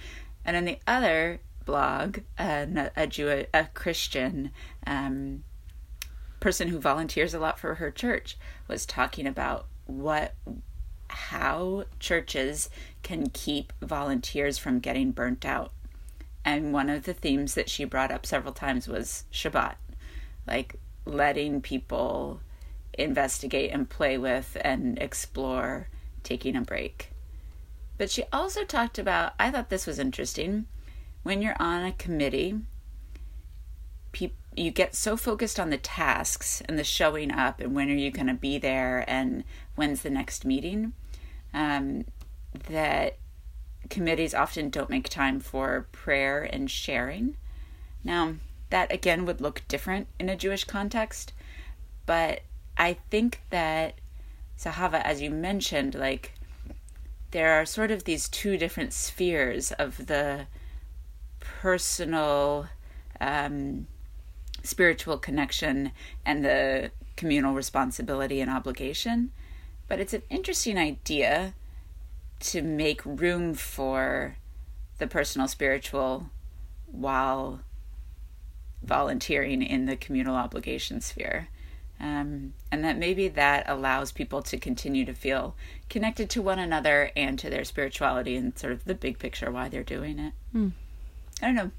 And 0.44 0.54
then 0.54 0.64
the 0.64 0.78
other 0.86 1.40
blog 1.64 2.18
a, 2.38 2.90
a 2.96 3.06
Jew 3.06 3.44
a 3.52 3.64
Christian 3.74 4.52
um, 4.86 5.44
person 6.40 6.68
who 6.68 6.78
volunteers 6.78 7.34
a 7.34 7.38
lot 7.38 7.58
for 7.58 7.76
her 7.76 7.90
church 7.90 8.36
was 8.68 8.86
talking 8.86 9.26
about 9.26 9.66
what 9.86 10.34
how 11.08 11.84
churches 12.00 12.68
can 13.02 13.30
keep 13.30 13.72
volunteers 13.80 14.58
from 14.58 14.80
getting 14.80 15.12
burnt 15.12 15.44
out. 15.44 15.72
And 16.44 16.72
one 16.72 16.90
of 16.90 17.04
the 17.04 17.14
themes 17.14 17.54
that 17.54 17.68
she 17.68 17.84
brought 17.84 18.10
up 18.10 18.26
several 18.26 18.52
times 18.52 18.88
was 18.88 19.24
Shabbat, 19.32 19.74
like 20.46 20.76
letting 21.04 21.60
people 21.60 22.40
investigate 22.94 23.70
and 23.72 23.88
play 23.88 24.18
with 24.18 24.56
and 24.60 24.98
explore 24.98 25.88
taking 26.22 26.56
a 26.56 26.60
break. 26.60 27.10
But 27.98 28.10
she 28.10 28.24
also 28.32 28.64
talked 28.64 28.98
about, 28.98 29.32
I 29.38 29.50
thought 29.50 29.70
this 29.70 29.86
was 29.86 29.98
interesting, 29.98 30.66
when 31.22 31.42
you're 31.42 31.60
on 31.60 31.84
a 31.84 31.92
committee, 31.92 32.60
people 34.12 34.36
you 34.56 34.70
get 34.70 34.94
so 34.94 35.16
focused 35.16 35.60
on 35.60 35.70
the 35.70 35.78
tasks 35.78 36.62
and 36.66 36.78
the 36.78 36.84
showing 36.84 37.30
up 37.30 37.60
and 37.60 37.74
when 37.74 37.90
are 37.90 37.94
you 37.94 38.10
going 38.10 38.26
to 38.26 38.34
be 38.34 38.58
there 38.58 39.04
and 39.08 39.44
when's 39.74 40.02
the 40.02 40.10
next 40.10 40.44
meeting 40.44 40.92
um, 41.52 42.04
that 42.68 43.16
committees 43.88 44.34
often 44.34 44.70
don't 44.70 44.90
make 44.90 45.08
time 45.08 45.40
for 45.40 45.86
prayer 45.92 46.42
and 46.42 46.70
sharing. 46.70 47.36
Now, 48.02 48.34
that 48.70 48.92
again 48.92 49.24
would 49.26 49.40
look 49.40 49.62
different 49.68 50.08
in 50.18 50.28
a 50.28 50.36
Jewish 50.36 50.64
context, 50.64 51.32
but 52.04 52.40
I 52.76 52.98
think 53.10 53.42
that 53.50 53.94
Zahava, 54.58 55.02
as 55.02 55.22
you 55.22 55.30
mentioned, 55.30 55.94
like 55.94 56.32
there 57.30 57.60
are 57.60 57.66
sort 57.66 57.90
of 57.90 58.04
these 58.04 58.28
two 58.28 58.56
different 58.56 58.92
spheres 58.92 59.72
of 59.72 60.06
the 60.06 60.46
personal 61.40 62.66
um, 63.20 63.86
spiritual 64.66 65.18
connection 65.18 65.92
and 66.24 66.44
the 66.44 66.90
communal 67.16 67.54
responsibility 67.54 68.40
and 68.40 68.50
obligation. 68.50 69.30
But 69.88 70.00
it's 70.00 70.14
an 70.14 70.22
interesting 70.28 70.78
idea 70.78 71.54
to 72.40 72.62
make 72.62 73.04
room 73.04 73.54
for 73.54 74.36
the 74.98 75.06
personal 75.06 75.48
spiritual 75.48 76.30
while 76.86 77.60
volunteering 78.82 79.62
in 79.62 79.86
the 79.86 79.96
communal 79.96 80.36
obligation 80.36 81.00
sphere. 81.00 81.48
Um, 81.98 82.52
and 82.70 82.84
that 82.84 82.98
maybe 82.98 83.28
that 83.28 83.64
allows 83.66 84.12
people 84.12 84.42
to 84.42 84.58
continue 84.58 85.06
to 85.06 85.14
feel 85.14 85.56
connected 85.88 86.28
to 86.30 86.42
one 86.42 86.58
another 86.58 87.10
and 87.16 87.38
to 87.38 87.48
their 87.48 87.64
spirituality 87.64 88.36
and 88.36 88.56
sort 88.58 88.74
of 88.74 88.84
the 88.84 88.94
big 88.94 89.18
picture 89.18 89.50
why 89.50 89.70
they're 89.70 89.82
doing 89.82 90.18
it. 90.18 90.34
Hmm. 90.52 90.68
I 91.40 91.46
don't 91.46 91.54
know. 91.54 91.70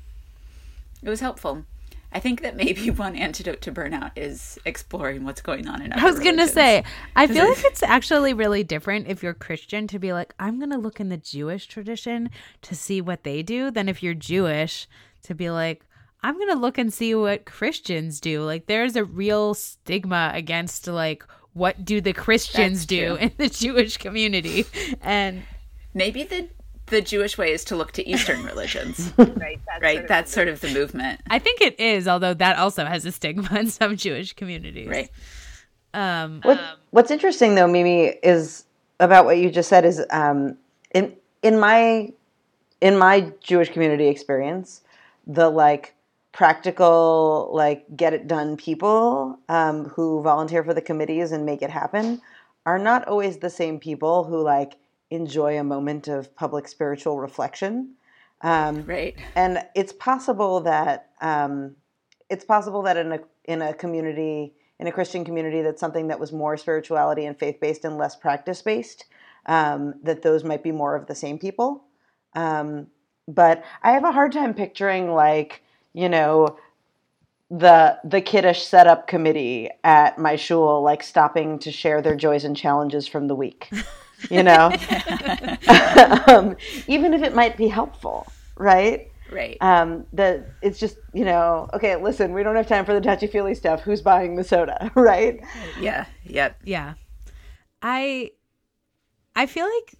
It 1.04 1.10
was 1.10 1.20
helpful. 1.20 1.66
I 2.12 2.20
think 2.20 2.41
that 2.41 2.55
maybe 2.55 2.89
one 2.91 3.16
antidote 3.16 3.62
to 3.62 3.72
burnout 3.72 4.12
is 4.16 4.58
exploring 4.66 5.24
what's 5.24 5.41
going 5.41 5.68
on 5.68 5.82
in 5.82 5.91
other 5.91 6.01
I 6.01 6.05
was 6.05 6.20
going 6.20 6.38
to 6.38 6.47
say, 6.47 6.84
I 7.16 7.28
feel 7.28 7.47
like 7.47 7.64
it's 7.66 7.84
actually 7.84 8.34
really 8.34 8.64
different 8.64 9.08
if 9.08 9.22
you're 9.22 9.34
Christian 9.34 9.88
to 9.88 9.99
be 9.99 10.14
like, 10.14 10.34
I'm 10.39 10.58
going 10.60 10.72
to 10.72 10.78
look 10.78 10.99
in 10.99 11.10
the 11.10 11.18
Jewish 11.18 11.68
tradition 11.68 12.30
to 12.64 12.76
see 12.76 13.01
what 13.01 13.24
they 13.24 13.43
do, 13.43 13.72
than 13.72 13.89
if 13.89 14.01
you're 14.01 14.14
Jewish 14.14 14.88
to 15.24 15.36
be 15.36 15.49
like, 15.49 15.84
I'm 16.24 16.36
going 16.36 16.49
to 16.49 16.60
look 16.60 16.78
and 16.78 16.91
see 16.91 17.14
what 17.14 17.45
Christians 17.45 18.20
do. 18.20 18.43
Like, 18.43 18.66
there's 18.66 18.95
a 18.95 19.03
real 19.03 19.53
stigma 19.53 20.32
against, 20.34 20.88
like, 20.88 21.24
what 21.53 21.86
do 21.86 22.01
the 22.01 22.14
Christians 22.14 22.80
That's 22.80 22.86
do 22.86 23.08
true. 23.08 23.16
in 23.18 23.32
the 23.38 23.49
Jewish 23.49 23.97
community? 23.97 24.66
And 25.01 25.43
maybe 25.93 26.24
the 26.24 26.49
the 26.88 27.02
Jewish 27.02 27.38
way 27.38 27.52
is 27.52 27.64
to 27.66 27.76
look 27.76 27.92
to 27.94 28.08
Eastern 28.10 28.44
religions, 28.44 29.12
Right. 29.18 29.60
That's 29.66 29.82
right? 29.82 29.94
sort 29.96 30.02
of 30.04 30.08
That's 30.08 30.32
sort 30.32 30.48
of 30.48 30.62
the 30.62 30.70
movement, 30.74 31.22
I 31.30 31.40
think 31.40 31.62
it 31.62 31.80
is, 31.80 32.08
although 32.08 32.34
that 32.34 32.58
also 32.58 32.86
has 32.86 33.06
a 33.06 33.12
stigma 33.12 33.60
in 33.60 33.68
some 33.68 33.96
Jewish 33.96 34.34
communities. 34.34 34.88
right? 34.88 35.10
Um, 35.94 36.42
What, 36.44 36.60
what's 36.92 37.12
interesting 37.12 37.56
though, 37.56 37.68
Mimi, 37.68 38.06
is 38.24 38.66
about 39.00 39.26
what 39.26 39.38
you 39.38 39.50
just 39.50 39.70
said 39.70 39.86
is 39.86 40.04
um, 40.10 40.58
in 40.94 41.16
in 41.44 41.60
my 41.60 42.12
in 42.82 42.98
my 42.98 43.32
Jewish 43.42 43.70
community 43.70 44.08
experience, 44.08 44.82
the 45.26 45.50
like 45.50 45.94
practical 46.32 47.50
like 47.52 47.84
get 47.96 48.14
it 48.14 48.28
done 48.28 48.56
people 48.58 49.40
um, 49.50 49.86
who 49.86 50.22
volunteer 50.22 50.64
for 50.64 50.74
the 50.74 50.82
committees 50.82 51.32
and 51.32 51.46
make 51.46 51.62
it 51.64 51.70
happen 51.72 52.22
are 52.66 52.78
not 52.78 53.08
always 53.08 53.38
the 53.38 53.50
same 53.50 53.80
people 53.80 54.24
who 54.24 54.42
like 54.42 54.76
enjoy 55.10 55.58
a 55.58 55.64
moment 55.64 56.08
of 56.08 56.36
public 56.36 56.68
spiritual 56.68 57.20
reflection. 57.20 57.95
Um, 58.41 58.84
Right. 58.84 59.16
and 59.36 59.60
it's 59.76 59.93
possible 59.93 60.62
that 60.62 61.10
um, 61.22 61.76
it's 62.30 62.45
possible 62.45 62.82
that 62.84 62.97
in 62.97 63.12
a 63.12 63.20
in 63.45 63.62
a 63.62 63.74
community 63.74 64.53
in 64.80 64.88
a 64.88 64.91
Christian 64.91 65.26
community 65.26 65.62
that's 65.62 65.80
something 65.80 66.08
that 66.10 66.20
was 66.20 66.32
more 66.32 66.55
spirituality 66.58 67.26
and 67.26 67.38
faith 67.38 67.60
based 67.60 67.84
and 67.84 67.97
less 67.97 68.16
practice 68.16 68.62
based 68.62 69.05
um, 69.47 69.95
that 70.03 70.22
those 70.22 70.43
might 70.43 70.62
be 70.62 70.72
more 70.72 70.95
of 70.95 71.08
the 71.08 71.16
same 71.16 71.39
people. 71.39 71.86
Um, 72.36 72.88
but 73.28 73.64
I 73.82 73.91
have 73.91 74.03
a 74.03 74.12
hard 74.12 74.32
time 74.32 74.53
picturing 74.53 75.12
like 75.12 75.64
you 75.93 76.10
know 76.10 76.58
the 77.49 77.97
the 78.03 78.22
kiddush 78.22 78.64
setup 78.64 79.08
committee 79.08 79.70
at 79.84 80.20
my 80.20 80.36
shul 80.36 80.82
like 80.82 81.01
stopping 81.01 81.60
to 81.60 81.72
share 81.72 82.01
their 82.01 82.16
joys 82.16 82.43
and 82.43 82.55
challenges 82.55 83.08
from 83.08 83.28
the 83.28 83.36
week. 83.36 83.72
You 84.30 84.43
know, 84.43 84.72
um, 86.28 86.55
even 86.88 87.13
if 87.13 87.22
it 87.24 87.36
might 87.36 87.55
be 87.57 87.68
helpful, 87.68 88.28
right? 88.55 89.11
Right. 89.32 89.57
um, 89.59 90.05
that 90.13 90.45
it's 90.61 90.80
just 90.80 90.95
you 91.13 91.26
know 91.26 91.70
okay 91.74 91.97
listen 91.97 92.34
we 92.34 92.43
don't 92.43 92.55
have 92.55 92.68
time 92.68 92.86
for 92.86 92.93
the 92.93 93.01
touchy 93.01 93.28
feely 93.28 93.55
stuff 93.55 93.82
who's 93.82 94.01
buying 94.01 94.38
the 94.38 94.43
soda 94.43 94.89
right 94.95 95.41
yeah. 95.82 96.05
Yep. 96.24 96.61
yeah 96.63 96.93
i 97.82 98.32
i 99.36 99.45
feel 99.45 99.65
like 99.65 99.95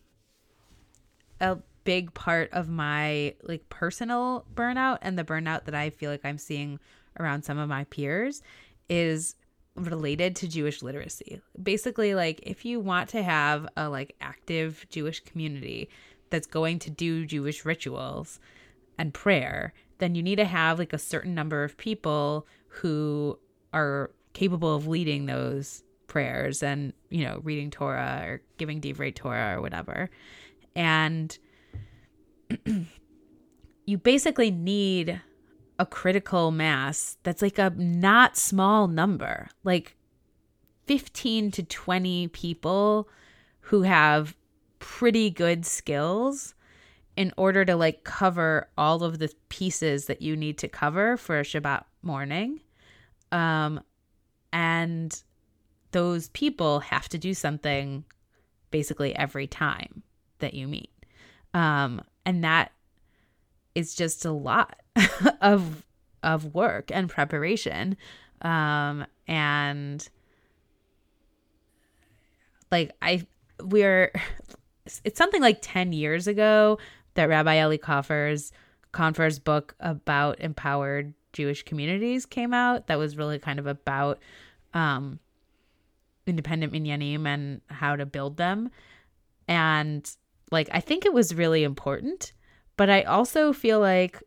a 1.42 1.58
big 1.84 2.14
part 2.14 2.50
of 2.54 2.70
my 2.70 3.36
like 3.44 3.68
personal 3.68 4.46
burnout 4.56 5.00
and 5.02 5.20
the 5.20 5.26
burnout 5.26 5.66
that 5.66 5.76
i 5.76 5.90
feel 5.90 6.10
like 6.10 6.24
i'm 6.24 6.38
seeing 6.38 6.80
around 7.20 7.44
some 7.44 7.58
of 7.58 7.68
my 7.68 7.84
peers 7.86 8.42
is 8.90 9.36
related 9.78 10.36
to 10.36 10.48
jewish 10.48 10.82
literacy 10.82 11.40
basically 11.62 12.16
like 12.16 12.40
if 12.44 12.66
you 12.66 12.80
want 12.80 13.10
to 13.10 13.22
have 13.22 13.68
a 13.78 13.88
like 13.88 14.16
active 14.22 14.86
jewish 14.90 15.20
community 15.22 15.90
that's 16.30 16.48
going 16.48 16.80
to 16.80 16.90
do 16.90 17.26
jewish 17.26 17.64
rituals 17.64 18.40
and 18.98 19.14
prayer, 19.14 19.74
then 20.00 20.16
you 20.16 20.24
need 20.24 20.38
to 20.38 20.46
have 20.46 20.80
like 20.80 20.94
a 20.94 20.98
certain 20.98 21.34
number 21.34 21.64
of 21.64 21.78
people 21.78 22.48
who 22.68 23.38
are 23.74 24.12
capable 24.34 24.76
of 24.76 24.88
leading 24.88 25.26
those 25.26 25.84
prayers 26.08 26.64
and, 26.64 26.94
you 27.10 27.24
know, 27.24 27.40
reading 27.44 27.70
Torah 27.70 28.22
or 28.24 28.42
giving 28.58 28.82
Divrei 28.82 29.14
Torah 29.14 29.58
or 29.58 29.62
whatever. 29.62 30.10
And 30.76 31.38
you 33.86 33.98
basically 33.98 34.52
need 34.52 35.22
a 35.80 35.86
critical 35.86 36.52
mass 36.52 37.18
that's 37.24 37.42
like 37.42 37.60
a 37.60 37.70
not 37.76 38.38
small 38.38 38.88
number, 38.88 39.50
like 39.64 39.96
15 40.86 41.52
to 41.52 41.64
20 41.64 42.28
people 42.30 43.10
who 43.62 43.84
have 43.84 44.36
pretty 44.80 45.30
good 45.30 45.66
skills 45.66 46.56
in 47.16 47.34
order 47.36 47.66
to 47.66 47.76
like 47.76 48.04
cover 48.04 48.70
all 48.78 49.04
of 49.04 49.20
the 49.20 49.32
pieces 49.50 50.06
that 50.06 50.22
you 50.22 50.36
need 50.36 50.58
to 50.60 50.68
cover 50.68 51.18
for 51.18 51.40
a 51.40 51.44
Shabbat 51.44 51.84
morning. 52.02 52.62
Um 53.32 53.82
and 54.54 55.22
those 55.92 56.30
people 56.30 56.80
have 56.80 57.10
to 57.10 57.18
do 57.18 57.34
something 57.34 58.06
basically 58.72 59.16
every 59.16 59.48
time 59.48 60.04
that 60.40 60.54
you 60.54 60.68
meet. 60.68 60.92
Um 61.54 62.02
and 62.26 62.44
that 62.44 62.72
is 63.76 63.94
just 63.94 64.26
a 64.26 64.32
lot 64.32 64.80
of 65.42 65.84
of 66.24 66.54
work 66.54 66.92
and 66.94 67.10
preparation. 67.10 67.98
Um 68.42 69.06
and 69.28 70.08
like 72.72 72.92
I 73.02 73.26
we're 73.64 74.12
it's 75.04 75.18
something 75.18 75.42
like 75.42 75.60
10 75.62 75.94
years 75.94 76.28
ago 76.28 76.78
that 77.16 77.30
Rabbi 77.30 77.62
Eli 77.62 77.78
Koffer's 77.78 78.52
Kaunfer's 78.94 79.40
book 79.40 79.76
about 79.80 80.40
empowered 80.40 81.14
Jewish 81.34 81.64
communities 81.64 82.26
came 82.26 82.54
out. 82.54 82.88
That 82.88 82.98
was 82.98 83.18
really 83.18 83.38
kind 83.38 83.60
of 83.60 83.68
about 83.68 84.20
um, 84.74 85.20
independent 86.26 86.74
minyanim 86.74 87.28
and 87.28 87.62
how 87.68 87.96
to 87.96 88.06
build 88.06 88.38
them. 88.38 88.72
And 89.48 90.10
like, 90.52 90.70
I 90.72 90.80
think 90.80 91.06
it 91.06 91.14
was 91.14 91.36
really 91.36 91.64
important, 91.64 92.34
but 92.76 92.90
I 92.90 93.04
also 93.04 93.54
feel 93.54 93.80
like 93.80 94.24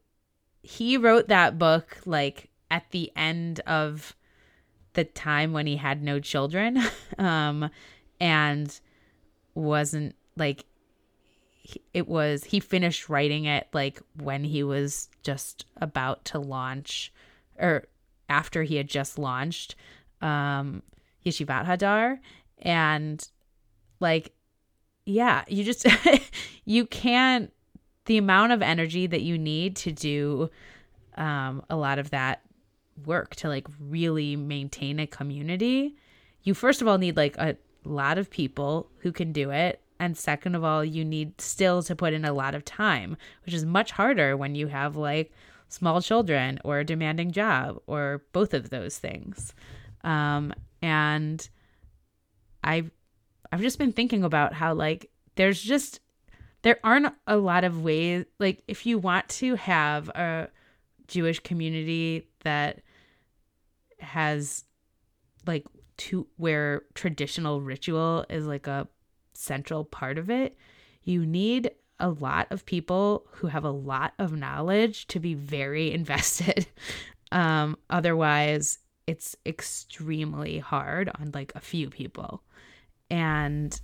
he 0.62 0.96
wrote 0.96 1.28
that 1.28 1.58
book 1.58 1.98
like 2.04 2.48
at 2.70 2.90
the 2.90 3.10
end 3.16 3.60
of 3.60 4.14
the 4.94 5.04
time 5.04 5.52
when 5.52 5.66
he 5.66 5.76
had 5.76 6.02
no 6.02 6.20
children 6.20 6.82
um, 7.18 7.70
and 8.20 8.80
wasn't 9.54 10.14
like 10.36 10.64
it 11.94 12.08
was 12.08 12.44
he 12.44 12.58
finished 12.58 13.08
writing 13.08 13.44
it 13.44 13.68
like 13.72 14.00
when 14.16 14.42
he 14.44 14.62
was 14.62 15.08
just 15.22 15.66
about 15.76 16.24
to 16.24 16.38
launch 16.38 17.12
or 17.58 17.84
after 18.28 18.62
he 18.62 18.76
had 18.76 18.88
just 18.88 19.18
launched 19.18 19.74
um 20.22 20.82
Yeshivat 21.24 21.66
Hadar. 21.66 22.18
And 22.58 23.26
like 24.00 24.32
yeah 25.04 25.44
you 25.48 25.64
just 25.64 25.86
you 26.64 26.86
can't 26.86 27.52
the 28.10 28.18
amount 28.18 28.50
of 28.50 28.60
energy 28.60 29.06
that 29.06 29.22
you 29.22 29.38
need 29.38 29.76
to 29.76 29.92
do 29.92 30.50
um 31.14 31.62
a 31.70 31.76
lot 31.76 32.00
of 32.00 32.10
that 32.10 32.42
work 33.06 33.36
to 33.36 33.46
like 33.46 33.68
really 33.78 34.34
maintain 34.34 34.98
a 34.98 35.06
community 35.06 35.94
you 36.42 36.52
first 36.52 36.82
of 36.82 36.88
all 36.88 36.98
need 36.98 37.16
like 37.16 37.36
a 37.36 37.56
lot 37.84 38.18
of 38.18 38.28
people 38.28 38.90
who 38.98 39.12
can 39.12 39.32
do 39.32 39.50
it. 39.50 39.80
And 40.00 40.16
second 40.16 40.54
of 40.54 40.64
all 40.64 40.84
you 40.84 41.04
need 41.04 41.40
still 41.40 41.82
to 41.84 41.94
put 41.94 42.12
in 42.12 42.24
a 42.24 42.32
lot 42.32 42.54
of 42.54 42.64
time 42.64 43.16
which 43.44 43.54
is 43.54 43.64
much 43.64 43.92
harder 43.92 44.36
when 44.36 44.54
you 44.54 44.66
have 44.66 44.96
like 44.96 45.32
small 45.68 46.02
children 46.02 46.58
or 46.64 46.80
a 46.80 46.84
demanding 46.84 47.30
job 47.30 47.80
or 47.86 48.24
both 48.32 48.54
of 48.54 48.70
those 48.70 48.98
things. 48.98 49.52
Um 50.02 50.52
and 50.82 51.48
i've 52.64 52.90
i've 53.52 53.60
just 53.60 53.78
been 53.78 53.92
thinking 53.92 54.24
about 54.24 54.54
how 54.54 54.74
like 54.74 55.10
there's 55.36 55.60
just 55.60 56.00
there 56.62 56.78
aren't 56.84 57.14
a 57.26 57.36
lot 57.36 57.64
of 57.64 57.82
ways 57.82 58.24
like 58.38 58.62
if 58.68 58.86
you 58.86 58.98
want 58.98 59.28
to 59.28 59.54
have 59.56 60.08
a 60.10 60.48
Jewish 61.06 61.40
community 61.40 62.28
that 62.44 62.82
has 63.98 64.64
like 65.46 65.66
to 65.96 66.26
where 66.36 66.82
traditional 66.94 67.60
ritual 67.60 68.24
is 68.28 68.46
like 68.46 68.66
a 68.66 68.88
central 69.34 69.84
part 69.84 70.18
of 70.18 70.30
it, 70.30 70.56
you 71.04 71.26
need 71.26 71.70
a 71.98 72.10
lot 72.10 72.46
of 72.50 72.64
people 72.64 73.26
who 73.32 73.46
have 73.46 73.64
a 73.64 73.70
lot 73.70 74.14
of 74.18 74.32
knowledge 74.32 75.06
to 75.08 75.20
be 75.20 75.34
very 75.34 75.92
invested. 75.92 76.66
um, 77.32 77.76
otherwise, 77.90 78.78
it's 79.06 79.36
extremely 79.44 80.58
hard 80.58 81.10
on 81.18 81.32
like 81.34 81.52
a 81.54 81.60
few 81.60 81.90
people. 81.90 82.42
And 83.10 83.78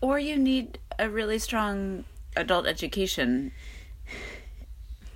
or 0.00 0.18
you 0.18 0.36
need 0.36 0.78
a 0.98 1.08
really 1.08 1.38
strong 1.38 2.04
adult 2.36 2.66
education 2.66 3.52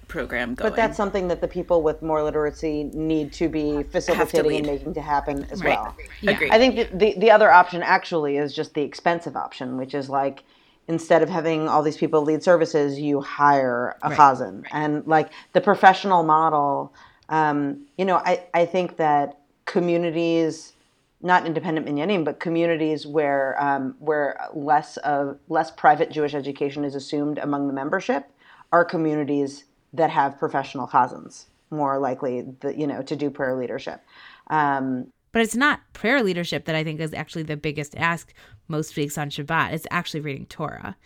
program 0.09 0.55
going. 0.55 0.71
But 0.71 0.77
that's 0.77 0.97
something 0.97 1.29
that 1.29 1.41
the 1.41 1.49
people 1.49 1.83
with 1.83 2.03
more 2.03 2.23
literacy 2.23 2.85
need 2.85 3.33
to 3.35 3.49
be 3.49 3.83
facilitating 3.83 4.51
to 4.51 4.57
and 4.59 4.67
making 4.67 4.95
to 4.95 5.01
happen 5.01 5.47
as 5.51 5.63
right. 5.63 5.79
well. 5.79 5.97
Yeah. 6.21 6.39
I 6.51 6.59
think 6.59 6.77
the, 6.77 6.85
the, 6.97 7.15
the 7.19 7.31
other 7.31 7.51
option 7.51 7.83
actually 7.83 8.37
is 8.37 8.55
just 8.55 8.75
the 8.75 8.83
expensive 8.83 9.37
option, 9.37 9.79
which 9.79 9.95
is 9.95 10.11
like 10.11 10.45
instead 10.87 11.23
of 11.23 11.31
having 11.31 11.69
all 11.69 11.83
these 11.83 11.97
people 11.97 12.23
lead 12.23 12.43
services, 12.43 12.99
you 12.99 13.23
hire 13.23 13.97
a 14.03 14.11
right. 14.11 14.19
chazan. 14.19 14.65
Right. 14.65 14.75
And 14.75 15.07
like 15.07 15.31
the 15.55 15.61
professional 15.61 16.23
model, 16.25 16.93
um, 17.31 17.87
you 17.97 18.05
know, 18.05 18.17
I, 18.17 18.45
I 18.53 18.67
think 18.67 18.99
that 18.99 19.39
communities, 19.65 20.75
not 21.23 21.47
independent 21.47 21.87
minyanim, 21.87 22.25
but 22.25 22.41
communities 22.41 23.07
where 23.07 23.63
um, 23.63 23.95
where 23.99 24.39
less 24.55 24.97
of 24.99 25.39
less 25.49 25.71
private 25.71 26.11
Jewish 26.11 26.35
education 26.35 26.85
is 26.85 26.95
assumed 26.95 27.39
among 27.39 27.69
the 27.69 27.73
membership 27.73 28.31
are 28.73 28.85
communities 28.85 29.65
that 29.93 30.11
have 30.11 30.39
professional 30.39 30.89
chazans 30.89 31.47
more 31.71 31.99
likely, 31.99 32.43
the, 32.61 32.77
you 32.77 32.87
know, 32.87 33.03
to 33.03 33.17
do 33.17 33.31
prayer 33.31 33.57
leadership. 33.57 34.03
Um, 34.49 35.09
but 35.33 35.43
it's 35.43 35.57
not 35.57 35.81
prayer 35.95 36.23
leadership 36.23 36.67
that 36.67 36.75
I 36.75 36.85
think 36.85 37.01
is 37.01 37.15
actually 37.15 37.45
the 37.45 37.57
biggest 37.57 37.97
ask 37.97 38.35
most 38.69 38.95
weeks 38.97 39.17
on 39.17 39.31
Shabbat. 39.31 39.73
It's 39.73 39.87
actually 39.91 40.21
reading 40.21 40.47
Torah. 40.47 40.97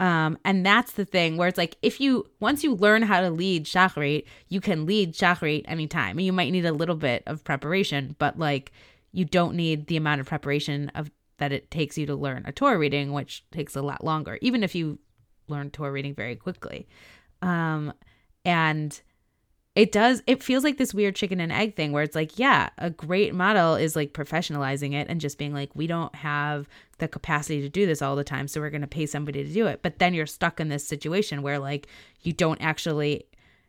Um, 0.00 0.38
and 0.44 0.64
that's 0.64 0.92
the 0.92 1.04
thing 1.04 1.36
where 1.36 1.48
it's 1.48 1.58
like 1.58 1.76
if 1.82 2.00
you 2.00 2.26
once 2.40 2.64
you 2.64 2.74
learn 2.74 3.02
how 3.02 3.20
to 3.20 3.30
lead 3.30 3.64
Shacharit, 3.64 4.24
you 4.48 4.60
can 4.60 4.86
lead 4.86 5.14
Shacharit 5.14 5.64
anytime. 5.66 6.18
And 6.18 6.26
you 6.26 6.32
might 6.32 6.50
need 6.50 6.66
a 6.66 6.72
little 6.72 6.96
bit 6.96 7.22
of 7.26 7.44
preparation, 7.44 8.16
but 8.18 8.38
like 8.38 8.72
you 9.14 9.24
don't 9.24 9.54
need 9.54 9.86
the 9.86 9.96
amount 9.96 10.20
of 10.20 10.26
preparation 10.26 10.90
of 10.94 11.10
that 11.38 11.52
it 11.52 11.70
takes 11.70 11.96
you 11.96 12.06
to 12.06 12.14
learn 12.14 12.44
a 12.46 12.52
Torah 12.52 12.78
reading, 12.78 13.12
which 13.12 13.44
takes 13.50 13.74
a 13.74 13.82
lot 13.82 14.04
longer, 14.04 14.38
even 14.40 14.62
if 14.62 14.74
you 14.74 14.98
learn 15.48 15.70
Torah 15.70 15.92
reading 15.92 16.14
very 16.14 16.36
quickly. 16.36 16.86
Um, 17.42 17.92
and 18.44 19.00
it 19.74 19.90
does 19.90 20.22
it 20.26 20.42
feels 20.42 20.62
like 20.62 20.78
this 20.78 20.94
weird 20.94 21.16
chicken 21.16 21.40
and 21.40 21.50
egg 21.50 21.74
thing 21.74 21.90
where 21.90 22.04
it's 22.04 22.14
like 22.14 22.38
yeah 22.38 22.70
a 22.78 22.90
great 22.90 23.34
model 23.34 23.74
is 23.74 23.96
like 23.96 24.12
professionalizing 24.12 24.94
it 24.94 25.08
and 25.08 25.20
just 25.20 25.36
being 25.36 25.52
like 25.52 25.70
we 25.74 25.88
don't 25.88 26.14
have 26.14 26.68
the 26.98 27.08
capacity 27.08 27.60
to 27.60 27.68
do 27.68 27.84
this 27.84 28.00
all 28.00 28.14
the 28.14 28.22
time 28.22 28.46
so 28.46 28.60
we're 28.60 28.70
going 28.70 28.80
to 28.80 28.86
pay 28.86 29.04
somebody 29.04 29.42
to 29.42 29.52
do 29.52 29.66
it 29.66 29.82
but 29.82 29.98
then 29.98 30.14
you're 30.14 30.26
stuck 30.26 30.60
in 30.60 30.68
this 30.68 30.86
situation 30.86 31.42
where 31.42 31.58
like 31.58 31.88
you 32.22 32.32
don't 32.32 32.60
actually 32.60 33.26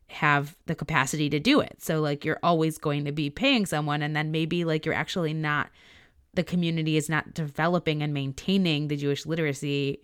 have 0.07 0.55
the 0.67 0.75
capacity 0.75 1.29
to 1.29 1.39
do 1.39 1.59
it 1.59 1.75
so 1.79 1.99
like 1.99 2.23
you're 2.23 2.39
always 2.43 2.77
going 2.77 3.05
to 3.05 3.11
be 3.11 3.29
paying 3.29 3.65
someone 3.65 4.01
and 4.01 4.15
then 4.15 4.31
maybe 4.31 4.63
like 4.63 4.85
you're 4.85 4.93
actually 4.95 5.33
not 5.33 5.69
the 6.33 6.43
community 6.43 6.95
is 6.95 7.09
not 7.09 7.33
developing 7.33 8.03
and 8.03 8.13
maintaining 8.13 8.87
the 8.87 8.95
jewish 8.95 9.25
literacy 9.25 10.03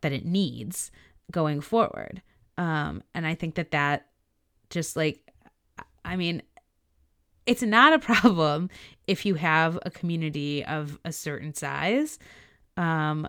that 0.00 0.12
it 0.12 0.24
needs 0.24 0.90
going 1.30 1.60
forward 1.60 2.22
um 2.56 3.02
and 3.14 3.26
i 3.26 3.34
think 3.34 3.56
that 3.56 3.72
that 3.72 4.06
just 4.70 4.96
like 4.96 5.32
I 6.04 6.16
mean, 6.16 6.42
it's 7.46 7.62
not 7.62 7.92
a 7.92 7.98
problem 8.14 8.70
if 9.06 9.26
you 9.26 9.34
have 9.34 9.78
a 9.82 9.90
community 9.90 10.64
of 10.64 10.98
a 11.04 11.12
certain 11.12 11.54
size. 11.54 12.18
Um, 12.76 13.28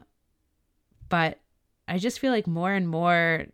but 1.09 1.39
I 1.87 1.97
just 1.97 2.19
feel 2.19 2.31
like 2.31 2.47
more 2.47 2.71
and 2.71 2.87
more 2.87 3.45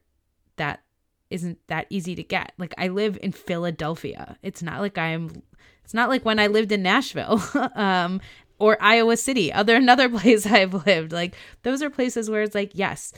that 0.58 0.82
isn't 1.30 1.60
that 1.68 1.88
easy 1.90 2.16
to 2.16 2.24
get. 2.24 2.54
Like 2.58 2.74
I 2.78 2.88
live 2.88 3.18
in 3.22 3.32
Philadelphia. 3.32 4.38
It's 4.42 4.64
not 4.64 4.82
like 4.82 4.98
I'm 4.98 5.44
it's 5.84 5.94
not 5.94 6.10
like 6.10 6.26
when 6.26 6.40
I 6.40 6.48
lived 6.48 6.72
in 6.72 6.84
Nashville. 6.84 7.42
um 7.76 8.22
or 8.60 8.78
Iowa 8.82 9.16
City, 9.18 9.52
other 9.52 9.76
another 9.78 10.10
place 10.10 10.46
I've 10.46 10.86
lived. 10.86 11.12
Like 11.12 11.36
those 11.64 11.82
are 11.82 11.90
places 11.90 12.30
where 12.30 12.42
it's 12.42 12.56
like, 12.56 12.72
yes, 12.74 13.14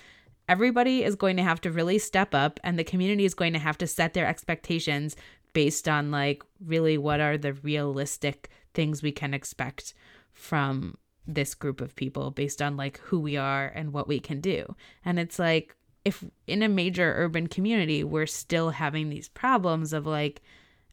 everybody 0.47 1.03
is 1.03 1.15
going 1.15 1.37
to 1.37 1.43
have 1.43 1.61
to 1.61 1.71
really 1.71 1.97
step 1.97 2.33
up 2.33 2.59
and 2.63 2.77
the 2.77 2.83
community 2.83 3.25
is 3.25 3.33
going 3.33 3.53
to 3.53 3.59
have 3.59 3.77
to 3.79 3.87
set 3.87 4.13
their 4.13 4.27
expectations 4.27 5.15
based 5.53 5.87
on 5.87 6.11
like 6.11 6.43
really 6.65 6.97
what 6.97 7.19
are 7.19 7.37
the 7.37 7.53
realistic 7.53 8.49
things 8.73 9.03
we 9.03 9.11
can 9.11 9.33
expect 9.33 9.93
from 10.33 10.97
this 11.27 11.53
group 11.53 11.81
of 11.81 11.95
people 11.95 12.31
based 12.31 12.61
on 12.61 12.77
like 12.77 12.99
who 12.99 13.19
we 13.19 13.37
are 13.37 13.67
and 13.75 13.93
what 13.93 14.07
we 14.07 14.19
can 14.19 14.41
do. 14.41 14.75
And 15.05 15.19
it's 15.19 15.39
like 15.39 15.75
if 16.03 16.23
in 16.47 16.63
a 16.63 16.69
major 16.69 17.13
urban 17.17 17.47
community 17.47 18.03
we're 18.03 18.25
still 18.25 18.71
having 18.71 19.09
these 19.09 19.29
problems 19.29 19.93
of 19.93 20.05
like 20.05 20.41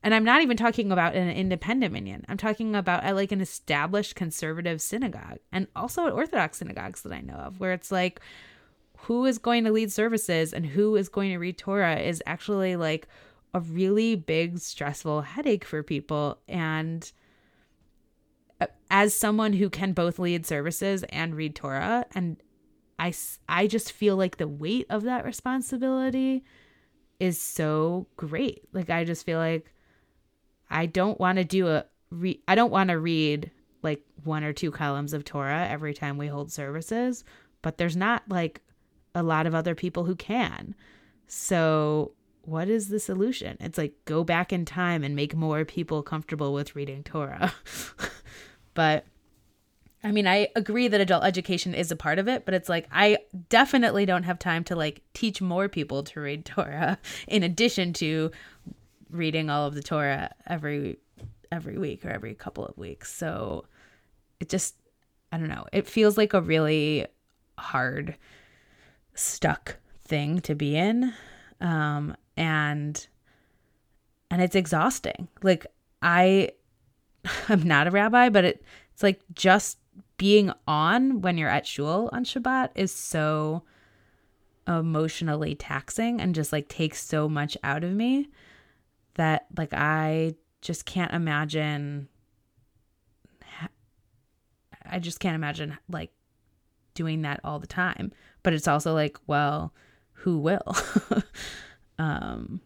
and 0.03 0.15
I'm 0.15 0.25
not 0.25 0.43
even 0.43 0.57
talking 0.57 0.93
about 0.93 1.17
an 1.17 1.29
independent 1.29 1.93
minyan. 1.93 2.25
I'm 2.29 2.37
talking 2.37 2.77
about 2.77 3.03
at 3.03 3.17
like 3.17 3.33
an 3.33 3.41
established 3.41 4.15
conservative 4.15 4.81
synagogue 4.81 5.39
and 5.51 5.67
also 5.75 6.07
at 6.07 6.13
Orthodox 6.13 6.59
synagogues 6.59 7.03
that 7.03 7.13
I 7.13 7.21
know 7.21 7.35
of, 7.35 7.59
where 7.59 7.73
it's 7.73 7.91
like 7.91 8.21
who 8.99 9.25
is 9.25 9.39
going 9.39 9.65
to 9.65 9.73
lead 9.73 9.93
services 9.93 10.53
and 10.53 10.67
who 10.67 10.95
is 10.97 11.09
going 11.09 11.31
to 11.31 11.39
read 11.39 11.59
Torah 11.59 11.99
is 11.99 12.23
actually 12.27 12.77
like 12.77 13.09
a 13.55 13.61
really 13.61 14.15
big 14.15 14.59
stressful 14.59 15.23
headache 15.23 15.65
for 15.65 15.83
people 15.83 16.39
and 16.49 17.11
uh, 18.61 18.67
as 18.91 19.15
someone 19.15 19.53
who 19.53 19.71
can 19.71 19.93
both 19.93 20.19
lead 20.19 20.47
services 20.47 21.05
and 21.11 21.35
read 21.35 21.55
Torah 21.55 22.05
and 22.15 22.37
I 22.99 23.13
I 23.49 23.67
just 23.67 23.93
feel 23.93 24.17
like 24.17 24.37
the 24.37 24.49
weight 24.49 24.87
of 24.91 25.05
that 25.05 25.25
responsibility 25.25 26.45
is 27.21 27.41
so 27.41 28.07
great. 28.17 28.65
Like 28.73 28.91
I 28.91 29.05
just 29.05 29.25
feel 29.25 29.39
like 29.39 29.73
I 30.71 30.87
don't 30.87 31.19
want 31.19 31.39
to 31.39 31.45
do 31.45 31.69
a 31.69 31.85
re- 32.11 32.43
I 32.49 32.55
don't 32.55 32.71
want 32.71 32.91
to 32.91 32.99
read 32.99 33.51
like 33.83 34.03
one 34.25 34.45
or 34.45 34.53
two 34.53 34.71
columns 34.71 35.13
of 35.13 35.25
Torah 35.25 35.67
every 35.69 35.95
time 35.95 36.19
we 36.19 36.27
hold 36.27 36.51
services, 36.51 37.25
but 37.63 37.79
there's 37.79 37.97
not 37.97 38.23
like 38.29 38.61
a 39.15 39.23
lot 39.23 39.47
of 39.47 39.55
other 39.55 39.75
people 39.75 40.05
who 40.05 40.17
can. 40.17 40.75
So 41.27 42.13
what 42.43 42.69
is 42.69 42.89
the 42.89 43.01
solution? 43.01 43.57
It's 43.61 43.79
like 43.79 43.95
go 44.05 44.25
back 44.25 44.53
in 44.53 44.65
time 44.65 45.05
and 45.05 45.15
make 45.15 45.35
more 45.35 45.65
people 45.65 46.03
comfortable 46.03 46.53
with 46.53 46.75
reading 46.75 47.03
Torah. 47.03 47.53
but 48.75 49.07
I 50.09 50.11
mean, 50.11 50.27
I 50.27 50.49
agree 50.57 50.89
that 50.89 51.03
adult 51.03 51.23
education 51.23 51.75
is 51.75 51.91
a 51.91 51.97
part 51.97 52.19
of 52.19 52.29
it, 52.29 52.47
but 52.47 52.55
it's 52.55 52.71
like 52.71 52.89
I 52.91 53.19
definitely 53.51 54.07
don't 54.07 54.23
have 54.23 54.39
time 54.39 54.65
to 54.65 54.75
like 54.75 55.03
teach 55.13 55.43
more 55.43 55.69
people 55.69 56.03
to 56.05 56.21
read 56.21 56.47
Torah 56.47 56.99
in 57.29 57.43
addition 57.43 57.93
to 57.95 58.31
reading 59.11 59.51
all 59.51 59.67
of 59.67 59.75
the 59.75 59.83
Torah 59.83 60.31
every 60.47 60.97
every 61.53 61.77
week 61.77 62.07
or 62.07 62.09
every 62.09 62.35
couple 62.35 62.65
of 62.65 62.79
weeks. 62.79 63.13
So 63.13 63.67
it 64.41 64.49
just 64.49 64.77
I 65.31 65.37
don't 65.37 65.51
know. 65.51 65.67
It 65.75 65.87
feels 65.87 66.17
like 66.17 66.33
a 66.33 66.41
really 66.41 67.07
hard 67.59 68.17
stuck 69.13 69.77
thing 70.07 70.41
to 70.41 70.55
be 70.55 70.75
in. 70.75 71.13
Um 71.61 72.17
and 72.35 73.07
and 74.31 74.41
it's 74.41 74.57
exhausting. 74.57 75.29
Like 75.43 75.67
I 76.01 76.53
I'm 77.51 77.63
not 77.63 77.89
a 77.89 77.91
rabbi, 77.91 78.31
but 78.31 78.47
it, 78.47 78.65
it's 78.95 79.03
like 79.03 79.21
just 79.35 79.77
being 80.19 80.53
on 80.67 81.23
when 81.23 81.39
you're 81.39 81.49
at 81.49 81.67
shul 81.67 82.11
on 82.13 82.25
Shabbat 82.25 82.71
is 82.75 82.93
so 82.93 83.63
emotionally 84.67 85.55
taxing 85.55 86.21
and 86.21 86.35
just 86.35 86.53
like 86.53 86.69
takes 86.69 87.03
so 87.03 87.29
much 87.29 87.57
out 87.65 87.83
of 87.83 87.93
me 87.93 88.29
that 89.15 89.47
like 89.57 89.73
I 89.73 90.35
just 90.61 90.85
can't 90.85 91.13
imagine 91.13 92.09
I 94.91 94.99
just 94.99 95.21
can't 95.21 95.35
imagine 95.35 95.79
like 95.89 96.11
doing 96.95 97.23
that 97.23 97.41
all 97.45 97.59
the 97.59 97.67
time. 97.67 98.13
But 98.43 98.55
it's 98.55 98.69
also 98.69 98.95
like, 98.95 99.19
well, 99.27 99.73
who 100.13 100.39
will? 100.39 100.77
Um, 101.99 102.61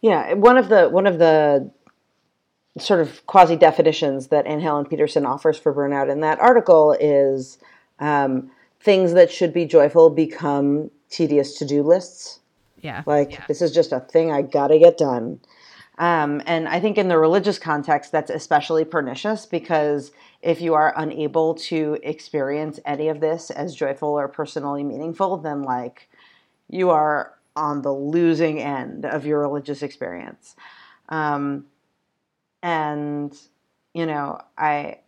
yeah, 0.00 0.34
one 0.34 0.56
of 0.56 0.68
the 0.68 0.88
one 0.88 1.06
of 1.06 1.18
the 1.18 1.70
sort 2.78 3.00
of 3.00 3.26
quasi 3.26 3.56
definitions 3.56 4.28
that 4.28 4.46
Anne 4.46 4.60
Helen 4.60 4.86
Petersen 4.86 5.26
offers 5.26 5.58
for 5.58 5.74
burnout 5.74 6.10
in 6.10 6.20
that 6.20 6.38
article 6.40 6.96
is 6.98 7.58
um, 7.98 8.50
things 8.80 9.12
that 9.14 9.30
should 9.30 9.52
be 9.52 9.64
joyful 9.64 10.10
become 10.10 10.90
tedious 11.10 11.58
to 11.58 11.64
do 11.64 11.82
lists. 11.82 12.40
Yeah, 12.80 13.02
like 13.06 13.32
yeah. 13.32 13.44
this 13.48 13.60
is 13.60 13.72
just 13.72 13.92
a 13.92 14.00
thing 14.00 14.30
I 14.30 14.42
gotta 14.42 14.78
get 14.78 14.98
done. 14.98 15.40
Um, 15.98 16.40
and 16.46 16.68
I 16.68 16.78
think 16.78 16.96
in 16.96 17.08
the 17.08 17.18
religious 17.18 17.58
context, 17.58 18.12
that's 18.12 18.30
especially 18.30 18.84
pernicious 18.84 19.46
because 19.46 20.12
if 20.42 20.60
you 20.60 20.74
are 20.74 20.94
unable 20.96 21.54
to 21.54 21.98
experience 22.04 22.78
any 22.84 23.08
of 23.08 23.18
this 23.18 23.50
as 23.50 23.74
joyful 23.74 24.10
or 24.10 24.28
personally 24.28 24.84
meaningful, 24.84 25.38
then 25.38 25.62
like 25.62 26.08
you 26.68 26.90
are 26.90 27.34
on 27.56 27.82
the 27.82 27.92
losing 27.92 28.60
end 28.60 29.04
of 29.04 29.26
your 29.26 29.40
religious 29.40 29.82
experience. 29.82 30.54
Um, 31.08 31.66
and 32.68 33.34
you 33.94 34.04
know, 34.04 34.40
I 34.56 34.98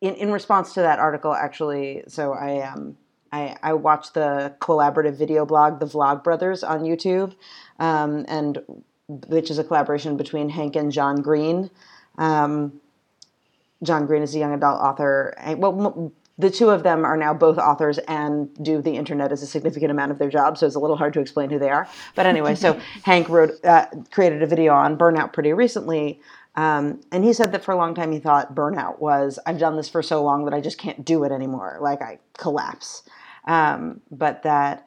in 0.00 0.14
in 0.14 0.32
response 0.32 0.74
to 0.74 0.80
that 0.80 0.98
article, 0.98 1.34
actually, 1.34 2.04
so 2.06 2.32
I 2.32 2.60
um 2.68 2.96
I, 3.32 3.56
I 3.62 3.72
watched 3.72 4.14
the 4.14 4.54
collaborative 4.60 5.14
video 5.14 5.46
blog, 5.46 5.80
the 5.80 5.86
Vlog 5.86 6.22
Brothers, 6.22 6.62
on 6.62 6.82
YouTube, 6.82 7.34
um, 7.78 8.26
and 8.28 8.58
which 9.08 9.50
is 9.50 9.58
a 9.58 9.64
collaboration 9.64 10.16
between 10.16 10.50
Hank 10.50 10.76
and 10.76 10.92
John 10.92 11.22
Green. 11.22 11.70
Um, 12.18 12.80
John 13.82 14.06
Green 14.06 14.22
is 14.22 14.34
a 14.34 14.38
young 14.38 14.52
adult 14.52 14.80
author. 14.80 15.34
Well, 15.56 16.12
the 16.38 16.50
two 16.50 16.70
of 16.70 16.82
them 16.82 17.04
are 17.04 17.16
now 17.16 17.34
both 17.34 17.58
authors 17.58 17.98
and 17.98 18.52
do 18.62 18.82
the 18.82 18.96
internet 18.96 19.32
as 19.32 19.42
a 19.42 19.46
significant 19.46 19.90
amount 19.90 20.12
of 20.12 20.18
their 20.18 20.30
job, 20.30 20.58
so 20.58 20.66
it's 20.66 20.76
a 20.76 20.80
little 20.80 20.96
hard 20.96 21.12
to 21.14 21.20
explain 21.20 21.50
who 21.50 21.58
they 21.58 21.70
are. 21.70 21.88
But 22.14 22.26
anyway, 22.26 22.54
so 22.54 22.78
Hank 23.02 23.28
wrote, 23.28 23.52
uh, 23.64 23.86
created 24.10 24.42
a 24.42 24.46
video 24.46 24.74
on 24.74 24.96
burnout 24.96 25.32
pretty 25.32 25.52
recently, 25.52 26.20
um, 26.54 27.00
and 27.10 27.24
he 27.24 27.32
said 27.32 27.52
that 27.52 27.64
for 27.64 27.72
a 27.72 27.76
long 27.76 27.94
time 27.94 28.12
he 28.12 28.18
thought 28.18 28.54
burnout 28.54 28.98
was 28.98 29.38
I've 29.46 29.58
done 29.58 29.76
this 29.76 29.88
for 29.88 30.02
so 30.02 30.22
long 30.22 30.44
that 30.44 30.54
I 30.54 30.60
just 30.60 30.78
can't 30.78 31.04
do 31.04 31.24
it 31.24 31.32
anymore, 31.32 31.78
like 31.80 32.02
I 32.02 32.18
collapse. 32.36 33.02
Um, 33.46 34.00
but 34.10 34.42
that 34.44 34.86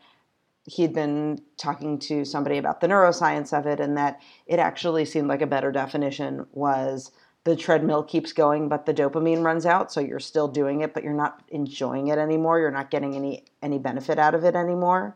he'd 0.66 0.94
been 0.94 1.40
talking 1.58 2.00
to 2.00 2.26
somebody 2.26 2.58
about 2.58 2.82
the 2.82 2.88
neuroscience 2.88 3.58
of 3.58 3.66
it, 3.66 3.80
and 3.80 3.98
that 3.98 4.22
it 4.48 4.60
actually 4.60 5.06
seemed 5.06 5.28
like 5.28 5.42
a 5.42 5.48
better 5.48 5.72
definition 5.72 6.46
was 6.54 7.12
the 7.44 7.56
treadmill 7.56 8.04
keeps 8.04 8.34
going, 8.34 8.68
but 8.68 8.86
the 8.86 8.94
dopamine 8.94 9.44
runs 9.44 9.66
out, 9.66 9.92
so 9.92 10.00
you're 10.00 10.20
still 10.20 10.48
doing 10.48 10.82
it, 10.82 10.94
but 10.94 11.04
you're 11.04 11.14
not 11.14 11.44
enjoying 11.50 12.08
it 12.08 12.18
anymore. 12.18 12.60
You're 12.60 12.72
not 12.72 12.90
getting 12.92 13.16
any 13.16 13.46
any 13.62 13.78
benefit 13.78 14.18
out 14.20 14.36
of 14.36 14.44
it 14.44 14.56
anymore. 14.56 15.16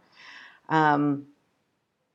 Um, 0.69 1.25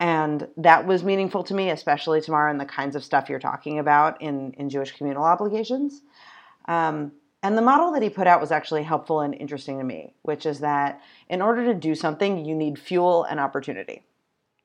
and 0.01 0.49
that 0.57 0.86
was 0.86 1.05
meaningful 1.05 1.45
to 1.45 1.55
me, 1.55 1.70
especially 1.70 2.20
Tamar 2.20 2.49
and 2.49 2.61
the 2.61 2.64
kinds 2.64 2.97
of 2.97 3.05
stuff 3.05 3.28
you're 3.28 3.38
talking 3.38 3.78
about 3.78 4.20
in 4.20 4.53
in 4.53 4.68
Jewish 4.68 4.92
communal 4.92 5.24
obligations. 5.24 6.03
Um, 6.66 7.12
and 7.42 7.59
the 7.59 7.62
model 7.62 7.92
that 7.92 8.03
he 8.03 8.09
put 8.09 8.26
out 8.26 8.40
was 8.40 8.51
actually 8.51 8.82
helpful 8.82 9.20
and 9.20 9.34
interesting 9.34 9.78
to 9.78 9.84
me, 9.84 10.14
which 10.22 10.47
is 10.47 10.61
that 10.61 11.03
in 11.28 11.42
order 11.42 11.66
to 11.66 11.74
do 11.74 11.95
something, 11.95 12.45
you 12.45 12.55
need 12.55 12.78
fuel 12.78 13.24
and 13.24 13.38
opportunity. 13.38 14.03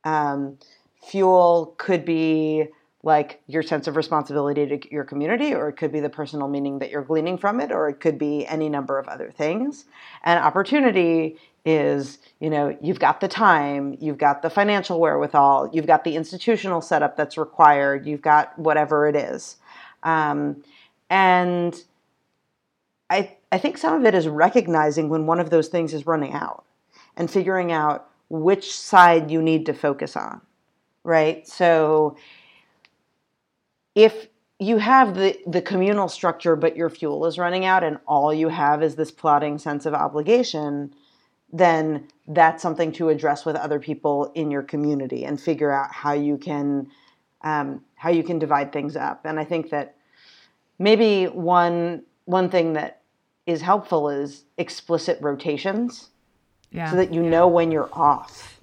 Um, 0.06 0.58
fuel 1.04 1.76
could 1.78 2.06
be 2.06 2.68
like 3.02 3.42
your 3.48 3.64
sense 3.64 3.88
of 3.88 3.96
responsibility 3.96 4.66
to 4.68 4.94
your 4.94 5.06
community, 5.06 5.54
or 5.54 5.70
it 5.70 5.74
could 5.74 5.92
be 5.92 6.02
the 6.02 6.10
personal 6.10 6.48
meaning 6.48 6.80
that 6.80 6.90
you're 6.90 7.04
gleaning 7.04 7.38
from 7.38 7.62
it, 7.62 7.72
or 7.72 7.88
it 7.88 8.00
could 8.00 8.18
be 8.18 8.46
any 8.46 8.68
number 8.68 9.00
of 9.00 9.08
other 9.08 9.32
things. 9.32 9.86
And 10.24 10.38
opportunity 10.44 11.38
is, 11.66 12.20
you 12.40 12.50
know, 12.50 12.78
you've 12.82 13.00
got 13.00 13.22
the 13.22 13.28
time, 13.28 13.96
you've 14.02 14.18
got 14.18 14.42
the 14.42 14.50
financial 14.50 15.00
wherewithal, 15.00 15.70
you've 15.72 15.88
got 15.88 16.04
the 16.04 16.16
institutional 16.16 16.82
setup 16.82 17.16
that's 17.16 17.38
required, 17.38 18.06
you've 18.06 18.22
got 18.22 18.58
whatever 18.60 19.08
it 19.08 19.16
is. 19.16 19.58
Um, 20.04 20.64
and 21.10 21.82
I, 23.10 23.38
I 23.52 23.58
think 23.58 23.78
some 23.78 23.94
of 23.94 24.06
it 24.06 24.14
is 24.14 24.28
recognizing 24.28 25.10
when 25.10 25.26
one 25.26 25.40
of 25.40 25.50
those 25.50 25.70
things 25.70 25.94
is 25.94 26.06
running 26.06 26.34
out 26.34 26.66
and 27.16 27.30
figuring 27.30 27.72
out 27.72 28.10
which 28.30 28.74
side 28.74 29.32
you 29.32 29.42
need 29.42 29.66
to 29.66 29.74
focus 29.74 30.16
on, 30.16 30.42
right? 31.04 31.48
So 31.48 32.18
if 33.96 34.28
you 34.60 34.78
have 34.78 35.16
the, 35.16 35.40
the 35.48 35.62
communal 35.62 36.10
structure, 36.10 36.56
but 36.56 36.76
your 36.76 36.90
fuel 36.90 37.26
is 37.26 37.38
running 37.38 37.66
out 37.66 37.84
and 37.84 37.98
all 38.06 38.34
you 38.34 38.50
have 38.50 38.84
is 38.84 38.96
this 38.96 39.12
plotting 39.12 39.58
sense 39.58 39.86
of 39.86 39.94
obligation, 39.94 40.94
then 41.52 42.08
that's 42.28 42.62
something 42.62 42.92
to 42.92 43.10
address 43.10 43.46
with 43.46 43.56
other 43.56 43.80
people 43.80 44.32
in 44.36 44.52
your 44.52 44.62
community 44.62 45.24
and 45.26 45.40
figure 45.40 45.72
out 45.72 45.92
how 45.92 46.14
you 46.14 46.38
can 46.38 46.88
um, 47.42 47.82
how 47.96 48.10
you 48.10 48.22
can 48.22 48.38
divide 48.38 48.74
things 48.74 48.98
up. 48.98 49.26
And 49.26 49.40
I 49.40 49.46
think 49.46 49.70
that 49.70 49.96
maybe 50.78 51.26
one 51.26 52.04
one 52.26 52.50
thing 52.50 52.74
that 52.74 53.02
is 53.46 53.62
helpful 53.62 54.10
is 54.10 54.44
explicit 54.58 55.18
rotations 55.22 56.10
yeah. 56.72 56.92
so 56.92 56.98
that 56.98 57.14
you 57.14 57.24
know 57.24 57.48
when 57.48 57.72
you're 57.72 57.90
off. 57.94 58.59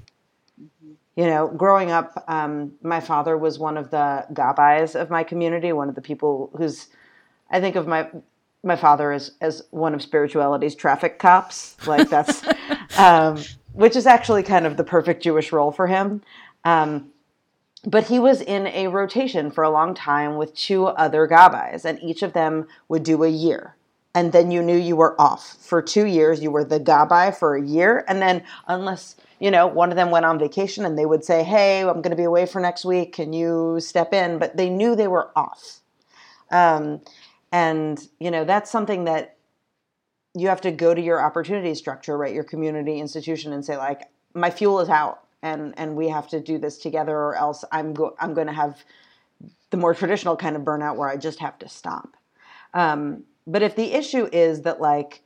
You 1.16 1.24
know, 1.24 1.48
growing 1.48 1.90
up, 1.90 2.24
um, 2.28 2.72
my 2.82 3.00
father 3.00 3.36
was 3.38 3.58
one 3.58 3.76
of 3.78 3.90
the 3.90 4.26
gabais 4.32 4.94
of 4.94 5.08
my 5.10 5.24
community, 5.24 5.72
one 5.72 5.88
of 5.88 5.94
the 5.94 6.02
people 6.02 6.50
who's, 6.56 6.88
I 7.50 7.60
think 7.60 7.76
of 7.76 7.86
my 7.86 8.08
my 8.62 8.76
father 8.76 9.12
as 9.12 9.32
as 9.40 9.62
one 9.70 9.94
of 9.94 10.02
spirituality's 10.02 10.74
traffic 10.74 11.18
cops. 11.18 11.76
Like 11.86 12.10
that's, 12.10 12.42
um, 12.98 13.42
which 13.72 13.96
is 13.96 14.06
actually 14.06 14.42
kind 14.42 14.66
of 14.66 14.76
the 14.76 14.84
perfect 14.84 15.22
Jewish 15.22 15.52
role 15.52 15.72
for 15.72 15.86
him. 15.86 16.22
Um, 16.64 17.10
but 17.84 18.08
he 18.08 18.18
was 18.18 18.40
in 18.42 18.66
a 18.66 18.88
rotation 18.88 19.50
for 19.50 19.62
a 19.62 19.70
long 19.70 19.94
time 19.94 20.36
with 20.36 20.54
two 20.54 20.86
other 20.86 21.26
gabais, 21.26 21.84
and 21.84 22.02
each 22.02 22.22
of 22.22 22.32
them 22.32 22.66
would 22.88 23.04
do 23.04 23.22
a 23.22 23.28
year 23.28 23.76
and 24.16 24.32
then 24.32 24.50
you 24.50 24.62
knew 24.62 24.78
you 24.78 24.96
were 24.96 25.14
off 25.20 25.58
for 25.60 25.82
two 25.82 26.06
years. 26.06 26.42
You 26.42 26.50
were 26.50 26.64
the 26.64 26.80
gabai 26.80 27.36
for 27.36 27.54
a 27.54 27.62
year, 27.62 28.02
and 28.08 28.22
then 28.22 28.42
unless 28.66 29.14
you 29.38 29.50
know 29.50 29.66
one 29.66 29.90
of 29.90 29.96
them 29.96 30.10
went 30.10 30.24
on 30.24 30.38
vacation 30.38 30.84
and 30.84 30.98
they 30.98 31.06
would 31.06 31.24
say, 31.24 31.42
"Hey, 31.42 31.82
I'm 31.82 32.02
going 32.02 32.10
to 32.10 32.16
be 32.16 32.24
away 32.24 32.46
for 32.46 32.60
next 32.60 32.84
week. 32.84 33.14
Can 33.14 33.32
you 33.32 33.78
step 33.80 34.12
in?" 34.12 34.38
But 34.38 34.56
they 34.56 34.68
knew 34.70 34.96
they 34.96 35.08
were 35.08 35.30
off, 35.36 35.80
um, 36.50 37.00
and 37.52 38.06
you 38.18 38.30
know 38.30 38.44
that's 38.44 38.70
something 38.70 39.04
that 39.04 39.36
you 40.34 40.48
have 40.48 40.60
to 40.62 40.70
go 40.70 40.94
to 40.94 41.00
your 41.00 41.22
opportunity 41.22 41.74
structure, 41.74 42.16
right? 42.16 42.34
Your 42.34 42.44
community 42.44 42.98
institution, 42.98 43.52
and 43.52 43.64
say 43.64 43.76
like, 43.76 44.02
"My 44.34 44.50
fuel 44.50 44.80
is 44.80 44.88
out." 44.88 45.22
And, 45.42 45.74
and 45.78 45.94
we 45.94 46.08
have 46.08 46.26
to 46.30 46.40
do 46.40 46.58
this 46.58 46.78
together, 46.78 47.14
or 47.14 47.36
else 47.36 47.64
I'm 47.70 47.92
go- 47.92 48.16
I'm 48.18 48.34
going 48.34 48.48
to 48.48 48.52
have 48.52 48.82
the 49.70 49.76
more 49.76 49.94
traditional 49.94 50.36
kind 50.36 50.56
of 50.56 50.62
burnout 50.62 50.96
where 50.96 51.08
I 51.08 51.16
just 51.16 51.38
have 51.40 51.58
to 51.60 51.68
stop. 51.68 52.16
Um, 52.74 53.24
but 53.46 53.62
if 53.62 53.76
the 53.76 53.92
issue 53.92 54.28
is 54.32 54.62
that 54.62 54.80
like 54.80 55.22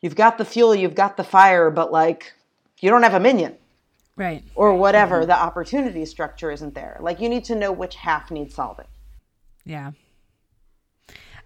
you've 0.00 0.16
got 0.16 0.38
the 0.38 0.44
fuel, 0.44 0.74
you've 0.74 0.94
got 0.94 1.16
the 1.16 1.24
fire, 1.24 1.70
but 1.70 1.92
like 1.92 2.32
you 2.80 2.90
don't 2.90 3.02
have 3.02 3.14
a 3.14 3.20
minyan 3.20 3.56
Right. 4.20 4.44
Or 4.54 4.74
whatever, 4.74 5.24
the 5.24 5.34
opportunity 5.34 6.04
structure 6.04 6.50
isn't 6.50 6.74
there. 6.74 6.98
Like 7.00 7.20
you 7.20 7.28
need 7.30 7.44
to 7.44 7.54
know 7.54 7.72
which 7.72 7.94
half 7.94 8.30
needs 8.30 8.54
solving. 8.54 8.84
Yeah. 9.64 9.92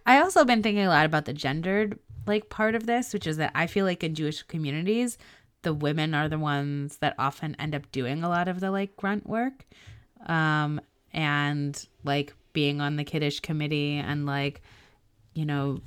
I 0.04 0.20
also 0.20 0.44
been 0.44 0.60
thinking 0.60 0.84
a 0.84 0.88
lot 0.88 1.06
about 1.06 1.24
the 1.24 1.32
gendered 1.32 2.00
like 2.26 2.50
part 2.50 2.74
of 2.74 2.86
this, 2.86 3.12
which 3.12 3.28
is 3.28 3.36
that 3.36 3.52
I 3.54 3.68
feel 3.68 3.84
like 3.84 4.02
in 4.02 4.16
Jewish 4.16 4.42
communities, 4.42 5.18
the 5.62 5.72
women 5.72 6.14
are 6.14 6.28
the 6.28 6.38
ones 6.38 6.96
that 6.96 7.14
often 7.16 7.54
end 7.60 7.76
up 7.76 7.92
doing 7.92 8.24
a 8.24 8.28
lot 8.28 8.48
of 8.48 8.58
the 8.58 8.72
like 8.72 8.96
grunt 8.96 9.24
work. 9.24 9.66
Um 10.26 10.80
and 11.12 11.86
like 12.02 12.34
being 12.54 12.80
on 12.80 12.96
the 12.96 13.04
kiddush 13.04 13.38
committee 13.38 13.98
and 13.98 14.26
like 14.26 14.62
you 15.32 15.44
know 15.44 15.80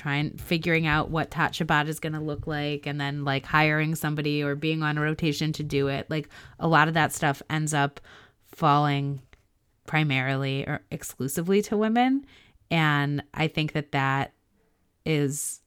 trying 0.00 0.36
figuring 0.38 0.86
out 0.86 1.10
what 1.10 1.30
Tat 1.30 1.60
is 1.88 2.00
going 2.00 2.12
to 2.14 2.20
look 2.20 2.46
like 2.46 2.86
and 2.86 3.00
then 3.00 3.24
like 3.24 3.44
hiring 3.44 3.94
somebody 3.94 4.42
or 4.42 4.54
being 4.54 4.82
on 4.82 4.96
a 4.96 5.00
rotation 5.00 5.52
to 5.52 5.62
do 5.62 5.88
it. 5.88 6.10
Like 6.10 6.28
a 6.58 6.66
lot 6.66 6.88
of 6.88 6.94
that 6.94 7.12
stuff 7.12 7.42
ends 7.50 7.74
up 7.74 8.00
falling 8.46 9.20
primarily 9.86 10.64
or 10.66 10.82
exclusively 10.90 11.60
to 11.62 11.76
women 11.76 12.24
and 12.70 13.22
I 13.34 13.48
think 13.48 13.72
that 13.72 13.92
that 13.92 14.32
is 15.04 15.60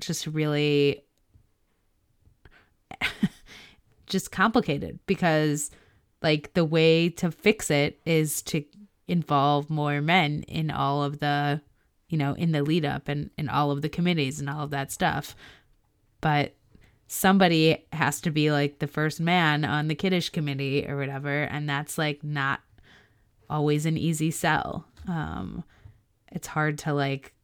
just 0.00 0.26
really 0.26 1.04
just 4.06 4.32
complicated 4.32 4.98
because 5.06 5.70
like 6.22 6.54
the 6.54 6.64
way 6.64 7.10
to 7.10 7.30
fix 7.30 7.70
it 7.70 8.00
is 8.06 8.42
to 8.42 8.64
involve 9.06 9.68
more 9.68 10.00
men 10.00 10.42
in 10.44 10.70
all 10.70 11.04
of 11.04 11.20
the 11.20 11.60
you 12.08 12.18
know, 12.18 12.34
in 12.34 12.52
the 12.52 12.62
lead 12.62 12.84
up 12.84 13.08
and 13.08 13.30
in 13.38 13.48
all 13.48 13.70
of 13.70 13.82
the 13.82 13.88
committees 13.88 14.40
and 14.40 14.48
all 14.48 14.64
of 14.64 14.70
that 14.70 14.92
stuff. 14.92 15.34
But 16.20 16.54
somebody 17.06 17.84
has 17.92 18.20
to 18.22 18.30
be 18.30 18.50
like 18.50 18.78
the 18.78 18.86
first 18.86 19.20
man 19.20 19.64
on 19.64 19.88
the 19.88 19.94
kiddush 19.94 20.30
committee 20.30 20.86
or 20.88 20.96
whatever, 20.96 21.42
and 21.44 21.68
that's 21.68 21.98
like 21.98 22.22
not 22.24 22.60
always 23.48 23.86
an 23.86 23.96
easy 23.96 24.30
sell. 24.30 24.86
Um, 25.06 25.64
it's 26.32 26.48
hard 26.48 26.78
to 26.78 26.92
like 26.92 27.34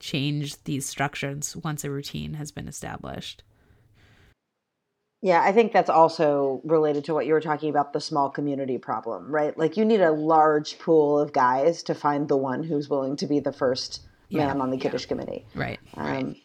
change 0.00 0.62
these 0.64 0.86
structures 0.86 1.56
once 1.56 1.84
a 1.84 1.90
routine 1.90 2.34
has 2.34 2.50
been 2.50 2.68
established. 2.68 3.42
Yeah, 5.24 5.40
I 5.40 5.52
think 5.52 5.72
that's 5.72 5.88
also 5.88 6.60
related 6.64 7.04
to 7.06 7.14
what 7.14 7.24
you 7.24 7.32
were 7.32 7.40
talking 7.40 7.70
about 7.70 7.94
the 7.94 8.00
small 8.00 8.28
community 8.28 8.76
problem, 8.76 9.34
right? 9.34 9.56
Like 9.56 9.78
you 9.78 9.82
need 9.82 10.02
a 10.02 10.12
large 10.12 10.78
pool 10.78 11.18
of 11.18 11.32
guys 11.32 11.82
to 11.84 11.94
find 11.94 12.28
the 12.28 12.36
one 12.36 12.62
who's 12.62 12.90
willing 12.90 13.16
to 13.16 13.26
be 13.26 13.40
the 13.40 13.50
first 13.50 14.02
yeah. 14.28 14.48
man 14.48 14.60
on 14.60 14.70
the 14.70 14.76
Kiddush 14.76 15.04
yeah. 15.04 15.08
committee. 15.08 15.46
Right. 15.54 15.80
Um, 15.94 16.06
right. 16.06 16.36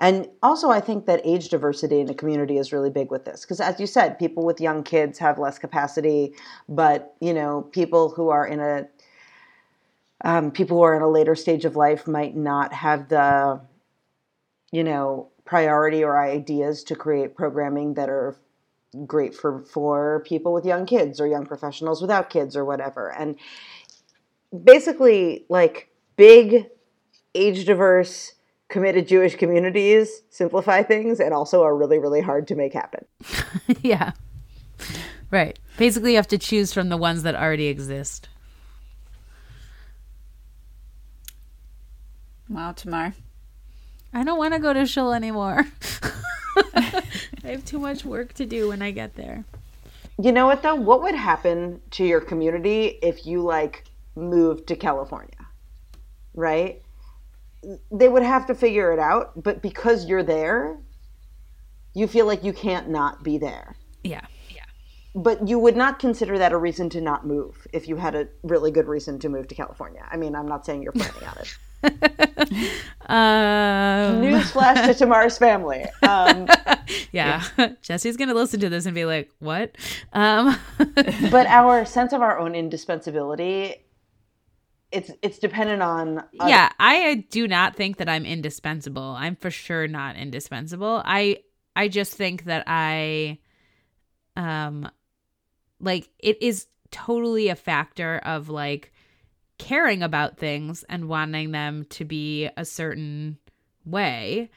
And 0.00 0.28
also, 0.44 0.70
I 0.70 0.78
think 0.78 1.06
that 1.06 1.22
age 1.24 1.48
diversity 1.48 1.98
in 1.98 2.08
a 2.08 2.14
community 2.14 2.56
is 2.56 2.72
really 2.72 2.88
big 2.88 3.10
with 3.10 3.24
this 3.24 3.40
because, 3.40 3.60
as 3.60 3.80
you 3.80 3.86
said, 3.88 4.16
people 4.16 4.44
with 4.44 4.60
young 4.60 4.84
kids 4.84 5.18
have 5.18 5.40
less 5.40 5.58
capacity, 5.58 6.34
but 6.68 7.16
you 7.20 7.34
know, 7.34 7.62
people 7.62 8.10
who 8.10 8.28
are 8.28 8.46
in 8.46 8.60
a 8.60 8.86
um, 10.22 10.52
people 10.52 10.76
who 10.76 10.84
are 10.84 10.94
in 10.94 11.02
a 11.02 11.10
later 11.10 11.34
stage 11.34 11.64
of 11.64 11.74
life 11.74 12.06
might 12.06 12.36
not 12.36 12.72
have 12.72 13.08
the, 13.08 13.60
you 14.70 14.84
know, 14.84 15.32
priority 15.48 16.04
or 16.04 16.20
ideas 16.20 16.84
to 16.84 16.94
create 16.94 17.34
programming 17.34 17.94
that 17.94 18.10
are 18.10 18.36
great 19.06 19.34
for 19.34 19.62
for 19.62 20.22
people 20.26 20.52
with 20.52 20.66
young 20.66 20.84
kids 20.84 21.18
or 21.20 21.26
young 21.26 21.46
professionals 21.46 22.02
without 22.02 22.28
kids 22.28 22.54
or 22.54 22.66
whatever. 22.66 23.10
And 23.10 23.36
basically, 24.62 25.46
like 25.48 25.88
big, 26.16 26.66
age 27.34 27.64
diverse, 27.64 28.34
committed 28.68 29.08
Jewish 29.08 29.36
communities 29.36 30.20
simplify 30.28 30.82
things 30.82 31.18
and 31.18 31.32
also 31.32 31.62
are 31.62 31.74
really, 31.74 31.98
really 31.98 32.20
hard 32.20 32.46
to 32.48 32.54
make 32.54 32.74
happen. 32.74 33.06
yeah. 33.82 34.12
Right. 35.30 35.58
Basically, 35.78 36.10
you 36.10 36.16
have 36.16 36.28
to 36.28 36.38
choose 36.38 36.74
from 36.74 36.90
the 36.90 36.98
ones 36.98 37.22
that 37.22 37.34
already 37.34 37.68
exist. 37.68 38.28
Wow, 42.50 42.72
Tamar. 42.72 43.14
I 44.12 44.24
don't 44.24 44.38
want 44.38 44.54
to 44.54 44.60
go 44.60 44.72
to 44.72 44.86
shul 44.86 45.12
anymore. 45.12 45.66
I 46.74 47.02
have 47.44 47.64
too 47.64 47.78
much 47.78 48.04
work 48.04 48.32
to 48.34 48.46
do 48.46 48.68
when 48.68 48.82
I 48.82 48.90
get 48.90 49.14
there. 49.14 49.44
You 50.20 50.32
know 50.32 50.46
what 50.46 50.62
though? 50.62 50.74
What 50.74 51.02
would 51.02 51.14
happen 51.14 51.80
to 51.92 52.04
your 52.04 52.20
community 52.20 52.98
if 53.02 53.26
you 53.26 53.42
like 53.42 53.84
moved 54.16 54.66
to 54.68 54.76
California? 54.76 55.46
Right? 56.34 56.82
They 57.90 58.08
would 58.08 58.22
have 58.22 58.46
to 58.46 58.54
figure 58.54 58.92
it 58.92 58.98
out, 58.98 59.42
but 59.42 59.62
because 59.62 60.06
you're 60.06 60.22
there, 60.22 60.78
you 61.94 62.06
feel 62.06 62.26
like 62.26 62.44
you 62.44 62.52
can't 62.52 62.88
not 62.88 63.22
be 63.22 63.38
there. 63.38 63.76
Yeah. 64.04 64.26
But 65.18 65.48
you 65.48 65.58
would 65.58 65.76
not 65.76 65.98
consider 65.98 66.38
that 66.38 66.52
a 66.52 66.56
reason 66.56 66.88
to 66.90 67.00
not 67.00 67.26
move 67.26 67.66
if 67.72 67.88
you 67.88 67.96
had 67.96 68.14
a 68.14 68.28
really 68.44 68.70
good 68.70 68.86
reason 68.86 69.18
to 69.18 69.28
move 69.28 69.48
to 69.48 69.54
California. 69.56 70.06
I 70.08 70.16
mean, 70.16 70.36
I'm 70.36 70.46
not 70.46 70.64
saying 70.64 70.84
you're 70.84 70.92
planning 70.92 71.24
on 71.24 71.38
it. 71.38 71.58
um, 73.06 74.22
Newsflash 74.22 74.86
to 74.86 74.94
Tamar's 74.94 75.36
family. 75.36 75.84
Um, 76.02 76.46
yeah. 77.10 77.42
yeah. 77.58 77.72
Jesse's 77.82 78.16
going 78.16 78.28
to 78.28 78.34
listen 78.34 78.60
to 78.60 78.68
this 78.68 78.86
and 78.86 78.94
be 78.94 79.06
like, 79.06 79.28
what? 79.40 79.74
Um. 80.12 80.56
but 81.32 81.48
our 81.48 81.84
sense 81.84 82.12
of 82.12 82.22
our 82.22 82.38
own 82.38 82.54
indispensability 82.54 83.74
it's 84.90 85.10
it's 85.20 85.38
dependent 85.38 85.82
on 85.82 86.24
yeah 86.46 86.70
i 86.80 87.26
do 87.28 87.46
not 87.46 87.76
think 87.76 87.98
that 87.98 88.08
i'm 88.08 88.24
indispensable 88.24 89.14
i'm 89.18 89.36
for 89.36 89.50
sure 89.50 89.86
not 89.86 90.16
indispensable 90.16 91.02
i 91.04 91.36
i 91.76 91.88
just 91.88 92.14
think 92.14 92.44
that 92.44 92.64
i 92.66 93.36
um 94.34 94.90
like 95.80 96.08
it 96.18 96.42
is 96.42 96.66
totally 96.90 97.48
a 97.48 97.56
factor 97.56 98.18
of 98.24 98.48
like 98.48 98.92
caring 99.58 100.02
about 100.02 100.38
things 100.38 100.84
and 100.88 101.08
wanting 101.08 101.50
them 101.50 101.84
to 101.90 102.04
be 102.04 102.48
a 102.56 102.64
certain 102.64 103.38
way, 103.84 104.50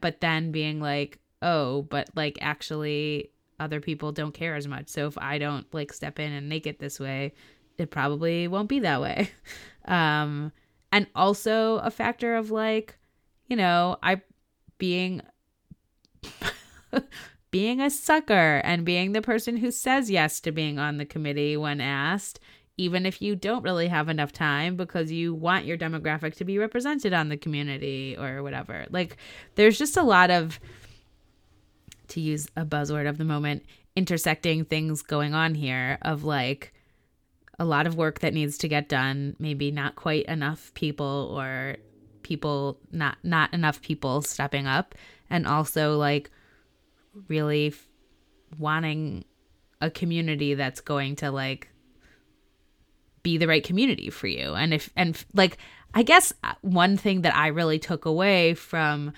but 0.00 0.20
then 0.20 0.50
being 0.50 0.80
like, 0.80 1.18
oh, 1.42 1.82
but 1.82 2.08
like 2.14 2.38
actually 2.40 3.30
other 3.60 3.80
people 3.80 4.12
don't 4.12 4.34
care 4.34 4.54
as 4.54 4.66
much. 4.66 4.88
So 4.88 5.06
if 5.06 5.16
I 5.18 5.38
don't 5.38 5.72
like 5.72 5.92
step 5.92 6.18
in 6.18 6.32
and 6.32 6.48
make 6.48 6.66
it 6.66 6.78
this 6.78 6.98
way, 6.98 7.32
it 7.78 7.90
probably 7.90 8.48
won't 8.48 8.68
be 8.68 8.80
that 8.80 9.00
way. 9.00 9.30
Um, 9.88 10.50
and 10.90 11.06
also 11.14 11.76
a 11.76 11.92
factor 11.92 12.34
of 12.34 12.50
like, 12.50 12.98
you 13.46 13.54
know, 13.54 13.98
I 14.02 14.20
being 14.78 15.22
being 17.56 17.80
a 17.80 17.88
sucker 17.88 18.60
and 18.64 18.84
being 18.84 19.12
the 19.12 19.22
person 19.22 19.56
who 19.56 19.70
says 19.70 20.10
yes 20.10 20.40
to 20.40 20.52
being 20.52 20.78
on 20.78 20.98
the 20.98 21.06
committee 21.06 21.56
when 21.56 21.80
asked 21.80 22.38
even 22.76 23.06
if 23.06 23.22
you 23.22 23.34
don't 23.34 23.62
really 23.62 23.88
have 23.88 24.10
enough 24.10 24.30
time 24.30 24.76
because 24.76 25.10
you 25.10 25.32
want 25.32 25.64
your 25.64 25.78
demographic 25.78 26.34
to 26.34 26.44
be 26.44 26.58
represented 26.58 27.14
on 27.14 27.30
the 27.30 27.36
community 27.38 28.14
or 28.18 28.42
whatever. 28.42 28.84
Like 28.90 29.16
there's 29.54 29.78
just 29.78 29.96
a 29.96 30.02
lot 30.02 30.30
of 30.30 30.60
to 32.08 32.20
use 32.20 32.46
a 32.58 32.66
buzzword 32.66 33.08
of 33.08 33.16
the 33.16 33.24
moment, 33.24 33.64
intersecting 33.96 34.66
things 34.66 35.00
going 35.00 35.32
on 35.32 35.54
here 35.54 35.96
of 36.02 36.24
like 36.24 36.74
a 37.58 37.64
lot 37.64 37.86
of 37.86 37.96
work 37.96 38.20
that 38.20 38.34
needs 38.34 38.58
to 38.58 38.68
get 38.68 38.90
done, 38.90 39.34
maybe 39.38 39.70
not 39.70 39.96
quite 39.96 40.26
enough 40.26 40.74
people 40.74 41.34
or 41.34 41.76
people 42.22 42.78
not 42.92 43.16
not 43.22 43.54
enough 43.54 43.80
people 43.80 44.20
stepping 44.20 44.66
up 44.66 44.94
and 45.30 45.46
also 45.46 45.96
like 45.96 46.30
really 47.28 47.68
f- 47.68 47.88
wanting 48.58 49.24
a 49.80 49.90
community 49.90 50.54
that's 50.54 50.80
going 50.80 51.16
to 51.16 51.30
like 51.30 51.68
be 53.22 53.38
the 53.38 53.48
right 53.48 53.64
community 53.64 54.10
for 54.10 54.26
you. 54.26 54.54
And 54.54 54.72
if 54.72 54.90
and 54.96 55.22
like 55.34 55.58
i 55.94 56.02
guess 56.02 56.32
uh, 56.44 56.52
one 56.60 56.96
thing 56.96 57.22
that 57.22 57.34
i 57.34 57.48
really 57.48 57.78
took 57.78 58.04
away 58.04 58.54
from 58.54 59.12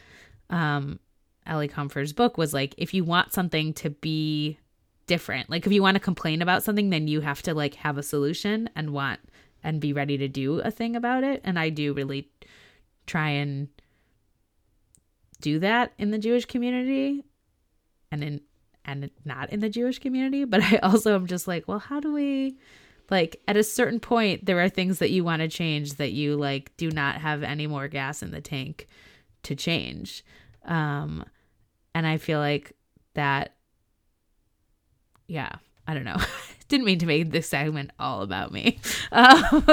um 0.49 0.99
Elie 1.47 1.69
Kaunfer's 1.69 2.13
book 2.13 2.39
was 2.39 2.55
like 2.55 2.75
if 2.79 2.95
you 2.95 3.05
want 3.05 3.33
something 3.33 3.73
to 3.75 3.91
be 3.91 4.59
different 5.07 5.49
like 5.49 5.67
if 5.67 5.73
you 5.73 5.83
want 5.83 5.95
to 5.95 6.01
complain 6.01 6.43
about 6.43 6.63
something 6.63 6.91
then 6.91 7.09
you 7.09 7.21
have 7.21 7.43
to 7.43 7.55
like 7.55 7.75
have 7.75 7.99
a 7.99 8.03
solution 8.03 8.69
and 8.77 8.91
want 8.91 9.21
and 9.65 9.81
be 9.81 9.93
ready 9.93 10.19
to 10.19 10.29
do 10.29 10.61
a 10.61 10.71
thing 10.71 10.95
about 10.95 11.25
it. 11.25 11.41
And 11.45 11.59
i 11.59 11.69
do 11.69 11.93
really 11.93 12.31
try 13.07 13.31
and 13.31 13.69
do 15.41 15.59
that 15.59 15.93
in 15.99 16.11
the 16.11 16.19
jewish 16.19 16.45
community 16.45 17.25
and 18.11 18.23
in 18.23 18.41
and 18.85 19.11
not 19.25 19.51
in 19.51 19.61
the 19.61 19.69
jewish 19.69 19.99
community 19.99 20.45
but 20.45 20.63
i 20.63 20.77
also 20.79 21.15
am 21.15 21.27
just 21.27 21.47
like 21.47 21.67
well 21.69 21.79
how 21.79 22.01
do 22.01 22.13
we 22.13 22.57
like 23.11 23.41
at 23.49 23.57
a 23.57 23.63
certain 23.63 24.01
point 24.01 24.45
there 24.45 24.61
are 24.61 24.69
things 24.69 24.99
that 24.99 25.11
you 25.11 25.25
want 25.25 25.41
to 25.41 25.49
change 25.49 25.95
that 25.95 26.13
you 26.13 26.37
like 26.37 26.77
do 26.77 26.91
not 26.91 27.21
have 27.21 27.43
any 27.43 27.67
more 27.67 27.89
gas 27.89 28.23
in 28.23 28.31
the 28.31 28.41
tank 28.41 28.87
to 29.45 29.55
change. 29.55 30.25
Um 30.65 31.25
and 31.95 32.07
i 32.07 32.19
feel 32.19 32.39
like 32.39 32.73
that 33.15 33.55
yeah 35.27 35.57
i 35.87 35.95
don't 35.95 36.05
know. 36.05 36.19
Didn't 36.69 36.85
mean 36.85 36.99
to 36.99 37.07
make 37.07 37.31
this 37.31 37.49
segment 37.49 37.93
all 37.99 38.23
about 38.23 38.53
me. 38.53 38.79
Um, 39.11 39.65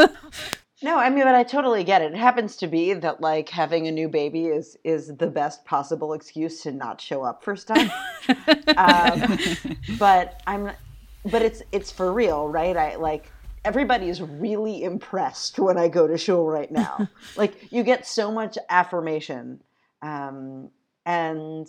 no 0.86 0.98
i 0.98 1.10
mean 1.10 1.24
but 1.24 1.36
i 1.36 1.44
totally 1.44 1.84
get 1.84 2.02
it 2.02 2.14
it 2.14 2.18
happens 2.18 2.56
to 2.56 2.68
be 2.68 2.94
that 2.94 3.20
like 3.20 3.50
having 3.50 3.88
a 3.88 3.92
new 3.92 4.08
baby 4.08 4.46
is 4.46 4.78
is 4.84 5.18
the 5.18 5.28
best 5.28 5.66
possible 5.66 6.14
excuse 6.14 6.62
to 6.62 6.72
not 6.72 7.02
show 7.02 7.24
up 7.24 7.44
first 7.44 7.68
time. 7.68 7.92
um, 8.78 9.38
but 10.00 10.42
i'm 10.48 10.72
but 11.26 11.42
it's 11.42 11.62
it's 11.72 11.92
for 11.92 12.14
real, 12.14 12.48
right? 12.48 12.78
I 12.78 12.96
like 12.96 13.32
everybody 13.64 14.10
is 14.10 14.22
really 14.22 14.84
impressed 14.84 15.58
when 15.58 15.78
I 15.78 15.88
go 15.88 16.08
to 16.08 16.18
shul 16.18 16.46
right 16.46 16.72
now. 16.72 17.10
like 17.36 17.72
you 17.72 17.84
get 17.84 18.06
so 18.06 18.32
much 18.32 18.58
affirmation, 18.70 19.62
um, 20.02 20.70
and 21.06 21.68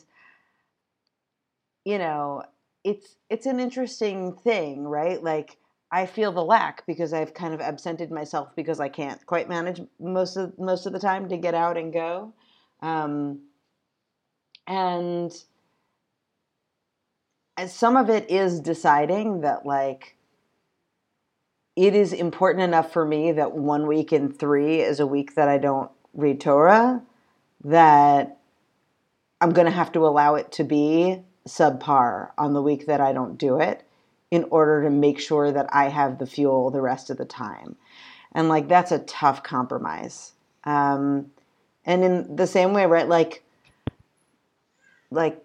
you 1.84 1.98
know 1.98 2.44
it's 2.84 3.16
it's 3.30 3.46
an 3.46 3.60
interesting 3.60 4.34
thing, 4.34 4.84
right? 4.84 5.22
Like 5.22 5.56
I 5.91 6.07
feel 6.07 6.32
the 6.32 6.45
lack 6.45 6.84
because 6.87 7.12
I've 7.12 7.34
kind 7.34 7.55
of 7.55 7.61
absented 7.61 8.11
myself 8.11 8.55
because 8.57 8.80
I 8.80 8.89
can't 8.89 9.24
quite 9.24 9.49
manage 9.49 9.80
most 10.01 10.37
of 10.37 10.59
most 10.59 10.87
of 10.87 10.93
the 10.93 10.99
time 10.99 11.28
to 11.28 11.37
get 11.37 11.55
out 11.55 11.76
and 11.76 11.93
go, 11.93 12.32
um, 12.82 13.41
and 14.66 15.32
some 17.66 17.97
of 17.97 18.11
it 18.11 18.30
is 18.30 18.61
deciding 18.61 19.43
that 19.43 19.64
like 19.64 20.16
it 21.76 21.95
is 21.95 22.12
important 22.12 22.62
enough 22.64 22.93
for 22.93 23.05
me 23.05 23.32
that 23.32 23.53
one 23.53 23.87
week 23.87 24.12
in 24.12 24.32
three 24.32 24.80
is 24.80 24.99
a 24.99 25.07
week 25.07 25.34
that 25.37 25.49
I 25.49 25.59
don't 25.59 25.91
read 26.14 26.41
Torah 26.41 27.03
that 27.64 28.39
I'm 29.41 29.51
going 29.51 29.66
to 29.66 29.72
have 29.72 29.93
to 29.93 30.07
allow 30.07 30.34
it 30.34 30.53
to 30.53 30.64
be 30.64 31.22
subpar 31.47 32.30
on 32.37 32.55
the 32.55 32.62
week 32.62 32.87
that 32.87 33.01
I 33.01 33.12
don't 33.12 33.39
do 33.39 33.61
it 33.61 33.86
in 34.31 34.45
order 34.51 34.83
to 34.83 34.91
make 34.91 35.20
sure 35.20 35.53
that 35.53 35.68
I 35.72 35.89
have 35.89 36.18
the 36.18 36.27
fuel 36.27 36.70
the 36.70 36.81
rest 36.81 37.11
of 37.11 37.16
the 37.16 37.24
time. 37.24 37.77
And 38.33 38.49
like 38.49 38.68
that's 38.68 38.93
a 38.93 38.99
tough 39.01 39.43
compromise. 39.43 40.33
Um, 40.64 41.31
and 41.85 42.03
in 42.03 42.37
the 42.37 42.47
same 42.47 42.72
way, 42.72 42.87
right? 42.87 43.09
Like, 43.09 43.45
like 45.11 45.43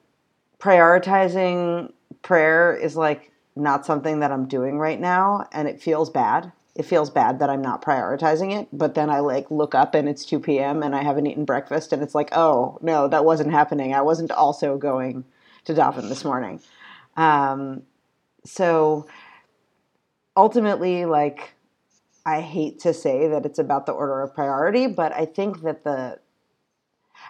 prioritizing 0.60 1.92
prayer 2.24 2.76
is 2.76 2.96
like 2.96 3.32
not 3.56 3.86
something 3.86 4.20
that 4.20 4.32
I'm 4.32 4.48
doing 4.48 4.80
right 4.80 5.00
now 5.00 5.48
and 5.52 5.68
it 5.68 5.82
feels 5.82 6.10
bad. 6.10 6.52
It 6.74 6.84
feels 6.84 7.10
bad 7.10 7.40
that 7.40 7.50
I'm 7.50 7.62
not 7.62 7.84
prioritizing 7.84 8.58
it, 8.60 8.68
but 8.72 8.96
then 8.96 9.10
I 9.10 9.20
like 9.20 9.52
look 9.52 9.76
up 9.76 9.94
and 9.94 10.08
it's 10.08 10.26
2 10.26 10.40
p.m. 10.40 10.82
and 10.82 10.96
I 10.96 11.04
haven't 11.04 11.28
eaten 11.28 11.46
breakfast 11.46 11.92
and 11.92 12.02
it's 12.02 12.16
like, 12.16 12.30
oh, 12.32 12.80
no, 12.82 13.08
that 13.10 13.26
wasn't 13.26 13.52
happening. 13.52 13.94
I 13.94 14.02
wasn't 14.02 14.32
also 14.32 14.78
going 14.78 15.26
to 15.66 15.74
Daven 15.74 16.08
this 16.08 16.24
morning. 16.24 16.62
Um, 17.18 17.84
so 18.46 19.08
ultimately, 20.36 21.06
like, 21.06 21.54
I 22.26 22.42
hate 22.42 22.80
to 22.82 22.94
say 22.94 23.28
that 23.28 23.46
it's 23.46 23.60
about 23.60 23.86
the 23.86 23.92
order 23.92 24.22
of 24.22 24.36
priority, 24.36 24.88
but 24.88 25.12
I 25.14 25.26
think 25.26 25.62
that 25.62 25.84
the 25.84 26.20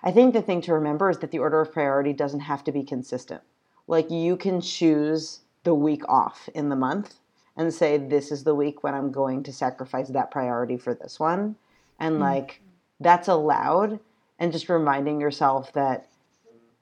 I 0.03 0.11
think 0.11 0.33
the 0.33 0.41
thing 0.41 0.61
to 0.61 0.73
remember 0.73 1.09
is 1.09 1.19
that 1.19 1.31
the 1.31 1.39
order 1.39 1.61
of 1.61 1.73
priority 1.73 2.13
doesn't 2.13 2.39
have 2.41 2.63
to 2.63 2.71
be 2.71 2.83
consistent. 2.83 3.41
Like 3.87 4.09
you 4.09 4.35
can 4.35 4.61
choose 4.61 5.41
the 5.63 5.75
week 5.75 6.07
off 6.09 6.49
in 6.55 6.69
the 6.69 6.75
month 6.75 7.15
and 7.55 7.73
say 7.73 7.97
this 7.97 8.31
is 8.31 8.43
the 8.43 8.55
week 8.55 8.83
when 8.83 8.95
I'm 8.95 9.11
going 9.11 9.43
to 9.43 9.53
sacrifice 9.53 10.07
that 10.09 10.31
priority 10.31 10.77
for 10.77 10.95
this 10.95 11.19
one. 11.19 11.55
And 11.99 12.13
mm-hmm. 12.13 12.23
like 12.23 12.61
that's 12.99 13.27
allowed 13.27 13.99
and 14.39 14.51
just 14.51 14.69
reminding 14.69 15.21
yourself 15.21 15.71
that 15.73 16.07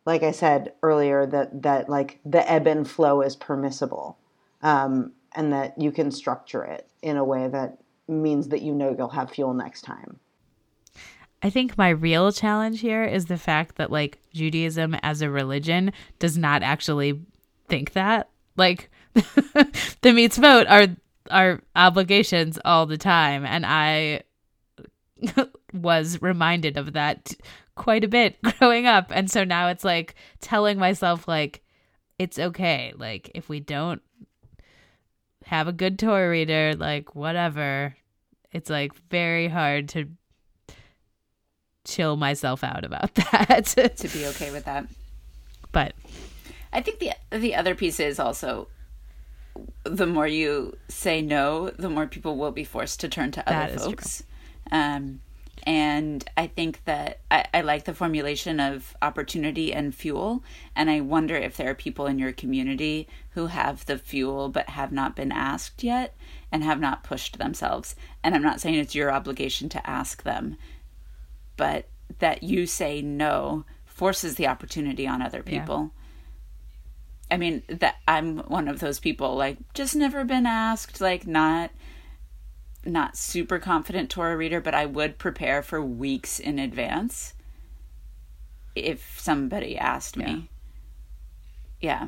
like 0.05 0.23
i 0.23 0.31
said 0.31 0.73
earlier 0.81 1.25
that 1.25 1.61
that 1.61 1.89
like 1.89 2.19
the 2.25 2.49
ebb 2.51 2.67
and 2.67 2.89
flow 2.89 3.21
is 3.21 3.35
permissible 3.35 4.17
um, 4.61 5.11
and 5.35 5.53
that 5.53 5.79
you 5.79 5.91
can 5.91 6.11
structure 6.11 6.63
it 6.63 6.89
in 7.01 7.17
a 7.17 7.23
way 7.23 7.47
that 7.47 7.77
means 8.07 8.49
that 8.49 8.61
you 8.61 8.73
know 8.73 8.95
you'll 8.97 9.09
have 9.09 9.31
fuel 9.31 9.53
next 9.53 9.83
time. 9.83 10.19
I 11.41 11.49
think 11.49 11.77
my 11.77 11.89
real 11.89 12.31
challenge 12.31 12.81
here 12.81 13.03
is 13.03 13.27
the 13.27 13.37
fact 13.37 13.75
that 13.75 13.91
like 13.91 14.19
Judaism 14.33 14.95
as 15.03 15.21
a 15.21 15.29
religion 15.29 15.93
does 16.19 16.37
not 16.37 16.63
actually 16.63 17.21
think 17.67 17.93
that. 17.93 18.29
Like 18.57 18.89
the 19.13 19.21
mitzvot 20.03 20.65
are 20.69 20.95
are 21.31 21.61
obligations 21.75 22.59
all 22.65 22.85
the 22.85 22.97
time. 22.97 23.45
And 23.45 23.65
I 23.65 24.23
was 25.73 26.21
reminded 26.21 26.77
of 26.77 26.93
that 26.93 27.33
quite 27.75 28.03
a 28.03 28.09
bit 28.09 28.41
growing 28.59 28.85
up. 28.85 29.11
And 29.13 29.31
so 29.31 29.43
now 29.43 29.69
it's 29.69 29.85
like 29.85 30.15
telling 30.41 30.77
myself 30.77 31.27
like 31.27 31.61
it's 32.17 32.37
okay. 32.37 32.93
Like 32.97 33.31
if 33.33 33.47
we 33.47 33.61
don't 33.61 34.01
have 35.49 35.67
a 35.67 35.73
good 35.73 35.97
Torah 35.97 36.29
reader 36.29 36.75
like 36.77 37.15
whatever. 37.15 37.95
It's 38.51 38.69
like 38.69 38.93
very 39.09 39.47
hard 39.47 39.89
to 39.89 40.05
chill 41.85 42.17
myself 42.17 42.63
out 42.63 42.85
about 42.85 43.15
that. 43.15 43.65
To 43.97 44.07
be 44.09 44.27
okay 44.27 44.51
with 44.51 44.65
that. 44.65 44.85
But 45.71 45.93
i 46.71 46.81
think 46.81 46.99
the 46.99 47.11
the 47.31 47.55
other 47.55 47.73
piece 47.73 47.99
is 47.99 48.19
also 48.19 48.67
the 49.83 50.05
more 50.05 50.27
you 50.27 50.77
say 50.87 51.19
no 51.19 51.71
the 51.71 51.89
more 51.89 52.05
people 52.05 52.37
will 52.37 52.51
be 52.51 52.63
forced 52.63 52.99
to 52.99 53.09
turn 53.09 53.31
to 53.31 53.49
other 53.49 53.75
folks. 53.77 54.23
Um, 54.71 55.21
and 55.63 56.23
I 56.37 56.47
think 56.47 56.83
that 56.85 57.19
I, 57.29 57.45
I, 57.53 57.61
like 57.61 57.85
the 57.85 57.93
formulation 57.93 58.59
of 58.59 58.95
opportunity 59.01 59.73
and 59.73 59.93
fuel. 59.93 60.43
And 60.75 60.89
I 60.89 61.01
wonder 61.01 61.35
if 61.35 61.57
there 61.57 61.69
are 61.69 61.75
people 61.75 62.05
in 62.05 62.19
your 62.19 62.31
community 62.31 63.07
who 63.31 63.47
have 63.47 63.85
the 63.85 63.97
fuel 63.97 64.49
but 64.49 64.69
have 64.69 64.91
not 64.91 65.15
been 65.15 65.31
asked 65.31 65.83
yet 65.83 66.15
and 66.51 66.63
have 66.63 66.79
not 66.79 67.03
pushed 67.03 67.37
themselves. 67.37 67.95
And 68.23 68.35
I'm 68.35 68.41
not 68.41 68.61
saying 68.61 68.75
it's 68.75 68.95
your 68.95 69.11
obligation 69.11 69.69
to 69.69 69.89
ask 69.89 70.23
them, 70.23 70.57
but 71.57 71.89
that 72.19 72.43
you 72.43 72.65
say 72.65 73.01
no 73.01 73.65
forces 73.85 74.35
the 74.35 74.47
opportunity 74.47 75.05
on 75.05 75.21
other 75.21 75.43
people. 75.43 75.91
Yeah. 77.29 77.35
I 77.35 77.37
mean, 77.37 77.63
that 77.67 77.97
I'm 78.07 78.39
one 78.39 78.67
of 78.67 78.79
those 78.79 78.99
people 78.99 79.35
like 79.35 79.57
just 79.73 79.95
never 79.95 80.23
been 80.23 80.45
asked, 80.45 80.99
like 80.99 81.27
not 81.27 81.71
not 82.85 83.17
super 83.17 83.59
confident 83.59 84.09
Torah 84.09 84.37
reader, 84.37 84.61
but 84.61 84.73
I 84.73 84.85
would 84.85 85.17
prepare 85.17 85.61
for 85.61 85.83
weeks 85.83 86.39
in 86.39 86.59
advance 86.59 87.33
if 88.75 89.19
somebody 89.19 89.77
asked 89.77 90.15
me. 90.15 90.49
Yeah. 91.81 92.07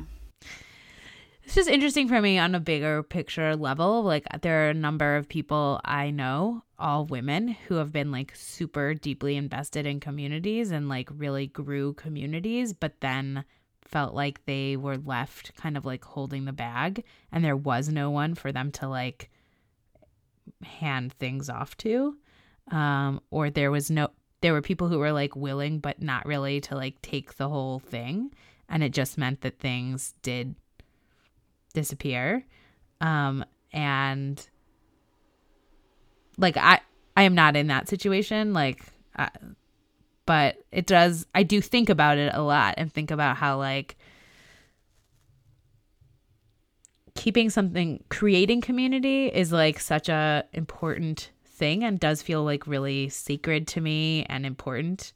It's 1.44 1.56
just 1.56 1.68
interesting 1.68 2.08
for 2.08 2.20
me 2.20 2.38
on 2.38 2.54
a 2.54 2.60
bigger 2.60 3.02
picture 3.02 3.56
level. 3.56 4.02
Like, 4.02 4.26
there 4.42 4.66
are 4.66 4.70
a 4.70 4.74
number 4.74 5.16
of 5.16 5.28
people 5.28 5.80
I 5.84 6.10
know, 6.10 6.62
all 6.78 7.04
women, 7.04 7.48
who 7.48 7.74
have 7.74 7.92
been 7.92 8.12
like 8.12 8.32
super 8.34 8.94
deeply 8.94 9.36
invested 9.36 9.84
in 9.84 10.00
communities 10.00 10.70
and 10.70 10.88
like 10.88 11.08
really 11.12 11.48
grew 11.48 11.94
communities, 11.94 12.72
but 12.72 13.00
then 13.00 13.44
felt 13.84 14.14
like 14.14 14.44
they 14.46 14.76
were 14.76 14.96
left 14.96 15.54
kind 15.56 15.76
of 15.76 15.84
like 15.84 16.04
holding 16.04 16.46
the 16.46 16.52
bag 16.52 17.04
and 17.30 17.44
there 17.44 17.56
was 17.56 17.90
no 17.90 18.10
one 18.10 18.34
for 18.34 18.50
them 18.50 18.72
to 18.72 18.88
like 18.88 19.28
hand 20.62 21.12
things 21.14 21.48
off 21.48 21.76
to 21.76 22.16
um 22.70 23.20
or 23.30 23.50
there 23.50 23.70
was 23.70 23.90
no 23.90 24.08
there 24.40 24.52
were 24.52 24.62
people 24.62 24.88
who 24.88 24.98
were 24.98 25.12
like 25.12 25.36
willing 25.36 25.78
but 25.78 26.02
not 26.02 26.26
really 26.26 26.60
to 26.60 26.74
like 26.74 27.00
take 27.02 27.36
the 27.36 27.48
whole 27.48 27.78
thing 27.78 28.30
and 28.68 28.82
it 28.82 28.92
just 28.92 29.18
meant 29.18 29.42
that 29.42 29.58
things 29.58 30.14
did 30.22 30.54
disappear. 31.74 32.44
Um 33.00 33.44
and 33.72 34.46
like 36.38 36.56
i 36.56 36.80
i 37.16 37.22
am 37.22 37.34
not 37.34 37.56
in 37.56 37.68
that 37.68 37.88
situation 37.88 38.52
like 38.52 38.84
I, 39.16 39.30
but 40.26 40.56
it 40.70 40.86
does 40.86 41.26
i 41.34 41.42
do 41.42 41.60
think 41.60 41.88
about 41.88 42.18
it 42.18 42.32
a 42.34 42.42
lot 42.42 42.74
and 42.76 42.92
think 42.92 43.10
about 43.10 43.36
how 43.36 43.58
like 43.58 43.96
keeping 47.14 47.50
something 47.50 48.02
creating 48.08 48.60
community 48.60 49.26
is 49.26 49.52
like 49.52 49.78
such 49.78 50.08
a 50.08 50.44
important 50.52 51.30
thing 51.44 51.84
and 51.84 52.00
does 52.00 52.22
feel 52.22 52.42
like 52.44 52.66
really 52.66 53.08
sacred 53.08 53.66
to 53.68 53.80
me 53.80 54.24
and 54.28 54.46
important. 54.46 55.12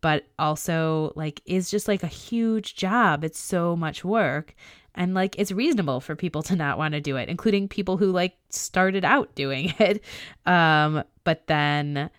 But 0.00 0.26
also 0.38 1.12
like 1.16 1.40
is 1.46 1.70
just 1.70 1.88
like 1.88 2.02
a 2.02 2.08
huge 2.08 2.76
job. 2.76 3.24
It's 3.24 3.40
so 3.40 3.74
much 3.74 4.04
work. 4.04 4.54
And 4.94 5.14
like 5.14 5.34
it's 5.38 5.50
reasonable 5.50 6.00
for 6.00 6.14
people 6.14 6.42
to 6.44 6.56
not 6.56 6.78
want 6.78 6.94
to 6.94 7.00
do 7.00 7.16
it 7.16 7.28
including 7.28 7.68
people 7.68 7.96
who 7.96 8.12
like 8.12 8.36
started 8.50 9.04
out 9.04 9.34
doing 9.34 9.74
it. 9.78 10.02
Um 10.46 11.04
but 11.24 11.46
then 11.46 12.10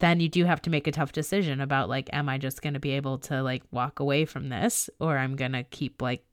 then 0.00 0.18
you 0.18 0.28
do 0.28 0.44
have 0.44 0.62
to 0.62 0.70
make 0.70 0.86
a 0.86 0.92
tough 0.92 1.12
decision 1.12 1.60
about 1.60 1.88
like 1.88 2.08
am 2.12 2.28
i 2.28 2.38
just 2.38 2.62
going 2.62 2.72
to 2.72 2.80
be 2.80 2.92
able 2.92 3.18
to 3.18 3.42
like 3.42 3.62
walk 3.70 4.00
away 4.00 4.24
from 4.24 4.48
this 4.48 4.90
or 4.98 5.16
i'm 5.16 5.36
going 5.36 5.52
to 5.52 5.62
keep 5.64 6.02
like 6.02 6.24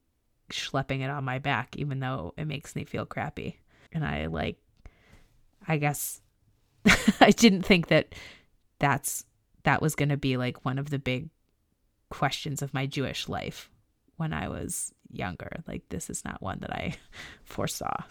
schlepping 0.50 1.00
it 1.00 1.10
on 1.10 1.24
my 1.24 1.38
back, 1.38 1.76
even 1.76 2.00
though 2.00 2.34
it 2.36 2.46
makes 2.46 2.74
me 2.74 2.84
feel 2.84 3.06
crappy. 3.06 3.58
And 3.92 4.04
I 4.04 4.26
like, 4.26 4.56
I 5.66 5.78
guess 5.78 6.20
I 7.20 7.30
didn't 7.30 7.62
think 7.62 7.88
that 7.88 8.14
that's 8.78 9.24
that 9.64 9.82
was 9.82 9.94
going 9.94 10.08
to 10.08 10.16
be 10.16 10.36
like 10.36 10.64
one 10.64 10.78
of 10.78 10.90
the 10.90 10.98
big 10.98 11.28
questions 12.10 12.62
of 12.62 12.72
my 12.72 12.86
Jewish 12.86 13.28
life 13.28 13.70
when 14.16 14.32
I 14.32 14.48
was 14.48 14.92
younger. 15.10 15.62
Like, 15.66 15.88
this 15.88 16.08
is 16.08 16.24
not 16.24 16.42
one 16.42 16.60
that 16.60 16.72
I 16.72 16.96
foresaw. 17.44 18.02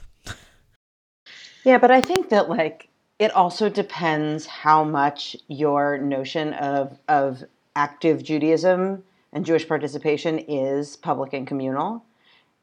Yeah, 1.64 1.78
but 1.78 1.92
I 1.92 2.02
think 2.02 2.30
that 2.30 2.50
like 2.50 2.90
it 3.20 3.32
also 3.32 3.70
depends 3.70 4.46
how 4.46 4.84
much 4.84 5.36
your 5.48 5.98
notion 5.98 6.54
of 6.54 6.98
of 7.08 7.44
active 7.76 8.24
Judaism 8.24 9.04
and 9.34 9.46
Jewish 9.46 9.68
participation 9.68 10.40
is 10.40 10.96
public 10.96 11.34
and 11.34 11.46
communal. 11.46 12.04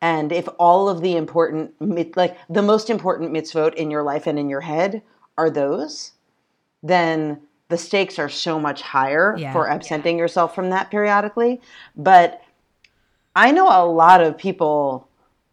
And 0.00 0.32
if 0.32 0.48
all 0.58 0.88
of 0.88 1.00
the 1.00 1.16
important, 1.16 1.74
like 2.16 2.36
the 2.48 2.62
most 2.62 2.90
important 2.90 3.32
mitzvot 3.32 3.74
in 3.74 3.90
your 3.90 4.02
life 4.02 4.26
and 4.26 4.38
in 4.38 4.48
your 4.48 4.60
head 4.60 5.02
are 5.38 5.50
those, 5.50 6.12
then 6.82 7.40
the 7.68 7.78
stakes 7.78 8.18
are 8.18 8.28
so 8.28 8.60
much 8.60 8.82
higher 8.82 9.34
yeah, 9.38 9.52
for 9.52 9.68
absenting 9.68 10.16
yeah. 10.16 10.22
yourself 10.22 10.54
from 10.54 10.70
that 10.70 10.90
periodically. 10.90 11.60
But 11.96 12.42
I 13.34 13.50
know 13.50 13.68
a 13.68 13.86
lot 13.86 14.20
of 14.20 14.36
people 14.36 15.08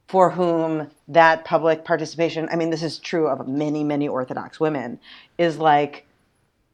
for 0.08 0.30
whom 0.30 0.90
that 1.08 1.46
public 1.46 1.86
participation, 1.86 2.50
I 2.52 2.58
mean, 2.58 2.70
this 2.70 2.84
is 2.84 3.00
true 3.00 3.28
of 3.28 3.48
many, 3.48 3.84
many 3.84 4.10
Orthodox 4.10 4.60
women, 4.60 5.00
is 5.38 5.58
like 5.58 6.06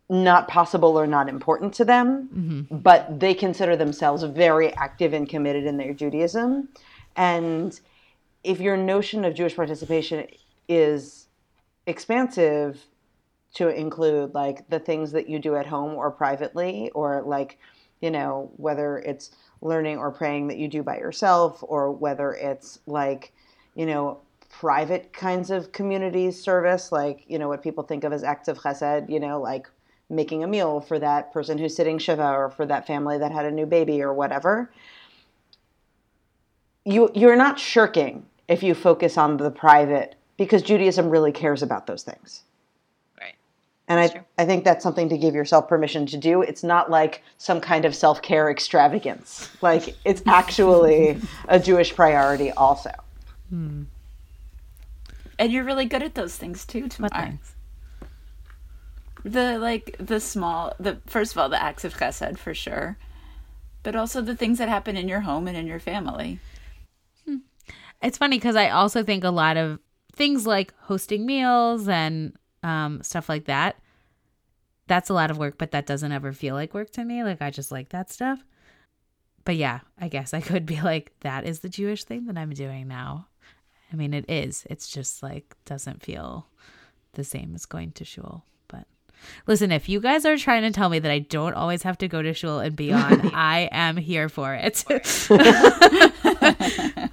not 0.09 0.47
possible 0.47 0.99
or 0.99 1.05
not 1.05 1.29
important 1.29 1.73
to 1.75 1.85
them, 1.85 2.29
mm-hmm. 2.33 2.77
but 2.77 3.19
they 3.19 3.35
consider 3.35 3.75
themselves 3.75 4.23
very 4.23 4.73
active 4.73 5.13
and 5.13 5.29
committed 5.29 5.65
in 5.65 5.77
their 5.77 5.93
Judaism. 5.93 6.69
And 7.17 7.77
if 8.43 8.61
your 8.61 8.77
notion 8.77 9.25
of 9.25 9.33
Jewish 9.33 9.55
participation 9.55 10.27
is 10.69 11.27
expansive 11.87 12.85
to 13.55 13.69
include 13.69 14.33
like 14.35 14.69
the 14.69 14.79
things 14.79 15.11
that 15.13 15.27
you 15.27 15.39
do 15.39 15.55
at 15.55 15.65
home 15.65 15.95
or 15.95 16.11
privately, 16.11 16.91
or 16.93 17.23
like, 17.25 17.57
you 18.01 18.11
know, 18.11 18.51
whether 18.57 18.99
it's 18.99 19.31
learning 19.61 19.97
or 19.97 20.11
praying 20.11 20.47
that 20.47 20.57
you 20.57 20.67
do 20.67 20.83
by 20.83 20.97
yourself, 20.97 21.63
or 21.63 21.91
whether 21.91 22.33
it's 22.33 22.79
like, 22.85 23.33
you 23.73 23.85
know, 23.85 24.19
private 24.49 25.11
kinds 25.11 25.49
of 25.49 25.71
community 25.71 26.29
service, 26.31 26.91
like, 26.91 27.23
you 27.27 27.39
know, 27.39 27.47
what 27.47 27.63
people 27.63 27.83
think 27.83 28.03
of 28.03 28.13
as 28.13 28.23
acts 28.23 28.47
of 28.47 28.59
chesed, 28.59 29.09
you 29.09 29.19
know, 29.19 29.41
like 29.41 29.67
making 30.09 30.43
a 30.43 30.47
meal 30.47 30.79
for 30.79 30.99
that 30.99 31.33
person 31.33 31.57
who's 31.57 31.75
sitting 31.75 31.97
shiva 31.97 32.29
or 32.29 32.49
for 32.49 32.65
that 32.65 32.85
family 32.85 33.17
that 33.17 33.31
had 33.31 33.45
a 33.45 33.51
new 33.51 33.65
baby 33.65 34.01
or 34.01 34.13
whatever 34.13 34.71
you 36.87 37.11
you're 37.13 37.35
not 37.35 37.59
shirking 37.59 38.25
if 38.47 38.63
you 38.63 38.73
focus 38.73 39.17
on 39.17 39.37
the 39.37 39.51
private 39.51 40.15
because 40.37 40.61
Judaism 40.61 41.09
really 41.09 41.31
cares 41.31 41.61
about 41.61 41.85
those 41.85 42.03
things. 42.03 42.43
Right. 43.19 43.35
And 43.87 43.99
I, 43.99 44.23
I 44.41 44.45
think 44.45 44.63
that's 44.63 44.83
something 44.83 45.09
to 45.09 45.17
give 45.17 45.35
yourself 45.35 45.67
permission 45.67 46.05
to 46.07 46.17
do. 46.17 46.41
It's 46.41 46.63
not 46.63 46.89
like 46.89 47.23
some 47.37 47.59
kind 47.59 47.83
of 47.83 47.93
self 47.93 48.21
care 48.21 48.49
extravagance. 48.49 49.49
Like 49.61 49.95
it's 50.05 50.21
actually 50.25 51.19
a 51.49 51.59
Jewish 51.59 51.93
priority 51.93 52.51
also. 52.51 52.91
Hmm. 53.49 53.83
And 55.37 55.51
you're 55.51 55.65
really 55.65 55.85
good 55.85 56.01
at 56.01 56.15
those 56.15 56.35
things 56.37 56.65
too, 56.65 56.87
Tamar. 56.87 57.09
What 57.11 57.23
things? 57.23 57.53
The 59.25 59.59
like 59.59 59.97
the 59.99 60.21
small 60.21 60.73
the 60.79 60.99
first 61.05 61.33
of 61.33 61.37
all 61.37 61.49
the 61.49 61.61
acts 61.61 61.83
of 61.83 61.95
chesed 61.95 62.37
for 62.37 62.53
sure, 62.53 62.97
but 63.83 63.93
also 63.93 64.21
the 64.21 64.37
things 64.37 64.57
that 64.59 64.69
happen 64.69 64.95
in 64.95 65.09
your 65.09 65.21
home 65.21 65.49
and 65.49 65.57
in 65.57 65.67
your 65.67 65.81
family. 65.81 66.39
It's 68.01 68.17
funny 68.17 68.37
because 68.37 68.55
I 68.55 68.69
also 68.69 69.03
think 69.03 69.23
a 69.23 69.29
lot 69.29 69.57
of 69.57 69.79
things 70.13 70.47
like 70.47 70.73
hosting 70.81 71.25
meals 71.25 71.87
and 71.87 72.35
um, 72.63 73.01
stuff 73.03 73.29
like 73.29 73.45
that 73.45 73.77
that's 74.87 75.09
a 75.09 75.13
lot 75.13 75.29
of 75.29 75.37
work, 75.37 75.57
but 75.57 75.71
that 75.71 75.85
doesn't 75.85 76.11
ever 76.11 76.33
feel 76.33 76.55
like 76.55 76.73
work 76.73 76.89
to 76.91 77.03
me. 77.03 77.23
Like 77.23 77.41
I 77.41 77.51
just 77.51 77.71
like 77.71 77.89
that 77.89 78.09
stuff. 78.09 78.43
But 79.43 79.55
yeah, 79.55 79.81
I 79.99 80.07
guess 80.07 80.33
I 80.33 80.41
could 80.41 80.65
be 80.65 80.81
like, 80.81 81.11
that 81.21 81.45
is 81.45 81.59
the 81.59 81.69
Jewish 81.69 82.03
thing 82.03 82.25
that 82.25 82.37
I'm 82.37 82.51
doing 82.51 82.87
now. 82.87 83.27
I 83.91 83.95
mean, 83.95 84.13
it 84.13 84.25
is. 84.29 84.65
It's 84.69 84.89
just 84.89 85.21
like 85.21 85.55
doesn't 85.65 86.03
feel 86.03 86.47
the 87.13 87.23
same 87.23 87.53
as 87.55 87.65
going 87.65 87.91
to 87.93 88.05
shul. 88.05 88.43
But 89.45 89.53
listen, 89.53 89.71
if 89.71 89.89
you 89.89 89.99
guys 89.99 90.25
are 90.25 90.37
trying 90.37 90.63
to 90.63 90.71
tell 90.71 90.89
me 90.89 90.99
that 90.99 91.11
I 91.11 91.19
don't 91.19 91.53
always 91.53 91.83
have 91.83 91.97
to 91.99 92.07
go 92.07 92.21
to 92.21 92.33
shul 92.33 92.59
and 92.59 92.75
beyond, 92.75 93.31
I 93.33 93.69
am 93.71 93.97
here 93.97 94.29
for 94.29 94.53
it. 94.53 94.83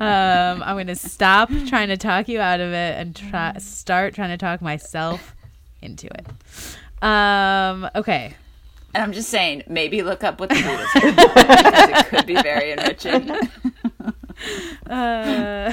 um, 0.00 0.62
I'm 0.62 0.76
going 0.76 0.86
to 0.88 0.96
stop 0.96 1.50
trying 1.66 1.88
to 1.88 1.96
talk 1.96 2.28
you 2.28 2.40
out 2.40 2.60
of 2.60 2.72
it 2.72 2.98
and 2.98 3.14
try 3.14 3.56
start 3.58 4.14
trying 4.14 4.30
to 4.30 4.36
talk 4.36 4.60
myself 4.62 5.34
into 5.82 6.06
it. 6.06 6.26
Um, 7.02 7.88
okay. 7.94 8.34
And 8.94 9.02
I'm 9.02 9.12
just 9.12 9.28
saying, 9.28 9.64
maybe 9.66 10.02
look 10.02 10.22
up 10.22 10.38
what 10.38 10.50
the 10.50 10.54
Buddhists 10.62 10.94
because 10.94 11.90
it 11.90 12.06
could 12.06 12.26
be 12.26 12.34
very 12.34 12.70
enriching. 12.72 13.30
uh, 14.88 15.72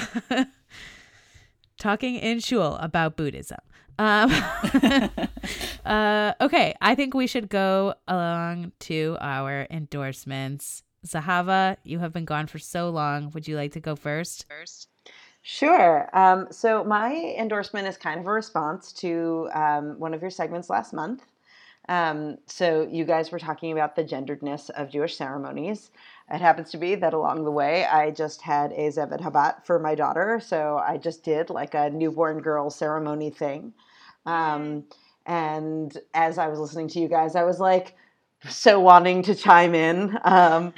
talking 1.78 2.16
in 2.16 2.40
shul 2.40 2.76
about 2.78 3.16
Buddhism. 3.16 3.60
Um, 4.02 4.32
uh, 5.86 6.34
okay, 6.42 6.74
I 6.82 6.96
think 6.96 7.14
we 7.14 7.28
should 7.28 7.50
go 7.50 7.94
along 8.08 8.72
to 8.90 9.16
our 9.22 9.68
endorsements. 9.70 10.82
Zahava, 11.06 11.78
you 11.84 12.00
have 12.00 12.12
been 12.12 12.26
gone 12.26 12.48
for 12.48 12.58
so 12.58 12.90
long. 12.90 13.30
Would 13.36 13.48
you 13.48 13.56
like 13.56 13.74
to 13.74 13.80
go 13.80 13.96
first? 13.96 14.48
First. 14.50 14.88
Sure. 15.44 16.10
Um, 16.18 16.48
so 16.50 16.84
my 16.84 17.36
endorsement 17.38 17.88
is 17.88 17.96
kind 17.96 18.20
of 18.20 18.26
a 18.26 18.32
response 18.32 18.92
to 18.94 19.50
um, 19.54 20.00
one 20.00 20.16
of 20.16 20.22
your 20.22 20.32
segments 20.32 20.72
last 20.72 20.94
month. 20.94 21.22
Um, 21.88 22.38
so 22.48 22.88
you 22.90 23.06
guys 23.06 23.32
were 23.32 23.40
talking 23.40 23.72
about 23.72 23.96
the 23.96 24.04
genderedness 24.04 24.72
of 24.72 24.90
Jewish 24.90 25.16
ceremonies. 25.16 25.92
It 26.32 26.42
happens 26.42 26.72
to 26.72 26.78
be 26.78 26.96
that 26.96 27.14
along 27.14 27.44
the 27.44 27.52
way, 27.52 27.86
I 27.86 28.10
just 28.10 28.42
had 28.42 28.72
a 28.72 28.90
Zeved 28.90 29.22
Habat 29.22 29.64
for 29.64 29.78
my 29.78 29.94
daughter. 29.94 30.40
So 30.44 30.82
I 30.84 30.98
just 30.98 31.24
did 31.24 31.52
like 31.52 31.76
a 31.76 31.92
newborn 31.92 32.40
girl 32.40 32.72
ceremony 32.72 33.30
thing. 33.30 33.74
Um, 34.26 34.86
and 35.26 35.96
as 36.14 36.38
I 36.38 36.48
was 36.48 36.60
listening 36.60 36.88
to 36.90 37.00
you 37.00 37.08
guys, 37.08 37.36
I 37.36 37.44
was 37.44 37.60
like, 37.60 37.96
so 38.50 38.80
wanting 38.80 39.22
to 39.24 39.36
chime 39.36 39.76
in. 39.76 40.18
Um, 40.24 40.74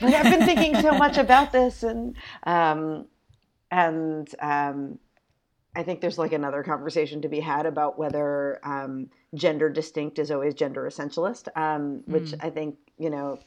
but 0.00 0.14
I've 0.14 0.24
been 0.24 0.46
thinking 0.46 0.80
so 0.80 0.92
much 0.92 1.18
about 1.18 1.52
this, 1.52 1.82
and 1.82 2.16
um, 2.44 3.06
and 3.70 4.28
um, 4.40 4.98
I 5.74 5.82
think 5.82 6.00
there's 6.00 6.18
like 6.18 6.32
another 6.32 6.62
conversation 6.62 7.22
to 7.22 7.28
be 7.28 7.40
had 7.40 7.66
about 7.66 7.98
whether 7.98 8.60
um, 8.64 9.10
gender 9.34 9.68
distinct 9.68 10.18
is 10.18 10.30
always 10.30 10.54
gender 10.54 10.82
essentialist, 10.88 11.48
um, 11.56 12.02
which 12.06 12.30
mm. 12.30 12.44
I 12.44 12.50
think 12.50 12.76
you 12.98 13.10
know 13.10 13.38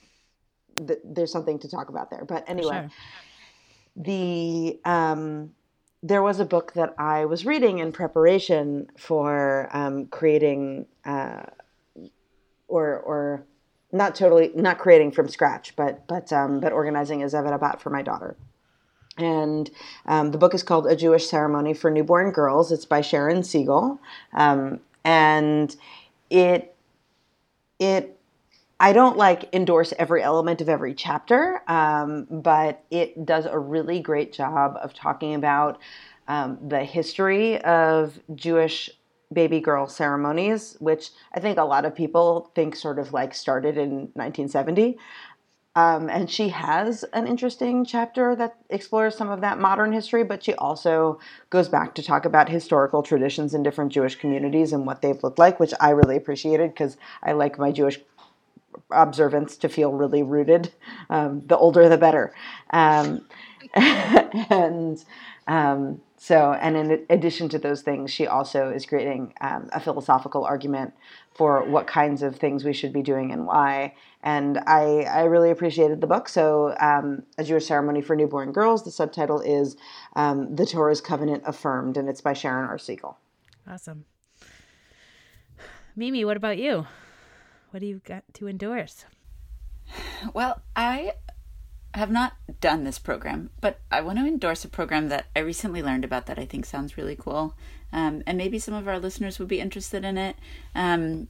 th- 0.75 0.99
there's 1.03 1.31
something 1.31 1.59
to 1.59 1.69
talk 1.69 1.89
about 1.89 2.09
there. 2.09 2.25
But 2.25 2.47
anyway, 2.47 2.87
sure. 2.87 4.03
the 4.03 4.79
um, 4.85 5.51
there 6.06 6.22
was 6.22 6.39
a 6.39 6.45
book 6.45 6.74
that 6.74 6.93
I 6.99 7.26
was 7.26 7.47
reading 7.47 7.80
in 7.80 7.91
preparation 7.91 8.88
for 8.95 9.70
um, 9.74 10.06
creating 10.06 10.86
uh, 11.03 11.43
or 12.68 12.99
or 12.99 13.43
not 13.91 14.14
totally 14.14 14.51
not 14.53 14.78
creating 14.78 15.12
from 15.12 15.28
scratch, 15.28 15.76
but 15.76 16.06
but 16.08 16.32
um, 16.32 16.60
but 16.60 16.72
organizing 16.72 17.24
a 17.24 17.26
Zeved 17.26 17.51
Habat 17.58 17.80
for 17.80 17.89
my 17.89 18.03
daughter. 18.03 18.36
And 19.18 19.72
um, 20.06 20.32
the 20.32 20.38
book 20.38 20.53
is 20.53 20.62
called 20.62 20.86
A 20.86 20.95
Jewish 20.95 21.28
Ceremony 21.28 21.74
for 21.74 21.89
Newborn 21.89 22.32
Girls. 22.32 22.72
It's 22.72 22.86
by 22.86 23.01
Sharon 23.01 23.43
Siegel. 23.43 23.99
Um, 24.34 24.82
and 25.06 25.74
it, 26.30 26.76
it, 27.80 28.20
I 28.80 28.91
don't 28.91 29.17
like 29.17 29.53
endorse 29.53 29.93
every 29.97 30.21
element 30.21 30.61
of 30.61 30.67
every 30.67 30.93
chapter, 30.93 31.61
um, 31.67 32.28
but 32.30 32.84
it 32.91 33.26
does 33.26 33.45
a 33.45 33.57
really 33.57 33.99
great 34.01 34.34
job 34.34 34.78
of 34.82 34.93
talking 34.93 35.34
about 35.34 35.80
um, 36.28 36.57
the 36.67 36.84
history 36.84 37.61
of 37.61 38.19
Jewish 38.34 38.89
baby 39.32 39.59
girl 39.59 39.88
ceremonies, 39.88 40.76
which 40.80 41.11
I 41.34 41.39
think 41.39 41.57
a 41.57 41.63
lot 41.63 41.86
of 41.86 41.95
people 41.95 42.51
think 42.53 42.76
sort 42.76 42.99
of 42.99 43.13
like 43.13 43.34
started 43.34 43.78
in 43.78 44.09
1970. 44.13 44.97
Um, 45.78 46.09
and 46.09 46.30
she 46.32 46.49
has 46.49 47.03
an 47.11 47.28
interesting 47.28 47.84
chapter 47.84 48.34
that 48.38 48.55
explores 48.69 49.17
some 49.17 49.30
of 49.30 49.41
that 49.41 49.59
modern 49.59 49.91
history, 49.91 50.23
but 50.23 50.41
she 50.41 50.53
also 50.53 51.19
goes 51.49 51.67
back 51.67 51.95
to 51.95 52.03
talk 52.03 52.23
about 52.23 52.47
historical 52.47 53.03
traditions 53.03 53.53
in 53.53 53.61
different 53.61 53.91
Jewish 53.91 54.15
communities 54.15 54.71
and 54.71 54.86
what 54.86 55.01
they've 55.01 55.21
looked 55.21 55.38
like, 55.38 55.59
which 55.59 55.73
I 55.82 55.89
really 55.89 56.15
appreciated 56.15 56.71
because 56.71 56.95
I 57.23 57.34
like 57.34 57.59
my 57.59 57.73
Jewish 57.73 57.99
observance 58.91 59.57
to 59.57 59.69
feel 59.69 59.93
really 59.93 60.23
rooted. 60.23 60.71
Um, 61.09 61.43
the 61.45 61.57
older, 61.57 61.89
the 61.89 61.97
better. 61.97 62.34
Um, 62.71 63.26
and 63.73 65.03
um, 65.47 66.01
so, 66.17 66.53
and 66.53 66.76
in 66.76 67.05
addition 67.09 67.49
to 67.49 67.59
those 67.59 67.82
things, 67.82 68.11
she 68.11 68.26
also 68.26 68.69
is 68.69 68.86
creating 68.86 69.34
um, 69.41 69.69
a 69.73 69.80
philosophical 69.80 70.43
argument 70.43 70.93
for 71.36 71.63
what 71.63 71.86
kinds 71.86 72.23
of 72.23 72.38
things 72.38 72.63
we 72.63 72.73
should 72.73 72.93
be 72.93 73.03
doing 73.03 73.32
and 73.32 73.45
why. 73.45 73.93
And 74.23 74.57
I, 74.65 75.01
I 75.03 75.23
really 75.26 75.51
appreciated 75.51 76.01
the 76.01 76.07
book. 76.07 76.28
So, 76.28 76.76
um, 76.80 77.23
A 77.38 77.43
Jewish 77.43 77.67
Ceremony 77.67 78.01
for 78.01 78.15
Newborn 78.15 78.53
Girls, 78.53 78.84
the 78.84 78.91
subtitle 78.91 79.39
is 79.39 79.78
um, 80.15 80.55
The 80.55 80.65
Torah's 80.65 80.99
Covenant 80.99 81.43
Affirmed, 81.45 81.95
and 81.95 82.09
it's 82.09 82.21
by 82.21 82.34
Sharon 82.34 82.69
R. 82.69 82.80
Siegel. 82.80 83.19
Awesome. 83.69 84.05
Mimi, 85.95 86.26
what 86.26 86.38
about 86.38 86.57
you? 86.57 86.88
What 87.72 87.80
do 87.80 87.86
you 87.86 88.01
got 88.05 88.24
to 88.36 88.47
endorse? 88.47 89.05
Well, 90.34 90.61
I 90.76 91.13
have 91.93 92.11
not 92.11 92.34
done 92.59 92.84
this 92.84 92.99
program, 92.99 93.49
but 93.61 93.80
I 93.91 94.01
want 94.01 94.20
to 94.20 94.26
endorse 94.26 94.66
a 94.66 94.70
program 94.70 95.09
that 95.09 95.28
I 95.36 95.39
recently 95.39 95.82
learned 95.82 96.03
about 96.03 96.26
that 96.26 96.39
I 96.39 96.45
think 96.45 96.66
sounds 96.66 96.97
really 96.97 97.16
cool. 97.16 97.55
Um, 97.93 98.24
and 98.28 98.38
maybe 98.38 98.59
some 98.59 98.74
of 98.74 98.88
our 98.88 98.99
listeners 98.99 99.39
would 99.39 99.47
be 99.47 99.59
interested 99.61 100.03
in 100.03 100.18
it. 100.18 100.36
Um, 100.74 101.28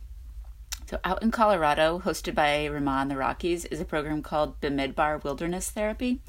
so, 0.88 1.00
out 1.04 1.24
in 1.24 1.32
Colorado, 1.32 2.00
hosted 2.00 2.36
by 2.36 2.68
Ramah 2.68 3.04
in 3.04 3.08
the 3.08 3.18
Rockies, 3.18 3.66
is 3.66 3.80
a 3.80 3.86
program 3.86 4.22
called 4.22 4.60
Bamidbar 4.62 5.24
Wilderness 5.24 5.70
Therapy. 5.72 6.22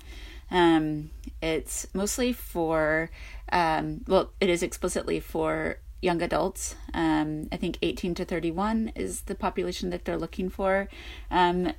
Um, 0.50 1.10
it's 1.42 1.86
mostly 1.92 2.32
for, 2.32 3.10
um, 3.52 4.02
well, 4.06 4.32
it 4.40 4.48
is 4.48 4.62
explicitly 4.62 5.20
for 5.20 5.78
young 6.00 6.22
adults. 6.22 6.76
Um, 6.94 7.48
I 7.50 7.56
think 7.56 7.78
18 7.82 8.14
to 8.16 8.24
31 8.24 8.92
is 8.94 9.22
the 9.22 9.34
population 9.34 9.90
that 9.90 10.04
they're 10.04 10.18
looking 10.18 10.48
for. 10.50 10.88
Um, 11.30 11.72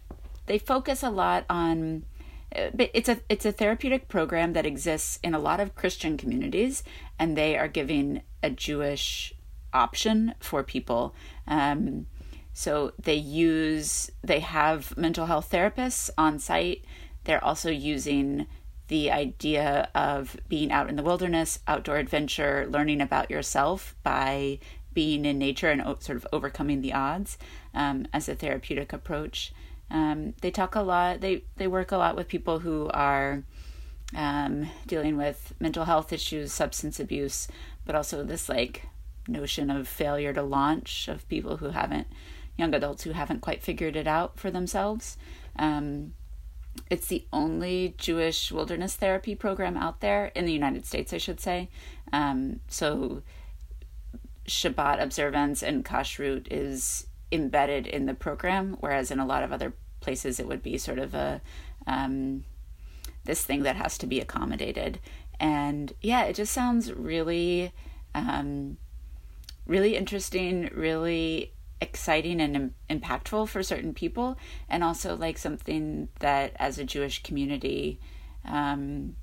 they 0.46 0.58
focus 0.58 1.04
a 1.04 1.10
lot 1.10 1.46
on 1.50 2.06
uh, 2.56 2.70
it's 2.80 3.10
a 3.10 3.20
it's 3.28 3.46
a 3.46 3.52
therapeutic 3.52 4.08
program 4.08 4.54
that 4.54 4.66
exists 4.66 5.20
in 5.22 5.34
a 5.34 5.40
lot 5.40 5.60
of 5.60 5.76
Christian 5.76 6.16
communities, 6.18 6.82
and 7.20 7.36
they 7.36 7.58
are 7.58 7.68
giving 7.68 8.22
a 8.42 8.50
Jewish 8.50 9.34
option 9.74 10.34
for 10.40 10.64
people. 10.64 11.14
Um, 11.46 12.08
so 12.54 12.94
they 12.98 13.14
use, 13.14 14.10
they 14.24 14.40
have 14.40 14.98
mental 14.98 15.28
health 15.28 15.52
therapists 15.52 16.10
on 16.18 16.40
site. 16.40 16.84
They're 17.26 17.44
also 17.44 17.70
using 17.70 18.48
the 18.88 19.12
idea 19.12 19.90
of 19.94 20.38
being 20.48 20.72
out 20.72 20.90
in 20.90 20.96
the 20.96 21.04
wilderness, 21.04 21.60
outdoor 21.68 21.98
adventure, 21.98 22.68
learning 22.70 23.02
about 23.02 23.30
yourself 23.30 23.96
by 24.04 24.60
being 24.94 25.26
in 25.26 25.38
nature 25.38 25.70
and 25.70 25.82
sort 26.02 26.16
of 26.16 26.28
overcoming 26.32 26.82
the 26.82 26.94
odds 26.94 27.38
um, 27.74 28.08
as 28.14 28.28
a 28.28 28.36
therapeutic 28.36 28.94
approach. 28.94 29.54
Um, 29.92 30.34
they 30.42 30.52
talk 30.52 30.76
a 30.76 30.82
lot. 30.82 31.22
They 31.22 31.44
they 31.58 31.68
work 31.68 31.92
a 31.92 31.98
lot 31.98 32.16
with 32.16 32.28
people 32.28 32.60
who 32.60 32.90
are 32.94 33.44
um, 34.16 34.70
dealing 34.86 35.18
with 35.18 35.54
mental 35.60 35.86
health 35.86 36.12
issues, 36.12 36.52
substance 36.52 37.00
abuse, 37.00 37.48
but 37.86 37.96
also 37.96 38.24
this 38.24 38.50
like 38.50 38.88
notion 39.28 39.70
of 39.70 39.88
failure 39.88 40.34
to 40.34 40.42
launch 40.42 41.08
of 41.08 41.28
people 41.28 41.58
who 41.58 41.70
haven't 41.70 42.08
young 42.58 42.74
adults 42.74 43.04
who 43.04 43.12
haven't 43.12 43.42
quite 43.42 43.62
figured 43.62 43.96
it 43.96 44.08
out 44.08 44.40
for 44.40 44.50
themselves. 44.50 45.18
Um, 45.58 46.14
it's 46.90 47.08
the 47.08 47.26
only 47.34 47.96
Jewish 47.98 48.52
wilderness 48.52 48.96
therapy 48.96 49.36
program 49.36 49.78
out 49.78 50.02
there 50.02 50.28
in 50.36 50.46
the 50.46 50.54
United 50.54 50.86
States, 50.86 51.14
I 51.14 51.18
should 51.18 51.40
say. 51.40 51.70
Um, 52.14 52.62
so 52.68 53.24
Shabbat 54.48 55.02
observance 55.02 55.62
and 55.62 55.84
kashrut 55.84 56.48
is 56.50 57.08
embedded 57.32 57.88
in 57.88 58.06
the 58.06 58.14
program, 58.14 58.78
whereas 58.80 59.12
in 59.12 59.20
a 59.20 59.26
lot 59.26 59.44
of 59.44 59.52
other 59.52 59.74
places 60.00 60.40
it 60.40 60.48
would 60.48 60.64
be 60.64 60.78
sort 60.78 61.00
of 61.00 61.14
a 61.14 61.42
um, 61.86 62.44
this 63.26 63.44
thing 63.44 63.64
that 63.64 63.76
has 63.76 63.98
to 64.00 64.08
be 64.08 64.20
accommodated. 64.20 65.00
And 65.40 65.94
yeah, 66.02 66.24
it 66.24 66.34
just 66.34 66.54
sounds 66.54 66.92
really, 66.92 67.72
um, 68.16 68.78
really 69.66 69.96
interesting, 69.96 70.70
really 70.74 71.54
exciting 71.82 72.42
and 72.42 72.56
Im- 72.56 72.76
impactful 72.90 73.48
for 73.50 73.64
certain 73.64 73.94
people, 73.94 74.38
and 74.70 74.84
also 74.84 75.16
like 75.16 75.38
something 75.38 76.10
that 76.20 76.54
as 76.58 76.78
a 76.80 76.84
Jewish 76.84 77.24
community, 77.24 78.00
um, 78.46 79.16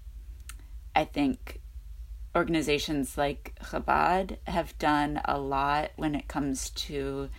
I 0.95 1.05
think 1.05 1.61
organizations 2.37 3.17
like 3.17 3.55
Chabad 3.63 4.39
have 4.47 4.77
done 4.79 5.21
a 5.25 5.39
lot 5.39 5.93
when 5.97 6.15
it 6.15 6.29
comes 6.29 6.71
to 6.71 7.31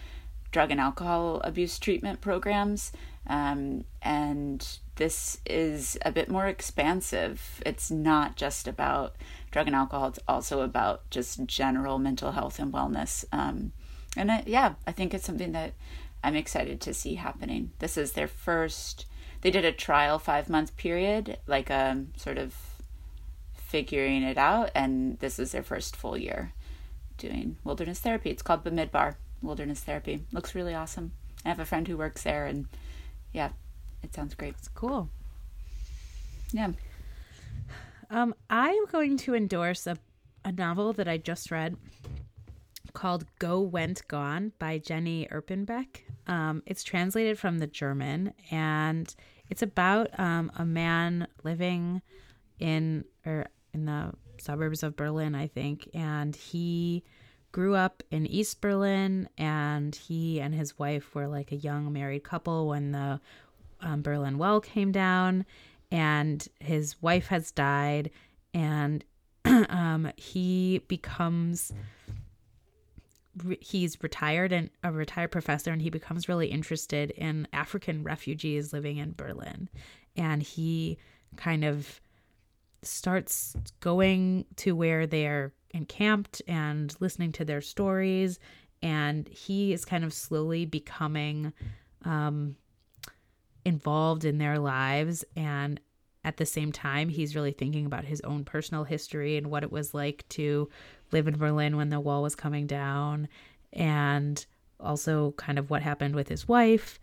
drug 0.52 0.72
and 0.72 0.80
alcohol 0.80 1.42
abuse 1.44 1.78
treatment 1.78 2.22
programs. 2.22 2.92
Um, 3.28 3.86
and 4.02 4.66
this 4.96 5.40
is 5.46 5.98
a 6.06 6.12
bit 6.12 6.30
more 6.30 6.48
expansive. 6.48 7.62
It's 7.66 7.92
not 7.92 8.36
just 8.38 8.68
about 8.68 9.16
drug 9.52 9.68
and 9.68 9.76
alcohol, 9.76 10.10
it's 10.10 10.20
also 10.28 10.62
about 10.62 11.10
just 11.10 11.46
general 11.46 11.98
mental 11.98 12.32
health 12.32 12.60
and 12.60 12.72
wellness. 12.72 13.26
Um, 13.32 13.74
and 14.16 14.32
I, 14.32 14.44
yeah, 14.46 14.76
I 14.88 14.92
think 14.92 15.14
it's 15.14 15.26
something 15.26 15.52
that 15.52 15.74
I'm 16.24 16.36
excited 16.36 16.82
to 16.82 16.94
see 16.94 17.16
happening. 17.16 17.72
This 17.80 17.98
is 17.98 18.14
their 18.14 18.28
first, 18.28 19.06
they 19.42 19.52
did 19.52 19.66
a 19.66 19.72
trial 19.72 20.20
five 20.20 20.50
month 20.50 20.76
period, 20.78 21.38
like 21.48 21.70
a 21.70 21.92
um, 21.92 22.14
sort 22.18 22.38
of 22.38 22.56
figuring 23.54 24.24
it 24.24 24.38
out, 24.38 24.72
and 24.74 25.20
this 25.20 25.38
is 25.40 25.52
their 25.52 25.64
first 25.64 25.96
full 25.96 26.18
year 26.18 26.54
doing 27.18 27.58
wilderness 27.64 28.00
therapy. 28.00 28.30
It's 28.30 28.42
called 28.42 28.64
Bamidbar 28.64 29.16
Wilderness 29.42 29.82
Therapy. 29.82 30.24
Looks 30.32 30.56
really 30.56 30.74
awesome. 30.74 31.12
I 31.44 31.50
have 31.50 31.60
a 31.60 31.66
friend 31.66 31.88
who 31.88 31.98
works 31.98 32.24
there, 32.24 32.46
and 32.46 32.68
yeah, 33.34 33.50
it 34.02 34.14
sounds 34.14 34.34
great. 34.34 34.56
It's 34.58 34.68
cool. 34.70 35.10
Yeah. 36.52 36.72
Um, 38.10 38.36
I'm 38.50 38.86
going 38.86 39.18
to 39.18 39.36
endorse 39.36 39.88
a, 39.88 39.98
a 40.44 40.52
novel 40.52 40.94
that 40.94 41.08
I 41.08 41.18
just 41.18 41.52
read 41.52 41.76
called 42.94 43.26
Go 43.40 43.60
Went 43.60 44.08
Gone 44.08 44.52
by 44.60 44.78
Jenny 44.78 45.28
Erpenbeck. 45.32 46.02
Um, 46.28 46.64
it's 46.66 46.84
translated 46.84 47.38
from 47.38 47.60
the 47.60 47.68
German 47.68 48.34
and 48.52 49.14
it's 49.50 49.62
about 49.62 50.18
um, 50.20 50.52
a 50.58 50.66
man 50.66 51.28
living 51.44 52.02
in 52.60 53.06
or 53.26 53.48
in 53.74 53.86
the 53.86 54.14
suburbs 54.38 54.84
of 54.84 54.96
Berlin, 54.96 55.36
I 55.36 55.48
think, 55.48 55.90
and 55.94 56.36
he 56.36 57.04
grew 57.52 57.76
up 57.76 58.04
in 58.12 58.26
East 58.26 58.60
Berlin 58.60 59.30
and 59.38 59.96
he 59.96 60.42
and 60.42 60.54
his 60.54 60.78
wife 60.78 61.16
were 61.16 61.28
like 61.28 61.52
a 61.52 61.58
young 61.58 61.94
married 61.94 62.24
couple 62.24 62.68
when 62.68 62.92
the 62.92 63.20
um, 63.82 64.02
Berlin 64.02 64.38
Wall 64.38 64.60
came 64.60 64.92
down 64.92 65.46
and 65.92 66.48
his 66.60 67.02
wife 67.02 67.28
has 67.28 67.52
died 67.52 68.12
and 68.54 69.06
um, 69.46 70.12
he 70.18 70.80
becomes 70.88 71.72
he's 73.60 74.02
retired 74.02 74.52
and 74.52 74.70
a 74.84 74.92
retired 74.92 75.32
professor 75.32 75.72
and 75.72 75.82
he 75.82 75.90
becomes 75.90 76.30
really 76.30 76.48
interested 76.48 77.12
in 77.12 77.48
African 77.54 78.04
refugees 78.04 78.74
living 78.74 78.98
in 78.98 79.14
Berlin. 79.14 79.70
And 80.16 80.42
he 80.42 80.98
kind 81.36 81.66
of 81.66 82.00
starts 82.82 83.56
going 83.80 84.46
to 84.58 84.76
where 84.76 85.06
they're 85.08 85.54
encamped 85.72 86.42
and 86.48 86.96
listening 87.00 87.32
to 87.34 87.46
their 87.46 87.62
stories. 87.62 88.40
And 88.82 89.28
he 89.28 89.74
is 89.74 89.84
kind 89.84 90.04
of 90.04 90.14
slowly 90.14 90.66
becoming 90.66 91.52
um, 92.04 92.56
involved 93.66 94.24
in 94.24 94.38
their 94.38 94.60
lives. 94.60 95.26
And 95.36 95.80
at 96.24 96.38
the 96.38 96.46
same 96.46 96.72
time 96.72 97.10
he's 97.10 97.36
really 97.36 97.52
thinking 97.52 97.86
about 97.86 98.06
his 98.06 98.22
own 98.22 98.46
personal 98.46 98.84
history 98.84 99.38
and 99.38 99.48
what 99.48 99.64
it 99.64 99.72
was 99.72 99.94
like 99.94 100.26
to 100.30 100.70
live 101.12 101.28
in 101.28 101.38
Berlin 101.38 101.78
when 101.78 101.90
the 101.90 102.00
wall 102.00 102.24
was 102.24 102.36
coming 102.36 102.68
down, 102.68 103.28
and 103.74 104.46
also 104.80 105.34
kind 105.38 105.58
of 105.58 105.70
what 105.70 105.82
happened 105.82 106.16
with 106.16 106.28
his 106.28 106.48
wife. 106.48 107.00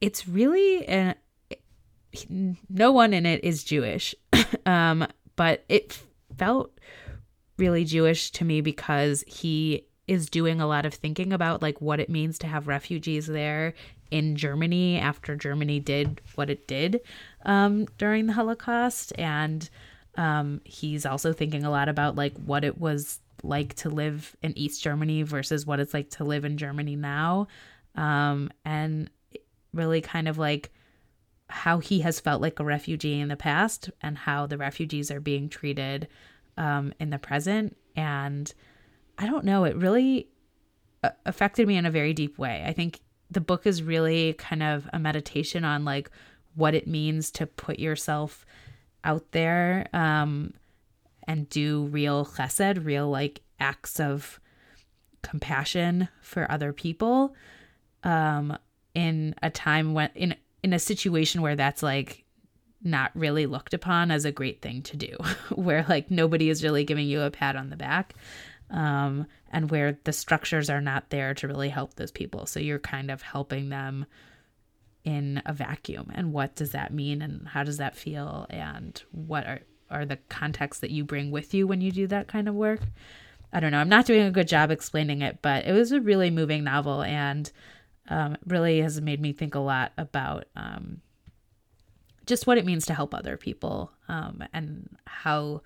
It's 0.00 0.28
really 0.28 0.86
an 0.86 1.14
no 2.70 2.92
one 2.92 3.12
in 3.12 3.26
it 3.26 3.44
is 3.44 3.64
Jewish, 3.64 4.14
um, 4.66 5.06
but 5.36 5.64
it 5.68 5.98
felt 6.36 6.78
really 7.58 7.84
Jewish 7.84 8.30
to 8.32 8.44
me 8.44 8.60
because 8.60 9.24
he 9.26 9.86
is 10.06 10.30
doing 10.30 10.60
a 10.60 10.66
lot 10.66 10.86
of 10.86 10.94
thinking 10.94 11.32
about 11.32 11.62
like 11.62 11.80
what 11.80 12.00
it 12.00 12.08
means 12.08 12.38
to 12.38 12.46
have 12.46 12.68
refugees 12.68 13.26
there 13.26 13.74
in 14.10 14.36
Germany 14.36 14.98
after 14.98 15.34
Germany 15.34 15.80
did 15.80 16.20
what 16.36 16.48
it 16.48 16.68
did 16.68 17.00
um, 17.44 17.86
during 17.98 18.26
the 18.26 18.32
Holocaust 18.32 19.12
and 19.18 19.68
um, 20.16 20.60
he's 20.64 21.06
also 21.06 21.32
thinking 21.32 21.64
a 21.64 21.70
lot 21.70 21.88
about 21.88 22.16
like 22.16 22.36
what 22.36 22.64
it 22.64 22.78
was 22.78 23.20
like 23.42 23.74
to 23.74 23.90
live 23.90 24.36
in 24.42 24.56
East 24.56 24.82
Germany 24.82 25.22
versus 25.22 25.66
what 25.66 25.80
it's 25.80 25.94
like 25.94 26.10
to 26.10 26.24
live 26.24 26.44
in 26.44 26.56
Germany 26.56 26.96
now. 26.96 27.48
Um, 27.94 28.50
and 28.64 29.10
really 29.72 30.00
kind 30.00 30.28
of 30.28 30.38
like 30.38 30.70
how 31.48 31.78
he 31.78 32.00
has 32.00 32.18
felt 32.18 32.42
like 32.42 32.58
a 32.58 32.64
refugee 32.64 33.20
in 33.20 33.28
the 33.28 33.36
past 33.36 33.90
and 34.02 34.18
how 34.18 34.46
the 34.46 34.58
refugees 34.58 35.10
are 35.10 35.20
being 35.20 35.48
treated 35.48 36.08
um, 36.56 36.92
in 36.98 37.10
the 37.10 37.18
present. 37.18 37.76
And 37.94 38.52
I 39.18 39.26
don't 39.26 39.44
know, 39.44 39.64
it 39.64 39.76
really 39.76 40.28
uh, 41.04 41.10
affected 41.24 41.68
me 41.68 41.76
in 41.76 41.86
a 41.86 41.90
very 41.90 42.12
deep 42.12 42.38
way. 42.38 42.64
I 42.66 42.72
think 42.72 43.00
the 43.30 43.40
book 43.40 43.66
is 43.66 43.82
really 43.82 44.32
kind 44.34 44.62
of 44.62 44.88
a 44.92 44.98
meditation 44.98 45.64
on 45.64 45.84
like 45.84 46.10
what 46.54 46.74
it 46.74 46.86
means 46.86 47.30
to 47.32 47.46
put 47.46 47.78
yourself 47.78 48.44
out 49.06 49.30
there 49.32 49.88
um, 49.94 50.52
and 51.26 51.48
do 51.48 51.84
real 51.86 52.26
chesed, 52.26 52.84
real 52.84 53.08
like 53.08 53.40
acts 53.58 53.98
of 54.00 54.38
compassion 55.22 56.08
for 56.20 56.50
other 56.50 56.72
people 56.72 57.34
um, 58.04 58.56
in 58.94 59.34
a 59.42 59.50
time 59.50 59.94
when 59.94 60.10
in 60.14 60.34
in 60.62 60.72
a 60.72 60.78
situation 60.78 61.40
where 61.40 61.56
that's 61.56 61.82
like 61.82 62.24
not 62.82 63.10
really 63.14 63.46
looked 63.46 63.74
upon 63.74 64.10
as 64.10 64.24
a 64.24 64.32
great 64.32 64.60
thing 64.60 64.82
to 64.82 64.96
do, 64.96 65.16
where 65.54 65.86
like 65.88 66.10
nobody 66.10 66.50
is 66.50 66.62
really 66.62 66.84
giving 66.84 67.06
you 67.06 67.22
a 67.22 67.30
pat 67.30 67.56
on 67.56 67.70
the 67.70 67.76
back. 67.76 68.14
Um, 68.68 69.26
and 69.52 69.70
where 69.70 69.96
the 70.02 70.12
structures 70.12 70.68
are 70.68 70.80
not 70.80 71.10
there 71.10 71.34
to 71.34 71.46
really 71.46 71.68
help 71.68 71.94
those 71.94 72.10
people. 72.10 72.46
So 72.46 72.58
you're 72.58 72.80
kind 72.80 73.12
of 73.12 73.22
helping 73.22 73.68
them 73.68 74.06
in 75.06 75.40
a 75.46 75.52
vacuum 75.52 76.10
and 76.14 76.32
what 76.32 76.56
does 76.56 76.72
that 76.72 76.92
mean 76.92 77.22
and 77.22 77.46
how 77.46 77.62
does 77.62 77.78
that 77.78 77.96
feel 77.96 78.44
and 78.50 79.02
what 79.12 79.46
are 79.46 79.60
are 79.88 80.04
the 80.04 80.18
contexts 80.28 80.80
that 80.80 80.90
you 80.90 81.04
bring 81.04 81.30
with 81.30 81.54
you 81.54 81.64
when 81.64 81.80
you 81.80 81.92
do 81.92 82.08
that 82.08 82.26
kind 82.26 82.48
of 82.48 82.56
work? 82.56 82.80
I 83.52 83.60
don't 83.60 83.70
know. 83.70 83.78
I'm 83.78 83.88
not 83.88 84.04
doing 84.04 84.26
a 84.26 84.32
good 84.32 84.48
job 84.48 84.72
explaining 84.72 85.22
it 85.22 85.38
but 85.40 85.64
it 85.64 85.72
was 85.72 85.92
a 85.92 86.00
really 86.00 86.28
moving 86.28 86.64
novel 86.64 87.02
and 87.02 87.50
um, 88.08 88.36
really 88.46 88.80
has 88.80 89.00
made 89.00 89.20
me 89.20 89.32
think 89.32 89.54
a 89.54 89.60
lot 89.60 89.92
about 89.96 90.46
um, 90.56 91.00
just 92.26 92.48
what 92.48 92.58
it 92.58 92.66
means 92.66 92.86
to 92.86 92.94
help 92.94 93.14
other 93.14 93.36
people 93.36 93.92
um, 94.08 94.42
and 94.52 94.96
how 95.06 95.62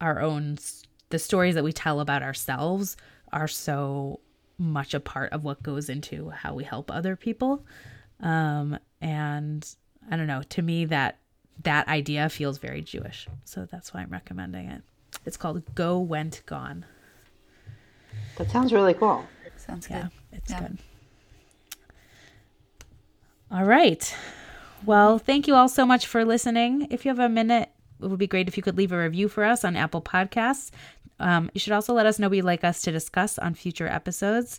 our 0.00 0.20
own 0.20 0.58
the 1.08 1.18
stories 1.18 1.56
that 1.56 1.64
we 1.64 1.72
tell 1.72 1.98
about 1.98 2.22
ourselves 2.22 2.96
are 3.32 3.48
so 3.48 4.20
much 4.58 4.94
a 4.94 5.00
part 5.00 5.32
of 5.32 5.42
what 5.42 5.60
goes 5.60 5.88
into 5.88 6.30
how 6.30 6.54
we 6.54 6.62
help 6.62 6.88
other 6.90 7.16
people 7.16 7.64
um, 8.22 8.78
and 9.00 9.66
I 10.10 10.16
don't 10.16 10.26
know, 10.26 10.42
to 10.42 10.62
me 10.62 10.84
that 10.86 11.18
that 11.62 11.88
idea 11.88 12.28
feels 12.28 12.58
very 12.58 12.82
Jewish. 12.82 13.26
So 13.44 13.66
that's 13.70 13.92
why 13.92 14.00
I'm 14.00 14.10
recommending 14.10 14.68
it. 14.68 14.82
It's 15.26 15.36
called 15.36 15.62
Go 15.74 15.98
Went 15.98 16.42
Gone. 16.46 16.84
That 18.36 18.50
sounds 18.50 18.72
really 18.72 18.94
cool. 18.94 19.24
Sounds 19.56 19.86
good. 19.86 19.94
Yeah, 19.94 20.08
it's 20.32 20.50
yeah. 20.50 20.60
good. 20.60 20.78
All 23.50 23.64
right. 23.64 24.14
Well, 24.86 25.18
thank 25.18 25.46
you 25.46 25.54
all 25.54 25.68
so 25.68 25.84
much 25.84 26.06
for 26.06 26.24
listening. 26.24 26.86
If 26.90 27.04
you 27.04 27.10
have 27.10 27.18
a 27.18 27.28
minute, 27.28 27.68
it 28.02 28.06
would 28.06 28.18
be 28.18 28.26
great 28.26 28.48
if 28.48 28.56
you 28.56 28.62
could 28.62 28.78
leave 28.78 28.92
a 28.92 28.98
review 28.98 29.28
for 29.28 29.44
us 29.44 29.64
on 29.64 29.76
Apple 29.76 30.00
Podcasts. 30.00 30.70
Um, 31.18 31.50
you 31.52 31.60
should 31.60 31.74
also 31.74 31.92
let 31.92 32.06
us 32.06 32.18
know 32.18 32.28
what 32.28 32.36
you'd 32.36 32.44
like 32.46 32.64
us 32.64 32.80
to 32.82 32.92
discuss 32.92 33.38
on 33.38 33.54
future 33.54 33.86
episodes. 33.86 34.58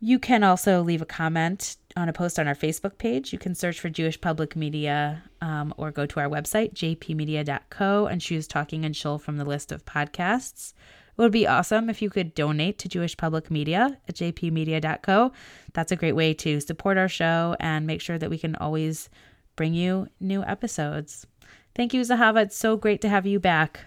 You 0.00 0.18
can 0.18 0.44
also 0.44 0.82
leave 0.82 1.00
a 1.00 1.06
comment 1.06 1.76
on 1.96 2.08
a 2.08 2.12
post 2.12 2.38
on 2.38 2.48
our 2.48 2.54
Facebook 2.54 2.98
page. 2.98 3.32
You 3.32 3.38
can 3.38 3.54
search 3.54 3.78
for 3.78 3.88
Jewish 3.88 4.20
Public 4.20 4.56
Media 4.56 5.22
um, 5.40 5.72
or 5.76 5.90
go 5.90 6.06
to 6.06 6.20
our 6.20 6.28
website, 6.28 6.74
jpmedia.co, 6.74 8.06
and 8.06 8.20
choose 8.20 8.48
Talking 8.48 8.84
and 8.84 8.96
Shul 8.96 9.18
from 9.18 9.36
the 9.36 9.44
list 9.44 9.70
of 9.70 9.84
podcasts. 9.84 10.74
It 11.16 11.22
would 11.22 11.30
be 11.30 11.46
awesome 11.46 11.88
if 11.88 12.02
you 12.02 12.10
could 12.10 12.34
donate 12.34 12.78
to 12.80 12.88
Jewish 12.88 13.16
Public 13.16 13.48
Media 13.48 13.98
at 14.08 14.16
jpmedia.co. 14.16 15.32
That's 15.72 15.92
a 15.92 15.96
great 15.96 16.16
way 16.16 16.34
to 16.34 16.58
support 16.58 16.98
our 16.98 17.08
show 17.08 17.54
and 17.60 17.86
make 17.86 18.00
sure 18.00 18.18
that 18.18 18.30
we 18.30 18.38
can 18.38 18.56
always 18.56 19.08
bring 19.54 19.74
you 19.74 20.08
new 20.18 20.42
episodes. 20.42 21.26
Thank 21.76 21.94
you, 21.94 22.00
Zahava. 22.00 22.42
It's 22.42 22.56
so 22.56 22.76
great 22.76 23.00
to 23.02 23.08
have 23.08 23.26
you 23.26 23.38
back. 23.38 23.80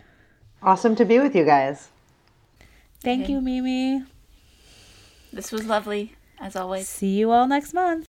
Awesome 0.64 0.96
to 0.96 1.06
be 1.06 1.20
with 1.20 1.36
you 1.36 1.44
guys. 1.44 1.90
Thank 3.02 3.24
okay. 3.24 3.34
you, 3.34 3.42
Mimi. 3.42 4.04
This 5.32 5.52
was 5.52 5.66
lovely, 5.66 6.16
as 6.40 6.56
always. 6.56 6.88
See 6.88 7.18
you 7.18 7.32
all 7.32 7.48
next 7.48 7.74
month. 7.74 8.07